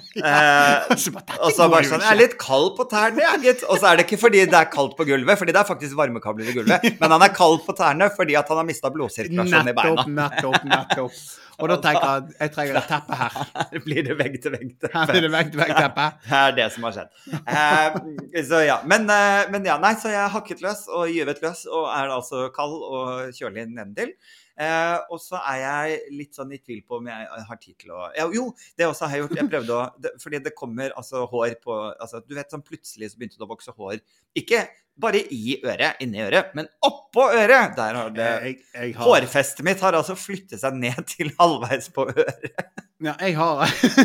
Eh, 0.31 0.91
Og 0.91 1.53
så 1.55 1.67
bare, 1.71 1.87
sånn. 1.87 2.03
Jeg 2.03 2.11
er 2.13 2.19
litt 2.19 2.35
kald 2.41 2.73
på 2.77 2.85
tærne, 2.91 3.23
jeg, 3.23 3.41
gitt. 3.45 3.63
Og 3.71 3.79
så 3.81 3.91
er 3.91 4.01
det 4.01 4.07
ikke 4.09 4.19
fordi 4.21 4.43
det 4.51 4.57
er 4.59 4.71
kaldt 4.73 4.97
på 4.99 5.07
gulvet, 5.09 5.39
fordi 5.41 5.55
det 5.55 5.61
er 5.63 5.69
faktisk 5.69 5.97
varmekabler 5.99 6.51
i 6.51 6.55
gulvet. 6.57 6.89
Men 7.03 7.15
han 7.15 7.25
er 7.25 7.33
kald 7.37 7.63
på 7.67 7.75
tærne 7.79 8.11
fordi 8.17 8.37
at 8.39 8.51
han 8.51 8.61
har 8.61 8.67
mista 8.69 8.91
blodsirkulasjonen 8.95 9.71
i 9.73 9.77
beina. 9.77 10.05
Nettopp, 10.19 10.67
nettopp. 10.69 11.23
Og 11.61 11.69
da 11.71 11.77
tenker 11.85 12.05
jeg 12.05 12.25
at 12.25 12.43
jeg 12.43 12.53
trenger 12.57 12.81
et 12.81 12.91
teppe 12.91 13.21
her. 13.21 13.39
Her 13.61 13.85
blir 13.87 14.03
det 14.09 14.19
vegg 14.21 14.37
til 14.43 14.55
vegg. 14.57 14.75
Her 14.91 15.11
blir 15.13 15.27
det 15.27 15.33
vegg-til-vegg-teppe. 15.37 16.07
Det 16.27 16.43
er 16.43 16.59
det 16.59 16.69
som 16.75 16.87
har 16.89 16.97
skjedd. 16.99 17.15
Eh, 17.55 18.45
så 18.51 18.63
ja. 18.67 18.81
Men, 18.91 19.09
eh, 19.15 19.47
men 19.53 19.67
ja, 19.69 19.79
nei, 19.83 19.95
så 20.01 20.13
jeg 20.13 20.23
er 20.25 20.35
hakket 20.37 20.65
løs 20.65 20.87
og 20.89 21.09
gyvet 21.13 21.43
løs 21.45 21.65
og 21.71 21.89
er 21.95 22.13
altså 22.19 22.47
kald 22.57 22.77
og 22.81 23.35
kjølig 23.37 23.69
nedentil. 23.73 24.15
Eh, 24.61 24.97
og 25.09 25.21
så 25.23 25.39
er 25.41 25.61
jeg 25.63 26.17
litt 26.19 26.37
sånn 26.37 26.51
i 26.53 26.59
tvil 26.61 26.83
på 26.85 26.99
om 26.99 27.07
jeg 27.09 27.45
har 27.49 27.59
tid 27.63 27.77
til 27.81 27.95
å 27.97 28.11
ja, 28.13 28.27
Jo, 28.35 28.51
det 28.77 28.91
også 28.91 29.09
har 29.09 29.17
jeg 29.17 29.25
gjort. 29.25 29.39
Jeg 29.39 29.49
prøvde 29.55 29.73
å 29.79 29.87
det, 29.97 30.13
Fordi 30.21 30.41
det 30.45 30.53
kommer 30.59 30.93
altså 31.01 31.25
hår 31.31 31.57
på 31.65 31.79
altså, 31.95 32.21
Du 32.27 32.37
vet 32.37 32.53
sånn 32.53 32.65
plutselig 32.67 33.09
så 33.13 33.21
begynte 33.21 33.41
det 33.41 33.47
å 33.47 33.51
vokse 33.55 33.73
hår. 33.73 34.03
Ikke 34.37 34.67
bare 35.01 35.23
i 35.33 35.57
øret, 35.65 35.97
inni 36.05 36.21
øret, 36.21 36.53
men 36.59 36.69
oppå 36.85 37.31
øret! 37.33 37.73
Der 37.79 37.97
har 37.97 38.13
det 38.13 38.29
Jeg, 38.29 38.57
jeg 38.75 38.95
har, 38.99 39.07
Hårfestet 39.07 39.65
mitt 39.65 39.81
har 39.81 39.97
altså 39.97 40.17
flyttet 40.19 40.61
seg 40.61 40.77
ned 40.77 41.01
til 41.09 41.33
halvveis 41.41 41.89
på 41.95 42.11
øret. 42.11 42.61
Ja, 43.01 43.15
jeg 43.17 43.39
har 43.39 43.65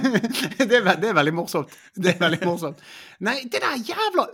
det, 0.70 0.72
er, 0.72 0.92
det 1.02 1.12
er 1.12 1.18
veldig 1.18 1.36
morsomt. 1.36 1.76
Det 2.00 2.14
er 2.14 2.22
veldig 2.22 2.46
morsomt. 2.48 2.80
Nei, 3.28 3.42
det 3.44 3.60
der 3.60 3.76
jævla 3.92 4.30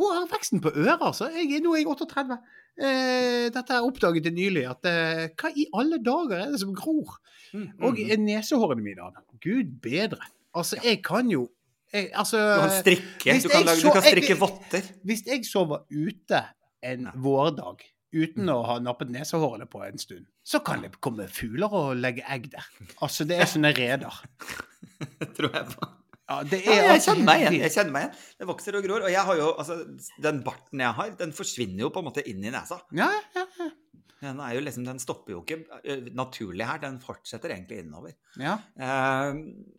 hårveksten 0.00 0.64
på 0.64 0.74
øret, 0.74 0.98
altså. 1.12 1.30
Jeg, 1.30 1.62
nå 1.62 1.76
er 1.76 1.84
jeg 1.84 1.92
38. 1.94 2.40
Eh, 2.78 3.48
dette 3.54 3.72
har 3.72 3.80
jeg 3.80 3.88
oppdaget 3.90 4.32
nylig. 4.34 4.64
At, 4.70 4.84
eh, 4.84 5.28
hva 5.36 5.50
i 5.56 5.66
alle 5.74 5.98
dager 6.04 6.36
er 6.46 6.50
det 6.52 6.60
som 6.60 6.74
gror? 6.74 7.16
Og 7.54 7.56
Mm. 7.56 7.70
og 7.82 7.98
nesehårene 8.18 8.82
mine. 8.82 9.12
Gud 9.40 9.80
bedre. 9.80 10.18
Altså, 10.54 10.76
jeg 10.84 11.02
kan 11.02 11.30
jo 11.30 11.48
jeg, 11.92 12.10
altså, 12.12 12.36
Du 12.36 12.60
kan 12.60 12.82
strikke. 12.82 13.42
Du 13.42 13.48
kan, 13.48 13.64
lage, 13.64 13.76
så- 13.80 13.86
du 13.88 13.92
kan 13.92 14.02
strikke 14.02 14.28
jeg- 14.28 14.40
votter. 14.40 14.82
Hvis 15.06 15.22
jeg 15.26 15.44
sover 15.46 15.78
ute 15.90 16.44
en 16.82 17.06
vårdag 17.14 17.78
uten 18.12 18.46
å 18.48 18.64
ha 18.66 18.78
nappet 18.80 19.08
nesehårene 19.10 19.66
på 19.70 19.82
en 19.86 19.96
stund, 19.98 20.26
så 20.44 20.62
kan 20.64 20.82
det 20.82 21.00
komme 21.00 21.28
fugler 21.28 21.72
og 21.72 21.96
legge 21.96 22.22
egg 22.28 22.50
der. 22.50 22.64
Altså, 23.00 23.24
det 23.26 23.38
er 23.40 23.44
sånne 23.44 23.72
reder. 23.74 24.12
tror 25.36 25.52
jeg 25.54 25.66
på. 25.66 25.88
Ja, 26.28 26.42
det 26.42 26.58
Ja, 26.64 26.72
er 26.72 26.82
jeg 26.82 26.90
altså 26.96 27.12
kjenner 27.14 27.24
meg 27.30 27.40
igjen. 27.44 27.58
jeg 27.62 27.70
kjenner 27.76 27.92
meg 27.94 28.02
igjen. 28.08 28.20
Det 28.40 28.46
vokser 28.50 28.76
og 28.80 28.82
gror. 28.88 29.04
Og 29.06 29.10
jeg 29.14 29.20
har 29.30 29.36
jo, 29.38 29.48
altså, 29.62 29.76
den 30.22 30.40
barten 30.46 30.80
jeg 30.82 30.94
har, 31.00 31.10
den 31.20 31.32
forsvinner 31.32 31.84
jo 31.86 31.90
på 31.94 32.02
en 32.02 32.08
måte 32.10 32.24
inn 32.26 32.42
i 32.44 32.50
nesa. 32.50 32.80
Ja, 32.98 33.10
ja, 33.36 33.44
ja. 33.60 33.68
Den, 34.16 34.38
er 34.40 34.54
jo 34.56 34.60
liksom, 34.64 34.82
den 34.88 34.98
stopper 34.98 35.34
jo 35.34 35.42
ikke 35.44 35.58
eh, 35.84 36.06
naturlig 36.16 36.64
her, 36.66 36.78
den 36.82 36.94
fortsetter 37.04 37.52
egentlig 37.52 37.82
innover. 37.84 38.14
ja. 38.40 38.54
Uh, 38.80 39.36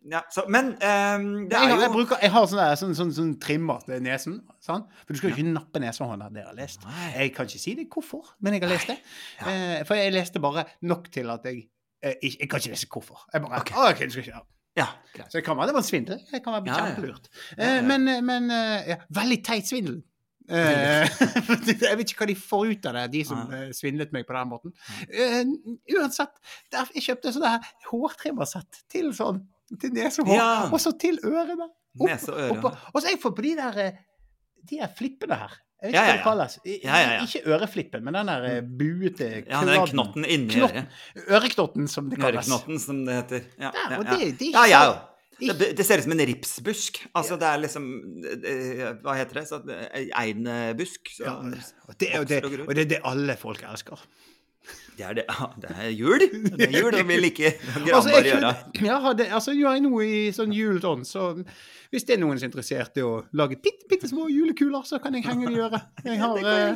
ja, 0.08 0.20
så, 0.30 0.44
men 0.48 0.70
uh, 0.78 1.18
det 1.50 1.52
Jeg, 1.52 1.58
er 1.58 1.58
har- 1.58 1.80
jeg, 1.82 1.88
jo 1.88 1.92
bruker, 1.96 2.20
jeg 2.22 2.30
har 2.32 2.46
sånn, 2.46 2.60
der, 2.62 2.76
sånn, 2.78 2.94
sånn, 2.96 3.10
sånn 3.16 3.32
trimmer 3.42 3.82
til 3.84 3.98
nesen. 4.06 4.38
Sånn? 4.64 4.86
For 5.02 5.12
du 5.12 5.18
skal 5.20 5.32
jo 5.32 5.36
ikke 5.40 5.50
nappe 5.50 5.82
nesehånda, 5.82 6.30
det 6.32 6.44
har 6.46 6.54
jeg 6.54 6.60
lest. 6.62 6.86
Nei. 6.86 7.08
Jeg 7.18 7.34
kan 7.34 7.50
ikke 7.50 7.64
si 7.66 7.74
det 7.80 7.88
hvorfor, 7.92 8.30
men 8.40 8.54
jeg 8.56 8.62
har 8.64 8.72
lest 8.76 8.92
det. 8.94 8.98
Ja. 9.40 9.48
Eh, 9.50 9.82
for 9.90 10.00
jeg 10.00 10.14
leste 10.14 10.40
bare 10.46 10.64
nok 10.86 11.10
til 11.18 11.34
at 11.34 11.44
jeg 11.50 11.64
eh, 12.00 12.14
ikke, 12.22 12.38
Jeg 12.38 12.48
kan 12.54 12.62
ikke 12.62 12.72
lese 12.76 12.88
hvorfor. 12.94 13.26
Jeg 13.34 13.42
bare, 13.42 13.60
Ok. 13.66 13.74
Okay, 13.90 14.06
du 14.06 14.14
skal 14.16 14.28
ikke, 14.30 14.44
ja. 14.78 14.86
Greit. 15.14 15.32
Så 15.32 15.38
det 15.40 15.44
kan 15.46 15.58
være 15.58 15.70
det 15.70 15.74
var 15.78 15.82
en 15.84 15.88
svindel. 15.88 16.20
Det 16.30 16.40
kan 16.44 16.54
være 16.56 16.76
kjempelurt. 16.78 17.28
Eh, 17.58 17.80
men 17.86 18.06
men 18.26 18.50
eh, 18.54 18.92
ja, 18.94 18.98
veldig 19.18 19.38
teit 19.46 19.68
svindel. 19.70 19.98
Eh, 20.48 21.04
jeg 21.68 21.98
vet 22.00 22.08
ikke 22.14 22.22
hva 22.22 22.28
de 22.30 22.36
får 22.40 22.70
ut 22.72 22.86
av 22.88 22.94
det, 22.96 23.02
de 23.18 23.20
som 23.28 23.50
ja. 23.52 23.66
svindlet 23.76 24.14
meg 24.16 24.24
på 24.28 24.32
den 24.36 24.48
måten. 24.48 24.72
Eh, 25.10 25.42
uansett, 25.98 26.38
der, 26.72 26.88
jeg 26.96 27.04
kjøpte 27.10 27.34
sånne 27.36 27.56
hårtrimmersett 27.90 28.82
til 28.92 29.10
sånn 29.16 29.42
til 29.80 29.92
nesehår, 29.92 30.30
Ja. 30.32 30.46
og 30.72 30.80
så 30.80 30.94
til 30.96 31.18
ørene. 31.28 31.66
Opp- 31.98 32.06
Nese 32.08 32.32
og 32.32 32.38
ørene. 32.40 32.62
Opp, 32.70 32.86
Og 32.94 33.02
så 33.02 33.10
jeg 33.12 33.20
får 33.20 33.34
på 33.36 33.44
de 33.44 33.50
der 33.58 33.80
eh, 33.84 33.98
de 34.68 34.78
der 34.80 34.94
flippene 34.96 35.36
her. 35.42 35.58
Jeg 35.82 35.92
vet 35.92 35.94
Ja, 35.94 36.00
ikke 36.02 36.08
hva 36.08 36.16
det 36.16 36.24
kalles. 36.24 36.54
I- 36.64 36.80
Ja, 36.84 36.96
ja, 36.98 37.10
ja. 37.12 37.20
Ikke 37.24 37.42
øreflippen, 37.54 38.02
men 38.04 38.14
den 38.18 38.26
der 38.26 38.44
eh, 38.48 38.60
buete 38.62 39.28
Ja, 39.48 39.60
den 39.64 39.86
knotten 39.86 40.24
inni 40.26 40.58
øret. 40.60 40.86
Øreknotten, 41.30 41.86
som 41.88 42.08
det 42.10 42.18
kalles. 42.18 42.48
Øreknotten, 42.48 42.78
som 42.82 43.04
det 43.06 43.14
heter. 43.14 43.44
Ja, 43.60 43.70
Ja, 43.70 43.84
ja, 43.90 43.98
og 43.98 44.04
ja. 44.04 44.16
det, 44.16 44.38
det 44.40 44.50
ja, 44.52 44.64
ikke 44.64 44.72
ja. 44.74 44.98
Det, 45.38 45.76
det 45.78 45.84
ser 45.86 45.98
ut 45.98 46.02
som 46.08 46.12
en 46.16 46.26
ripsbusk. 46.26 46.96
Altså, 47.14 47.36
det 47.38 47.46
er 47.46 47.60
liksom 47.62 47.84
eh, 48.26 48.88
Hva 49.04 49.14
heter 49.14 49.38
det? 49.38 49.42
Eh. 49.42 49.46
Så, 49.46 49.60
Ja, 51.22 51.36
og 51.86 51.94
det, 52.00 52.08
og 52.66 52.74
det 52.74 52.82
er 52.82 52.88
det 52.96 52.98
alle 53.04 53.36
folk 53.38 53.62
elsker. 53.62 54.02
Det 54.98 55.04
er, 55.06 55.14
det, 55.14 55.24
ja, 55.30 55.46
det 55.62 55.72
er 55.78 55.90
jul. 55.94 56.22
Det 56.58 56.66
er 56.66 56.72
jul, 56.74 56.90
og 56.90 57.04
vi 57.06 57.18
liker 57.22 57.52
Altså, 57.94 58.18
gjøre. 58.18 58.50
ja, 58.82 58.96
hadde, 59.04 59.28
altså, 59.30 59.54
jeg 59.54 59.78
er 59.78 59.84
noe 59.84 60.06
i 60.06 60.22
sånn 60.34 60.54
ånd, 60.90 61.06
så 61.06 61.28
hvis 61.92 62.04
det 62.04 62.16
er 62.16 62.20
noen 62.20 62.36
som 62.36 62.48
er 62.48 62.50
interessert 62.50 62.98
i 63.00 63.04
å 63.06 63.12
lage 63.38 63.56
bitte, 63.62 63.86
bitte 63.88 64.10
små 64.10 64.26
julekuler, 64.28 64.82
så 64.84 64.98
kan 65.00 65.14
jeg 65.16 65.24
henge 65.24 65.48
det 65.48 65.54
i 65.56 65.62
øret. 65.64 65.86
Jeg 66.04 66.18
har 66.20 66.34
Det 66.36 66.42
eh. 66.42 66.74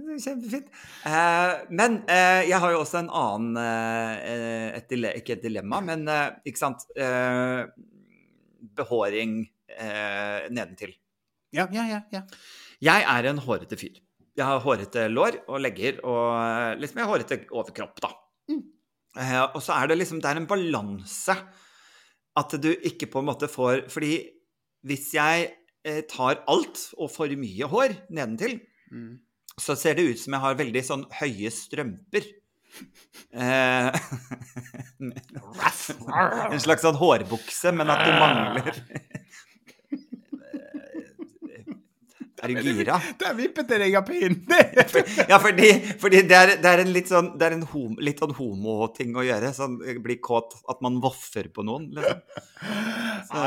Det 0.00 0.18
Kjempefint. 0.24 0.72
Eh, 1.06 1.52
men 1.70 2.00
eh, 2.10 2.48
jeg 2.48 2.58
har 2.64 2.74
jo 2.74 2.80
også 2.82 3.04
en 3.04 3.12
annen 3.20 3.60
et 3.60 4.88
dile 4.90 5.12
Ikke 5.20 5.36
et 5.36 5.44
dilemma, 5.44 5.78
men 5.84 6.08
ikke 6.46 6.58
sant 6.58 6.88
eh, 6.96 7.68
Behåring 8.80 9.44
eh, 9.76 10.48
nedentil. 10.50 10.96
Ja, 11.54 11.66
ja, 11.74 11.86
ja. 11.88 12.00
ja. 12.12 12.22
Jeg 12.80 13.04
er 13.04 13.28
en 13.30 13.40
hårete 13.44 13.78
fyr. 13.80 13.98
Jeg 14.38 14.46
har 14.46 14.62
hårete 14.64 15.08
lår 15.10 15.40
og 15.48 15.60
legger 15.60 15.98
og 16.06 16.78
liksom 16.80 17.00
jeg 17.00 17.06
har 17.06 17.12
hårete 17.14 17.38
overkropp, 17.50 18.00
da. 18.04 18.10
Mm. 18.50 18.62
Eh, 19.18 19.40
og 19.42 19.58
så 19.62 19.74
er 19.76 19.90
det 19.90 19.98
liksom 19.98 20.20
Det 20.22 20.30
er 20.30 20.38
en 20.38 20.46
balanse 20.50 21.34
at 22.38 22.50
du 22.62 22.70
ikke 22.72 23.08
på 23.10 23.18
en 23.18 23.26
måte 23.26 23.48
får 23.50 23.88
Fordi 23.90 24.12
hvis 24.86 25.08
jeg 25.16 25.48
eh, 25.84 26.00
tar 26.08 26.44
alt 26.48 26.84
og 26.96 27.10
for 27.12 27.28
mye 27.36 27.66
hår 27.68 27.96
nedentil, 28.10 28.60
Mm. 28.90 29.20
så 29.60 29.76
ser 29.78 29.94
det 29.94 30.02
ut 30.10 30.18
som 30.18 30.34
jeg 30.34 30.42
har 30.42 30.56
veldig 30.58 30.80
sånn 30.82 31.04
høye 31.14 31.46
strømper. 31.54 32.24
Eh, 33.30 33.90
en 36.50 36.62
slags 36.62 36.82
sånn 36.82 36.98
hårbukse, 36.98 37.70
men 37.76 37.90
at 37.92 38.02
du 38.06 38.10
mangler 38.18 38.80
Er 42.42 42.52
du 42.54 42.60
gira? 42.64 42.96
Der 43.20 43.34
vippet 43.36 43.72
jeg 43.74 43.82
deg 43.84 43.96
av 44.00 44.06
pinnen! 44.08 44.46
Ja, 45.30 45.38
fordi, 45.42 45.68
fordi 46.00 46.22
det, 46.28 46.36
er, 46.36 46.54
det 46.62 46.70
er 46.70 46.82
en 46.84 46.92
litt 46.94 47.10
sånn, 47.10 47.32
det 47.38 47.46
er 47.50 47.56
en 47.58 47.66
hom, 47.72 47.96
litt 48.02 48.20
sånn 48.22 48.32
homoting 48.38 49.14
å 49.18 49.24
gjøre. 49.26 49.52
Sånn 49.56 49.76
bli 50.04 50.16
kåt 50.22 50.56
At 50.70 50.80
man 50.84 50.98
voffer 51.02 51.50
på 51.52 51.64
noen, 51.66 51.90
liksom. 51.96 52.22
Så, 53.30 53.42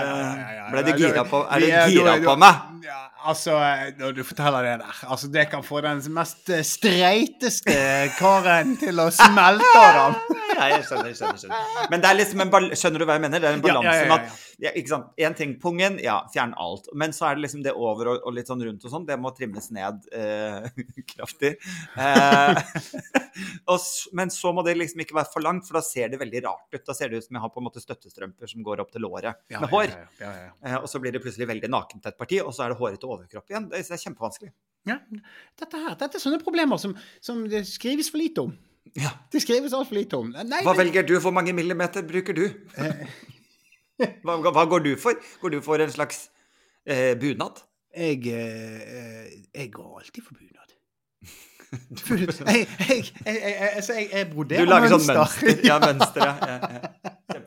ble 0.72 0.84
du 0.88 0.92
gira 0.98 1.24
på 1.28 1.42
Er 1.44 1.62
du 1.62 1.68
er- 1.70 1.92
gira 1.92 2.14
på 2.24 2.36
meg? 2.42 2.62
Ja, 2.84 3.02
altså, 3.30 3.56
når 4.00 4.16
du 4.18 4.24
forteller 4.28 4.66
det 4.66 4.74
der 4.82 5.02
Altså, 5.08 5.30
det 5.32 5.46
kan 5.52 5.64
få 5.64 5.82
den 5.86 6.02
mest 6.16 6.50
eh, 6.52 6.64
streiteste 6.68 7.76
karen 8.18 8.76
til 8.82 9.00
å 9.00 9.10
smelte 9.14 9.76
av 9.80 10.00
dem. 10.00 10.40
Ja, 10.54 10.68
jeg 10.70 10.84
skjønner, 10.86 11.08
jeg 11.10 11.18
skjønner, 11.18 11.40
skjønner. 11.42 11.88
Men 11.90 12.02
det 12.04 12.10
er 12.12 12.18
liksom 12.20 12.42
en 12.44 12.52
bal 12.54 12.68
skjønner 12.78 13.02
du 13.02 13.08
hva 13.10 13.16
jeg 13.18 13.24
mener? 13.24 13.42
Det 13.42 13.48
er 13.50 13.56
en 13.58 13.64
balanse 13.64 14.04
med 14.06 14.20
at? 14.20 15.08
En 15.26 15.36
ting, 15.40 15.56
pungen, 15.60 15.96
ja, 16.04 16.20
fjern 16.34 16.54
alt. 16.62 16.92
Men 16.94 17.16
så 17.16 17.26
er 17.32 17.40
det 17.40 17.48
liksom 17.48 17.64
det 17.66 17.74
over 17.74 18.12
og, 18.12 18.20
og 18.30 18.36
litt 18.38 18.52
sånn 18.52 18.62
rundt 18.62 18.83
og 18.86 18.94
sånn, 18.94 19.06
det 19.08 19.18
må 19.22 19.32
trimmes 19.36 19.70
ned 19.76 20.08
eh, 20.16 20.68
kraftig. 21.14 21.54
Eh, 22.00 22.62
og, 23.72 23.80
men 24.20 24.34
så 24.34 24.52
må 24.56 24.64
det 24.68 24.76
liksom 24.80 25.04
ikke 25.06 25.18
være 25.18 25.32
for 25.34 25.46
langt, 25.46 25.68
for 25.70 25.80
da 25.80 25.84
ser 25.86 26.12
det 26.14 26.20
veldig 26.22 26.44
rart 26.48 26.68
ut. 26.78 26.84
Da 26.88 26.96
ser 26.98 27.14
det 27.14 27.22
ut 27.22 27.28
som 27.28 27.40
jeg 27.40 27.46
har 27.46 27.54
på 27.54 27.64
en 27.64 27.68
måte 27.70 27.84
støttestrømper 27.84 28.52
som 28.52 28.66
går 28.66 28.84
opp 28.84 28.92
til 28.94 29.06
låret 29.06 29.40
med 29.54 29.70
hår. 29.72 29.88
Ja, 29.94 30.04
ja, 30.20 30.28
ja, 30.28 30.50
ja. 30.50 30.52
Eh, 30.66 30.78
og 30.82 30.90
så 30.92 31.02
blir 31.04 31.16
det 31.16 31.24
plutselig 31.24 31.50
veldig 31.50 31.72
nakent 31.74 32.12
et 32.12 32.20
parti, 32.20 32.42
og 32.44 32.54
så 32.56 32.68
er 32.68 32.74
det 32.74 32.80
hårete 32.82 33.10
overkropp 33.10 33.50
igjen. 33.54 33.70
Det 33.72 33.84
er 33.84 34.04
kjempevanskelig. 34.08 34.54
Ja, 34.90 35.00
dette 35.60 35.80
her, 35.80 35.96
dette 35.96 36.20
er 36.20 36.22
sånne 36.24 36.42
problemer 36.44 36.80
som, 36.82 36.96
som 37.24 37.46
det 37.48 37.64
skrives 37.70 38.10
for 38.12 38.20
lite 38.20 38.44
om. 38.50 38.56
Ja. 39.00 39.14
Det 39.32 39.40
skrives 39.42 39.74
altfor 39.74 39.96
lite 39.96 40.20
om. 40.20 40.34
Nei, 40.36 40.60
Hva 40.66 40.74
men- 40.74 40.82
velger 40.84 41.06
du? 41.08 41.16
Hvor 41.24 41.32
mange 41.36 41.54
millimeter 41.56 42.04
bruker 42.06 42.36
du? 42.36 42.46
Hva, 44.26 44.36
hva 44.42 44.64
går 44.68 44.84
du 44.84 44.92
for? 45.00 45.16
Går 45.40 45.54
du 45.54 45.60
for 45.64 45.80
en 45.80 45.92
slags 45.94 46.26
eh, 46.90 47.14
bunad? 47.20 47.62
Jeg, 47.94 48.26
eh, 48.26 49.26
jeg 49.54 49.72
går 49.74 50.00
alltid 50.00 50.24
for 50.26 50.34
bunad. 50.40 50.60
jeg, 51.74 52.28
jeg, 52.48 52.68
jeg, 52.88 53.06
jeg, 53.26 53.70
altså, 53.76 53.94
jeg, 53.98 54.10
jeg 54.14 54.28
Du 54.34 54.66
lager 54.70 54.92
sånn 54.94 55.06
mønster. 55.10 55.62
Ja, 55.66 55.78
mønster, 55.82 56.22
ja. 56.26 56.58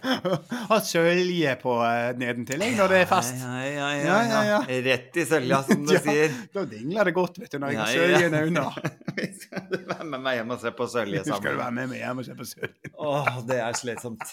Har 0.71 0.81
sølje 0.87 1.53
på 1.61 1.77
uh, 1.79 2.11
nedentil 2.19 2.63
når 2.79 2.91
det 2.93 2.99
er 3.05 3.09
fest. 3.11 3.37
Ja, 3.39 3.91
ja, 3.95 4.41
ja. 4.49 4.59
Rett 4.87 5.19
i 5.19 5.27
sølja, 5.29 5.61
som 5.67 5.85
du 5.87 5.95
sier. 6.09 6.35
Da 6.55 6.65
dingler 6.71 7.07
det 7.11 7.15
godt, 7.17 7.39
vet 7.43 7.55
du, 7.55 7.59
når 7.63 7.75
jeg 7.75 7.81
har 7.83 7.95
Ja, 7.95 8.03
ja. 8.03 8.19
søljen 8.23 8.39
unna. 8.51 8.67
Skal 9.43 9.67
du 9.71 9.79
være 9.93 10.09
med 10.11 10.25
meg 10.27 10.41
hjem 10.41 10.55
og 10.57 10.63
se 10.63 10.75
på 10.79 10.89
sølje 10.91 11.23
Skal 11.27 11.39
du 11.39 11.49
sammen? 11.51 11.63
være 11.63 11.77
med 11.79 11.93
meg 11.95 12.03
hjem 12.03 12.23
og 12.23 12.29
se 12.31 12.39
på 12.43 12.49
søljen? 12.51 12.95
Åh, 13.11 13.33
det 13.51 13.61
er 13.63 13.79
slitsomt. 13.79 14.27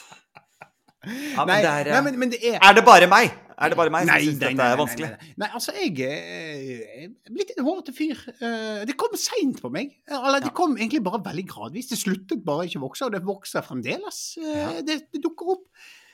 Ja, 1.03 1.43
men 1.43 1.49
Nei, 1.51 1.61
det 1.65 1.69
er, 1.69 1.87
nei, 1.91 2.01
men, 2.05 2.19
men 2.21 2.29
det 2.31 2.37
er 2.47 2.61
er 2.63 2.77
det 2.77 2.85
bare 2.87 3.09
meg? 3.11 3.33
Er 3.57 3.69
det 3.73 3.77
bare 3.77 3.91
meg 3.93 4.05
som 4.07 4.11
Nei, 4.13 4.19
syns 4.25 4.39
nei, 4.39 4.49
dette 4.49 4.57
nei, 4.59 4.67
er 4.73 4.79
vanskelig? 4.79 5.09
Nei, 5.09 5.27
nei. 5.27 5.33
nei, 5.43 5.49
altså, 5.59 5.73
jeg 5.77 5.99
eh, 6.07 7.05
er 7.05 7.33
blitt 7.35 7.53
en 7.57 7.65
hårete 7.67 7.93
fyr. 7.95 8.21
Eh, 8.33 8.83
Det 8.89 8.95
kom 8.99 9.13
seint 9.19 9.61
på 9.63 9.69
meg. 9.73 9.93
Eller 10.09 10.39
det 10.43 10.53
kom 10.57 10.75
egentlig 10.77 11.03
bare 11.05 11.21
veldig 11.25 11.45
gradvis. 11.51 11.89
Det 11.91 11.99
sluttet 12.01 12.43
bare 12.45 12.65
ikke 12.69 12.81
å 12.81 12.85
vokse, 12.87 13.05
og 13.07 13.13
det 13.15 13.23
vokser 13.27 13.65
fremdeles. 13.65 14.21
Eh. 14.41 14.81
Det, 14.87 14.99
det 15.13 15.21
dukker 15.23 15.53
opp. 15.57 15.65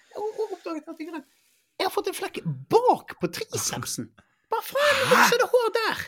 Jeg 0.10 0.24
har 0.26 0.54
oppdaget 0.58 0.88
at 0.90 1.00
jeg, 1.04 1.24
jeg 1.80 1.88
har 1.88 1.94
fått 1.94 2.08
en 2.12 2.18
flekk 2.18 2.40
bak 2.74 3.16
på 3.22 3.30
tricepsen. 3.40 4.10
Bare 4.50 4.66
faen, 4.66 4.96
Hæ? 5.04 5.10
vokser 5.14 5.44
det 5.44 5.50
hår 5.54 5.70
der? 5.78 6.00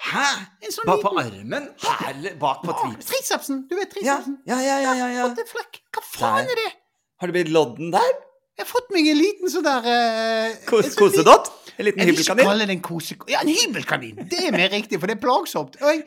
Hæ? 0.00 0.24
Sånn 0.72 0.86
Bare 0.88 1.02
på 1.04 1.10
armen? 1.20 1.66
Her, 1.84 2.20
bak 2.40 2.62
på 2.64 2.72
trips? 2.78 3.10
tricepsen! 3.10 3.66
Du 3.68 3.74
vet 3.76 3.90
tricepsen. 3.92 4.38
ja, 4.48 4.56
ja, 4.64 4.78
ja, 4.80 4.94
ja, 4.96 5.08
ja. 5.18 5.26
Fått 5.28 5.42
en 5.44 5.50
flekk. 5.50 5.80
Hva 5.92 6.04
faen 6.08 6.48
Der. 6.48 6.54
er 6.54 6.60
det? 6.62 6.70
Har 7.20 7.28
det 7.28 7.34
blitt 7.36 7.50
lodden 7.52 7.90
der? 7.92 8.14
Jeg 8.60 8.66
har 8.66 8.72
fått 8.74 8.90
meg 8.92 9.06
en 9.08 9.16
liten 9.16 9.48
sånn 9.48 9.64
der 9.64 9.86
uh, 9.88 10.56
Kos 10.68 10.92
kosedott? 10.98 11.46
En 11.78 11.86
liten 11.86 12.02
Jeg 12.02 12.10
vil 12.10 12.18
ikke 12.20 12.34
kalle 12.44 12.66
det 12.68 12.74
en 12.74 12.82
kose... 12.84 13.14
Ja, 13.32 13.40
en 13.40 13.48
hybelkanin! 13.48 14.18
Det 14.28 14.40
er 14.50 14.52
mer 14.52 14.68
riktig, 14.68 14.98
for 15.00 15.08
det 15.08 15.14
er 15.16 15.22
plagsomt. 15.22 15.78
Og 15.80 15.94
jeg, 15.94 16.02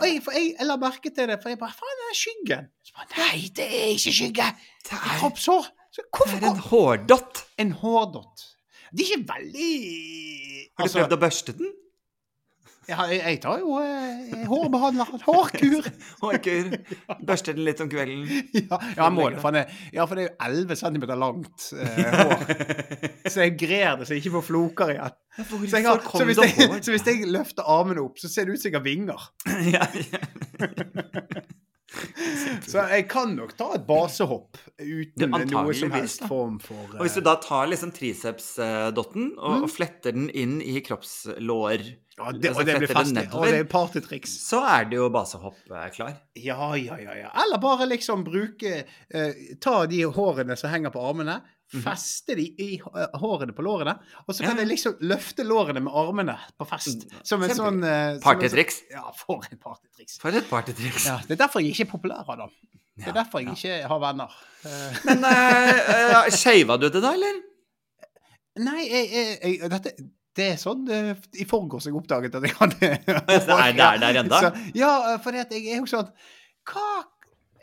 og 0.00 0.06
jeg, 0.06 0.22
for 0.24 0.38
jeg, 0.38 0.46
jeg 0.54 0.68
la 0.70 0.76
merke 0.80 1.12
til 1.12 1.28
det, 1.28 1.36
for 1.42 1.52
jeg 1.52 1.60
bare 1.60 1.76
Faen, 1.76 1.98
det 2.00 2.06
er 2.08 2.16
skyggen. 2.16 2.70
Så 2.80 2.96
bare, 2.96 3.10
Nei, 3.18 3.42
det 3.58 3.66
er 3.66 3.90
ikke 3.92 4.14
skygge! 4.22 4.46
Det 4.88 4.96
er 4.96 5.18
kroppshår. 5.20 5.68
Så 5.92 6.06
Det 6.06 6.38
er 6.38 6.48
en 6.48 6.64
hårdott. 6.70 7.42
En 7.60 7.76
hårdott. 7.82 8.46
Det 8.88 9.04
er 9.04 9.12
ikke 9.18 9.28
veldig 9.34 9.68
Har 10.80 10.88
du 10.88 10.96
prøvd 10.96 11.16
å 11.18 11.20
børste 11.26 11.56
den? 11.60 11.76
Ja, 12.88 13.04
jeg, 13.10 13.18
jeg 13.20 13.38
tar 13.44 13.58
jo 13.60 13.74
eh, 13.82 14.46
hårbehandler. 14.48 15.10
Hårkur. 15.26 15.88
Hårkur. 16.22 16.70
Børster 17.28 17.56
den 17.58 17.66
litt 17.66 17.82
om 17.84 17.90
kvelden. 17.92 18.24
Ja, 18.68 18.78
ja, 18.96 19.08
må 19.12 19.28
det. 19.32 19.42
For 19.42 19.52
det, 19.52 19.66
ja, 19.92 20.06
for 20.08 20.16
det 20.16 20.24
er 20.24 20.30
jo 20.30 20.64
11 20.64 20.80
cm 20.80 21.04
langt 21.20 21.68
eh, 21.76 22.16
hår. 22.16 22.46
Så 23.28 23.44
jeg 23.44 23.54
grer 23.60 24.00
det 24.00 24.08
så 24.08 24.16
jeg 24.16 24.24
ikke 24.24 24.34
får 24.38 24.46
floker 24.48 24.94
igjen. 24.94 25.18
Så, 25.36 25.60
jeg 25.76 25.86
har, 25.86 26.02
så, 26.02 26.24
hvis 26.26 26.40
jeg, 26.42 26.80
så 26.82 26.96
hvis 26.96 27.06
jeg 27.06 27.28
løfter 27.30 27.68
armene 27.68 28.02
opp, 28.02 28.16
så 28.18 28.32
ser 28.32 28.48
det 28.48 28.56
ut 28.56 28.64
som 28.64 28.72
jeg 28.72 28.80
har 28.80 28.86
vinger. 28.88 29.30
ja, 29.76 29.84
ja. 30.08 31.46
Så 32.68 32.82
jeg 32.90 33.06
kan 33.08 33.32
nok 33.36 33.54
ta 33.56 33.70
et 33.78 33.84
basehopp 33.88 34.58
uten 34.76 35.32
noe 35.32 35.76
som 35.76 35.92
helst 35.94 36.26
form 36.28 36.58
for 36.60 36.98
Og 36.98 37.06
hvis 37.06 37.16
du 37.16 37.22
eh, 37.22 37.28
da 37.30 37.38
tar 37.40 37.70
liksom 37.70 37.94
tricepsdotten 37.96 39.30
og, 39.38 39.64
og 39.64 39.72
fletter 39.72 40.12
den 40.16 40.28
inn 40.28 40.58
i 40.60 40.82
kroppslår, 40.84 41.86
ja, 42.18 42.32
det, 42.34 42.50
altså 42.50 42.60
Og 42.60 42.66
det 42.66 42.76
blir 42.82 42.92
fast. 42.92 43.20
Og 43.30 43.46
det 43.46 43.60
er 43.62 43.68
partytriks. 43.70 44.32
så 44.42 44.60
er 44.66 44.88
det 44.90 44.98
jo 44.98 45.08
basehopp 45.14 45.60
eh, 45.70 45.88
klar. 45.94 46.16
Ja, 46.36 46.72
ja, 46.76 46.98
ja, 47.00 47.16
ja. 47.22 47.30
Eller 47.44 47.62
bare 47.62 47.88
liksom 47.88 48.24
bruke 48.26 48.82
uh, 48.84 49.44
Ta 49.62 49.78
de 49.90 50.02
hårene 50.04 50.56
som 50.58 50.72
henger 50.72 50.92
på 50.94 51.04
armene, 51.08 51.40
feste 51.68 52.34
de 52.38 52.46
i 52.64 52.68
eh, 52.80 53.06
hårene 53.20 53.52
på 53.52 53.62
lårene, 53.66 53.94
og 54.26 54.34
så 54.34 54.42
kan 54.42 54.56
Mhm. 54.56 54.56
Ja. 54.56 54.62
jeg 54.64 54.68
liksom 54.72 54.94
løfte 55.00 55.44
lårene 55.44 55.82
med 55.84 55.92
armene 55.92 56.38
på 56.58 56.66
fest. 56.68 57.04
Mm, 57.10 57.24
Som 57.24 57.42
en 57.42 57.50
sånn 57.50 57.82
uh, 57.84 58.18
Partytriks. 58.24 58.80
sånn- 58.80 58.90
Ja, 58.96 59.10
for 59.12 59.42
et 59.44 59.60
partytriks. 59.60 60.18
For 60.18 60.28
et 60.30 60.48
partytriks. 60.48 61.06
Ja, 61.06 61.18
det 61.26 61.36
er 61.38 61.42
derfor 61.46 61.60
jeg 61.60 61.72
ikke 61.74 61.86
er 61.88 61.92
populær, 61.92 62.24
Adam. 62.28 62.50
Det 62.96 63.04
er 63.06 63.12
Ja, 63.12 63.12
derfor 63.22 63.40
jeg 63.44 63.52
ikke 63.54 63.88
har 63.88 63.98
venner. 64.00 64.32
Eh, 64.64 64.96
Men 65.04 65.24
uh, 65.24 66.30
shava 66.30 66.78
du 66.80 66.88
det 66.90 67.02
da, 67.02 67.12
eller? 67.12 67.42
Nei, 68.58 68.88
jeg, 68.88 69.10
jeg, 69.12 69.38
jeg, 69.60 69.70
dette, 69.70 69.92
det 70.34 70.46
er 70.52 70.56
sånn 70.58 70.82
i 71.38 71.44
forgårs 71.46 71.84
jeg 71.86 71.94
oppdaget 71.94 72.34
at 72.34 72.42
jeg 72.42 72.56
hadde 72.58 72.78
det 72.80 72.90
er- 72.98 73.76
det 73.76 73.84
er 73.84 73.98
der 74.02 74.18
enda? 74.24 74.40
Ja, 74.74 75.16
for 75.22 75.30
jeg 75.36 75.46
er 75.52 75.76
jo 75.78 75.86
sånn 75.86 76.10
Hva 76.66 77.04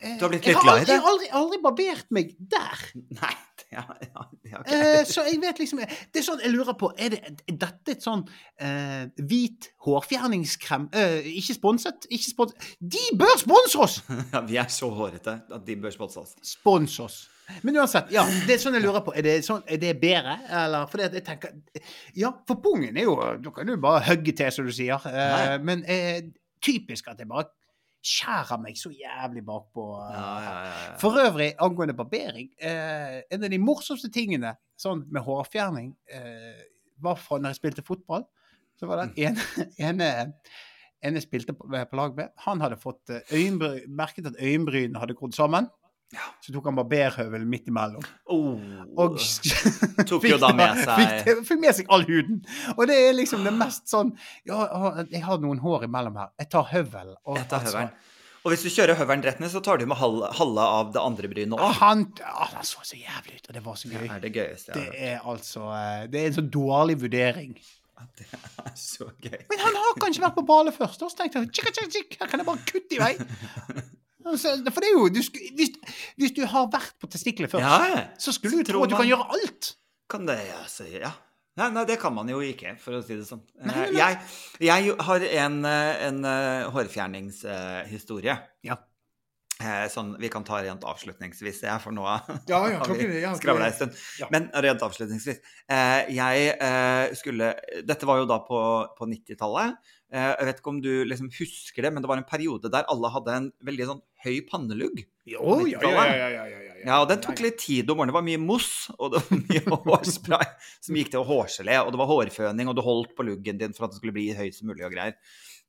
Du 0.01 0.23
har 0.23 0.29
blitt 0.29 0.45
litt 0.45 0.59
glad 0.61 0.81
i 0.83 0.85
det? 0.85 0.93
Jeg 0.93 1.01
har 1.01 1.09
aldri, 1.11 1.27
aldri 1.33 1.59
barbert 1.63 2.05
meg 2.11 2.31
der. 2.39 2.81
Nei, 3.15 3.33
har 3.75 3.97
ja, 4.01 4.59
okay. 4.59 4.77
Eh, 4.77 5.03
så 5.09 5.25
jeg 5.27 5.39
vet 5.41 5.59
liksom 5.59 5.81
Det 5.81 6.21
er 6.21 6.25
sånn 6.25 6.41
jeg 6.43 6.53
lurer 6.53 6.77
på 6.79 6.91
Er, 7.01 7.15
det, 7.15 7.33
er 7.49 7.57
dette 7.59 7.95
et 7.95 8.03
sånn 8.05 8.23
eh, 8.61 9.05
hvit 9.19 9.69
hårfjerningskrem? 9.85 10.89
Eh, 10.95 11.29
ikke 11.41 11.57
sponset? 11.57 12.07
Ikke 12.09 12.29
sponset. 12.29 12.67
De 12.79 13.03
bør 13.17 13.37
sponse 13.41 13.79
oss! 13.87 14.01
Ja, 14.35 14.41
vi 14.45 14.57
er 14.59 14.69
så 14.71 14.89
hårete 14.91 15.39
at 15.53 15.65
de 15.65 15.75
bør 15.79 15.93
sponse 15.93 16.19
oss. 16.21 16.35
Spons 16.45 16.99
oss. 17.03 17.17
Men 17.61 17.77
uansett, 17.77 18.09
ja, 18.13 18.23
det 18.47 18.55
er 18.55 18.61
sånn 18.61 18.75
jeg 18.75 18.83
lurer 18.83 19.03
på. 19.05 19.13
Er 19.15 19.25
det, 19.25 19.35
sånn, 19.45 19.61
er 19.69 19.77
det 19.81 19.93
bedre? 20.01 20.39
Eller 20.63 20.87
fordi 20.89 21.05
at 21.05 21.17
jeg 21.19 21.25
tenker 21.27 21.53
Ja, 22.17 22.31
for 22.47 22.61
pungen 22.63 22.97
er 22.97 23.05
jo 23.05 23.19
Da 23.43 23.53
kan 23.53 23.69
du 23.69 23.75
bare 23.81 24.01
hugge 24.07 24.33
til, 24.35 24.51
som 24.53 24.67
du 24.67 24.73
sier. 24.75 25.05
Eh, 25.09 25.55
men 25.63 25.85
eh, 25.91 26.25
typisk 26.65 27.11
at 27.11 27.21
jeg 27.21 27.29
bare 27.29 27.49
skjærer 28.05 28.61
meg 28.61 28.77
så 28.77 28.91
jævlig 28.93 29.43
bakpå. 29.45 29.85
eh. 30.03 30.13
Ja, 30.13 30.33
ja, 30.45 30.53
ja. 30.67 30.95
For 31.01 31.17
øvrig, 31.21 31.53
angående 31.59 31.95
barbering, 31.97 32.51
eh, 32.59 33.21
en 33.31 33.43
av 33.43 33.49
de 33.49 33.59
morsomste 33.61 34.11
tingene 34.13 34.55
sånn 34.77 35.05
med 35.09 35.25
hårfjerning 35.25 35.93
eh, 36.13 36.63
var 37.01 37.17
fra 37.19 37.39
når 37.39 37.55
jeg 37.55 37.61
spilte 37.61 37.85
fotball. 37.85 38.25
Så 38.79 38.87
var 38.89 39.01
det 39.01 39.25
en, 39.29 39.39
en, 39.87 40.01
en 41.01 41.17
jeg 41.17 41.23
spilte 41.25 41.55
på, 41.55 41.67
på 41.71 41.99
lag 41.99 42.15
med, 42.17 42.33
han 42.45 42.61
hadde 42.61 42.77
fått 42.81 43.09
eh, 43.15 43.49
merket 43.87 44.29
at 44.31 44.39
øyenbrynene 44.41 44.99
hadde 45.01 45.17
grodd 45.17 45.35
sammen. 45.37 45.69
Ja. 46.13 46.25
Så 46.39 46.53
tok 46.53 46.67
han 46.69 46.75
barberhøvelen 46.77 47.47
midt 47.49 47.65
imellom. 47.67 48.03
Oh. 48.31 48.59
Og 49.01 49.17
Tok 50.09 50.27
jo 50.29 50.37
da 50.39 50.51
med 50.55 50.77
seg 50.85 50.99
fikk, 51.01 51.39
fikk 51.49 51.61
med 51.63 51.77
seg 51.79 51.89
all 51.91 52.05
huden. 52.07 52.41
Og 52.77 52.83
det 52.89 52.97
er 53.07 53.15
liksom 53.17 53.43
det 53.47 53.53
mest 53.57 53.89
sånn 53.91 54.13
Ja, 54.47 54.59
jeg 55.09 55.23
har 55.25 55.41
noen 55.43 55.59
hår 55.63 55.87
imellom 55.89 56.19
her. 56.21 56.29
Jeg 56.39 56.51
tar 56.53 56.69
høvelen. 56.71 57.17
og 57.25 57.39
Jeg 57.41 57.49
tar 57.51 57.65
altså, 57.65 57.79
høvelen. 57.79 58.11
Og 58.45 58.53
hvis 58.53 58.61
du 58.61 58.69
kjører 58.69 58.99
høvelen 58.99 59.23
rett 59.25 59.39
ned, 59.41 59.49
så 59.49 59.59
tar 59.65 59.81
du 59.81 59.87
med 59.89 59.97
halve, 59.97 60.27
halve 60.37 60.65
av 60.77 60.91
det 60.93 61.01
andre 61.01 61.31
brynet 61.31 61.57
òg. 61.57 61.71
Han, 61.79 62.03
han 62.21 62.67
så 62.69 62.83
så 62.85 62.99
jævlig 62.99 63.39
ut, 63.39 63.49
og 63.49 63.57
det 63.57 63.63
var 63.65 63.79
så 63.81 63.89
gøy. 63.89 64.03
Det 64.05 64.11
er 64.19 64.21
det 64.27 64.33
gøyeste 64.37 64.75
Det 64.77 64.83
jeg 64.85 64.91
har 64.91 64.99
hørt. 64.99 65.09
er 65.09 65.31
altså 65.33 65.63
eh, 65.73 66.03
Det 66.13 66.21
er 66.21 66.29
en 66.29 66.37
så 66.37 66.45
dårlig 66.53 66.99
vurdering. 67.01 67.55
Det 68.19 68.27
er 68.29 68.71
så 68.85 69.09
gøy. 69.25 69.39
Men 69.49 69.65
han 69.65 69.81
har 69.81 69.97
kanskje 70.05 70.21
vært 70.27 70.37
på 70.37 70.45
Bale 70.53 70.75
først, 70.77 71.01
og 71.01 71.09
så 71.09 71.23
tenkte 71.23 71.41
han 71.41 71.49
tjik, 71.49 71.73
tjik, 71.73 71.89
tjik, 71.97 72.17
her 72.21 72.29
kan 72.29 72.43
jeg 72.43 72.49
bare 72.53 72.67
kutte 72.69 72.99
i 72.99 73.01
vei. 73.01 73.13
For 74.25 74.81
det 74.81 74.89
er 74.89 74.95
jo 74.97 75.07
du, 75.13 75.19
hvis, 75.21 75.71
hvis 76.17 76.31
du 76.33 76.41
har 76.49 76.65
vært 76.73 76.95
på 76.99 77.07
testikler 77.13 77.47
først, 77.51 77.61
Ja, 77.61 78.07
så 78.17 78.33
skulle 78.33 78.63
du 78.63 78.71
tro 78.71 78.81
at 78.83 78.89
du 78.89 78.95
man- 78.95 79.03
kan 79.03 79.11
gjøre 79.11 79.27
alt. 79.37 79.75
kan 80.09 80.25
det 80.25 80.39
jeg 80.47 80.69
si, 80.69 80.89
Ja. 80.99 81.11
Nei, 81.57 81.69
nei, 81.71 81.85
det 81.87 81.99
kan 82.01 82.11
man 82.13 82.27
jo 82.27 82.41
ikke, 82.43 82.73
for 82.83 82.97
å 82.97 83.03
si 83.05 83.15
det 83.15 83.23
sånn. 83.29 83.39
Nei, 83.63 83.85
Eh. 83.85 83.91
Jeg, 83.95 84.17
jeg 84.59 84.95
har 84.99 85.23
en, 85.23 85.63
eh, 85.65 86.07
en 86.07 86.25
eh, 86.25 86.65
hårfjerningshistorie. 86.69 88.35
Ja. 88.63 88.75
Eh, 89.63 89.85
Sånn, 89.87 90.09
vi 90.19 90.27
kan 90.31 90.43
ta 90.43 90.57
rent 90.59 90.83
avslutningsvis, 90.83 91.61
jeg, 91.63 91.79
for 91.79 91.95
nå 91.95 92.03
Ja, 92.03 92.59
ja, 92.67 92.79
har 92.81 92.91
vi 92.91 93.21
ja, 93.21 93.31
skravla 93.39 93.69
en 93.69 93.77
stund. 93.77 93.99
Ja. 94.19 94.27
Men 94.33 94.49
rent 94.51 94.83
avslutningsvis. 94.83 95.39
Eh, 95.71 96.11
jeg 96.15 96.49
eh, 96.59 97.15
skulle 97.15 97.53
Dette 97.87 98.09
var 98.09 98.19
jo 98.19 98.27
da 98.29 98.41
på, 98.43 98.59
på 98.97 99.07
90-tallet. 99.07 99.79
Eh, 100.11 100.31
jeg 100.33 100.49
vet 100.49 100.59
ikke 100.59 100.73
om 100.73 100.81
du 100.83 100.91
liksom 101.07 101.31
husker 101.37 101.87
det, 101.87 101.93
men 101.95 102.03
det 102.03 102.11
var 102.11 102.19
en 102.19 102.27
periode 102.27 102.71
der 102.71 102.87
alle 102.91 103.11
hadde 103.13 103.37
en 103.39 103.47
veldig 103.67 103.87
sånn 103.93 104.03
høy 104.25 104.37
pannelugg. 104.49 105.05
Jo, 105.25 105.57
ja, 105.65 105.79
ja, 105.81 106.03
ja, 106.05 106.27
ja, 106.29 106.43
ja, 106.85 106.99
og 106.99 107.07
den 107.09 107.23
tok 107.23 107.39
litt 107.41 107.57
tid 107.63 107.89
om 107.89 107.97
morgenen. 107.97 108.13
Det 108.13 108.19
var 108.19 108.27
mye 108.27 108.43
moss, 108.43 108.69
og 108.99 109.15
det 109.15 109.23
var 109.23 109.39
mye 109.41 109.79
hårspray 109.87 110.51
som 110.85 110.99
gikk 110.99 111.15
til 111.15 111.25
hårgelé, 111.25 111.79
og 111.81 111.95
det 111.95 112.01
var 112.03 112.11
hårføning, 112.11 112.69
og 112.69 112.77
du 112.77 112.83
holdt 112.85 113.15
på 113.17 113.25
luggen 113.25 113.61
din 113.61 113.73
for 113.73 113.87
at 113.87 113.95
det 113.95 114.01
skulle 114.01 114.15
bli 114.15 114.29
høy 114.37 114.49
som 114.53 114.69
mulig 114.69 114.85
og 114.85 114.93
greier. 114.93 115.17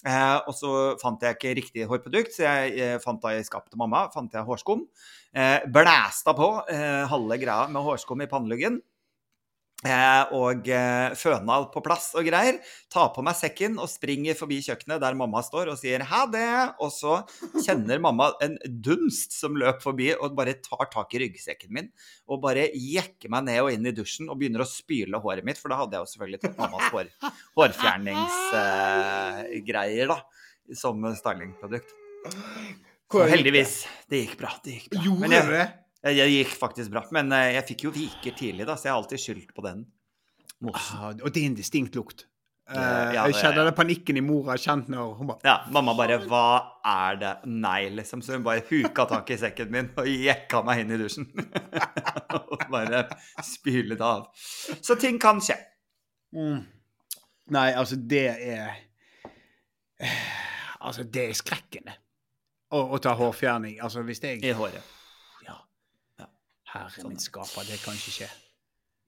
Eh, 0.04 0.38
og 0.44 0.52
så 0.54 0.70
fant 1.00 1.22
jeg 1.24 1.38
ikke 1.38 1.54
riktig 1.56 1.86
hårprodukt, 1.88 2.34
så 2.36 2.44
jeg 2.44 2.74
eh, 2.84 2.98
fant 3.02 3.22
da 3.22 3.32
i 3.32 3.46
skapet 3.46 3.72
til 3.72 3.80
mamma 3.80 4.06
fant 4.12 4.34
jeg 4.34 4.46
hårskum. 4.46 4.84
Eh, 5.32 5.64
blæsta 5.72 6.34
på 6.36 6.50
eh, 6.72 7.06
halve 7.10 7.40
greia 7.40 7.70
med 7.72 7.86
hårskum 7.86 8.22
i 8.22 8.28
panneluggen. 8.30 8.80
Eh, 9.84 10.30
og 10.32 10.64
eh, 10.72 11.12
føna 11.20 11.58
på 11.68 11.82
plass 11.84 12.14
og 12.16 12.24
greier. 12.26 12.56
Tar 12.92 13.10
på 13.12 13.22
meg 13.24 13.36
sekken 13.36 13.78
og 13.82 13.88
springer 13.92 14.34
forbi 14.38 14.62
kjøkkenet 14.64 15.00
der 15.02 15.14
mamma 15.18 15.42
står 15.44 15.68
og 15.68 15.76
sier 15.80 16.00
ha 16.08 16.26
det. 16.32 16.74
Og 16.80 16.90
så 16.94 17.18
kjenner 17.60 17.98
mamma 18.02 18.26
en 18.44 18.56
dunst 18.64 19.32
som 19.36 19.56
løp 19.60 19.82
forbi 19.84 20.08
og 20.16 20.36
bare 20.38 20.54
tar 20.64 20.86
tak 20.92 21.08
i 21.12 21.18
ryggsekken 21.26 21.70
min 21.76 21.88
og 22.26 22.42
bare 22.46 22.64
jekker 22.72 23.28
meg 23.32 23.42
ned 23.50 23.60
og 23.66 23.72
inn 23.74 23.86
i 23.86 23.94
dusjen 23.94 24.30
og 24.32 24.38
begynner 24.40 24.62
å 24.64 24.70
spyle 24.70 25.16
håret 25.22 25.44
mitt, 25.46 25.60
for 25.60 25.68
da 25.70 25.76
hadde 25.82 25.94
jeg 25.94 26.02
jo 26.02 26.10
selvfølgelig 26.14 26.42
tatt 26.42 26.58
mammas 26.58 26.90
hår, 26.94 27.06
hårfjerningsgreier, 27.60 30.06
da, 30.10 30.18
som 30.74 30.96
stylingprodukt. 31.20 31.90
Så 33.12 33.18
heldigvis. 33.30 33.72
Det 34.10 34.18
gikk 34.24 34.36
bra. 34.40 34.50
Det 34.64 34.72
gikk 34.80 34.88
bra. 34.96 35.00
Gjorde 35.06 35.34
jeg, 35.36 35.46
det? 36.06 36.14
jeg, 36.14 36.22
jeg 36.22 36.46
gikk 36.46 36.54
faktisk 36.62 36.94
bra. 36.94 37.02
Men 37.16 37.34
eh, 37.36 37.50
jeg 37.58 37.66
fikk 37.72 37.84
jo 37.88 37.92
viker 37.94 38.38
tidlig, 38.38 38.66
da, 38.68 38.78
så 38.78 38.88
jeg 38.88 38.94
har 38.94 39.02
alltid 39.02 39.22
skyldt 39.26 39.52
på 39.56 39.66
den. 39.66 39.84
Ah, 40.72 41.10
og 41.12 41.28
det 41.34 41.42
er 41.42 41.50
en 41.50 41.58
distinkt 41.58 41.96
lukt. 41.98 42.24
Eh, 42.66 42.74
ja, 43.14 43.26
jeg 43.28 43.34
det- 43.34 43.40
kjenner 43.42 43.68
den 43.68 43.74
panikken 43.78 44.16
i 44.18 44.22
mora 44.26 44.56
kjent 44.58 44.88
når 44.90 45.12
hun 45.18 45.28
bare 45.28 45.44
Ja, 45.46 45.52
mamma 45.70 45.92
bare 45.94 46.16
'Hva 46.18 46.46
er 46.84 47.16
det?' 47.20 47.46
Nei, 47.46 47.88
liksom. 47.90 48.22
Så 48.22 48.32
hun 48.32 48.42
bare 48.42 48.64
huka 48.70 49.04
tak 49.06 49.30
i 49.30 49.36
sekken 49.36 49.70
min 49.70 49.90
og 49.96 50.06
jekka 50.06 50.64
meg 50.64 50.80
inn 50.80 50.90
i 50.90 50.98
dusjen. 50.98 51.28
og 52.50 52.64
bare 52.70 53.04
spylet 53.42 54.00
av. 54.00 54.26
Så 54.82 54.98
ting 54.98 55.18
kan 55.20 55.38
skje. 55.40 55.54
mm. 56.34 56.64
Nei, 57.50 57.72
altså, 57.78 57.94
det 57.96 58.26
er 58.26 58.74
eh, 60.00 60.10
Altså, 60.80 61.04
det 61.04 61.28
er 61.30 61.32
skrekkende 61.38 61.94
å, 62.72 62.80
å 62.94 62.98
ta 62.98 63.14
hårfjerning. 63.14 63.78
Altså, 63.80 64.02
hvis 64.02 64.20
jeg 64.22 64.42
I 64.44 64.52
håret. 64.52 64.82
Herre 66.82 67.00
Sånn. 67.02 67.12
min 67.14 67.22
skaper, 67.22 67.64
det 67.68 67.78
kan 67.82 67.96
ikke 67.98 68.14
skje. 68.20 68.28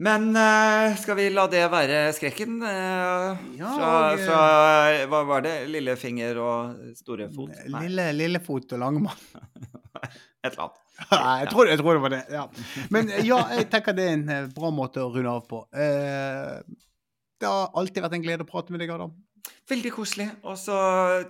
Men 0.07 0.29
uh, 0.31 0.95
skal 1.01 1.16
vi 1.19 1.25
la 1.35 1.49
det 1.51 1.64
være 1.73 2.01
skrekken? 2.14 2.61
Uh, 2.62 3.35
Ja, 3.59 3.71
fra, 3.75 3.89
eh, 4.12 4.21
fra 4.29 4.43
Hva 5.11 5.23
var 5.27 5.43
det? 5.43 5.55
Lillefinger 5.73 6.39
og 6.39 6.77
store 7.01 7.27
fot? 7.35 7.51
Lille, 7.81 8.05
lillefot 8.14 8.77
og 8.77 8.83
langmann. 8.85 9.25
et 10.05 10.53
eller 10.53 10.69
annet. 10.69 10.85
Ja, 11.12 11.35
jeg 11.45 11.51
tror, 11.53 11.69
jeg 11.71 11.79
tror 11.79 11.95
det 11.95 12.03
var 12.03 12.11
det. 12.11 12.21
ja. 12.35 12.45
Men 12.91 13.11
ja, 13.23 13.37
jeg 13.55 13.69
tenker 13.71 13.95
det 13.95 14.07
er 14.09 14.16
en 14.16 14.49
bra 14.55 14.71
måte 14.75 14.99
å 15.03 15.11
runde 15.14 15.31
av 15.31 15.45
på. 15.47 15.61
Uh, 15.71 16.59
det 17.39 17.47
har 17.47 17.69
alltid 17.79 18.03
vært 18.03 18.16
en 18.19 18.25
glede 18.25 18.43
å 18.47 18.49
prate 18.49 18.75
med 18.75 18.83
deg, 18.83 18.91
Adam. 18.91 19.12
Veldig 19.71 19.93
koselig. 19.95 20.27
Og 20.43 20.59
så 20.59 20.75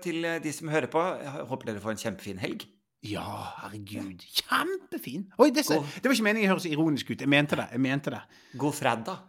til 0.04 0.24
de 0.44 0.52
som 0.56 0.70
hører 0.72 0.88
på, 0.92 1.02
jeg 1.20 1.48
håper 1.50 1.68
dere 1.68 1.82
får 1.84 1.96
en 1.96 2.00
kjempefin 2.04 2.40
helg. 2.40 2.64
Ja, 3.06 3.54
herregud. 3.62 4.24
Kjempefin. 4.26 5.28
Oi, 5.38 5.50
det, 5.54 5.62
det 5.68 6.08
var 6.08 6.16
ikke 6.16 6.26
meningen 6.26 6.50
å 6.50 6.56
høres 6.56 6.66
ironisk 6.66 7.12
ut. 7.12 7.20
Jeg 7.22 7.30
mente 7.30 7.58
det. 7.60 7.68
jeg 7.72 7.82
mente 7.84 8.10
det. 8.14 8.22
God 8.58 8.74
fredag. 8.74 9.20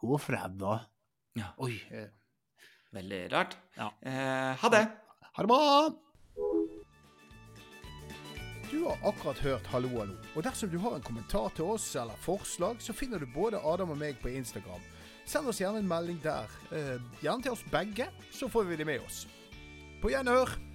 God 0.00 0.20
fredag. 0.20 0.84
Ja. 1.38 1.54
Oi. 1.64 1.78
Veldig 2.94 3.20
rart. 3.32 3.56
Ja. 3.78 3.88
Eh, 4.04 4.52
ha 4.60 4.70
det. 4.70 4.82
Ha 5.34 5.42
det 5.42 5.48
bra! 5.50 5.60
Du 8.70 8.84
har 8.84 8.98
akkurat 9.06 9.38
hørt 9.38 9.66
Hallo, 9.70 9.88
hallo. 9.98 10.14
Og 10.34 10.44
dersom 10.44 10.70
du 10.70 10.76
har 10.82 10.96
en 10.96 11.02
kommentar 11.02 11.48
til 11.56 11.72
oss 11.76 11.88
eller 11.96 12.18
forslag, 12.22 12.82
så 12.82 12.92
finner 12.96 13.22
du 13.22 13.26
både 13.34 13.60
Adam 13.62 13.94
og 13.94 13.98
meg 13.98 14.20
på 14.22 14.32
Instagram. 14.34 14.82
Send 15.24 15.48
oss 15.48 15.62
gjerne 15.62 15.80
en 15.80 15.88
melding 15.88 16.20
der. 16.22 16.52
Eh, 16.74 17.00
gjerne 17.22 17.46
til 17.46 17.56
oss 17.56 17.64
begge, 17.72 18.10
så 18.34 18.50
får 18.52 18.68
vi 18.68 18.78
det 18.82 18.86
med 18.86 19.00
oss. 19.06 19.24
På 20.02 20.12
gjenhør! 20.12 20.73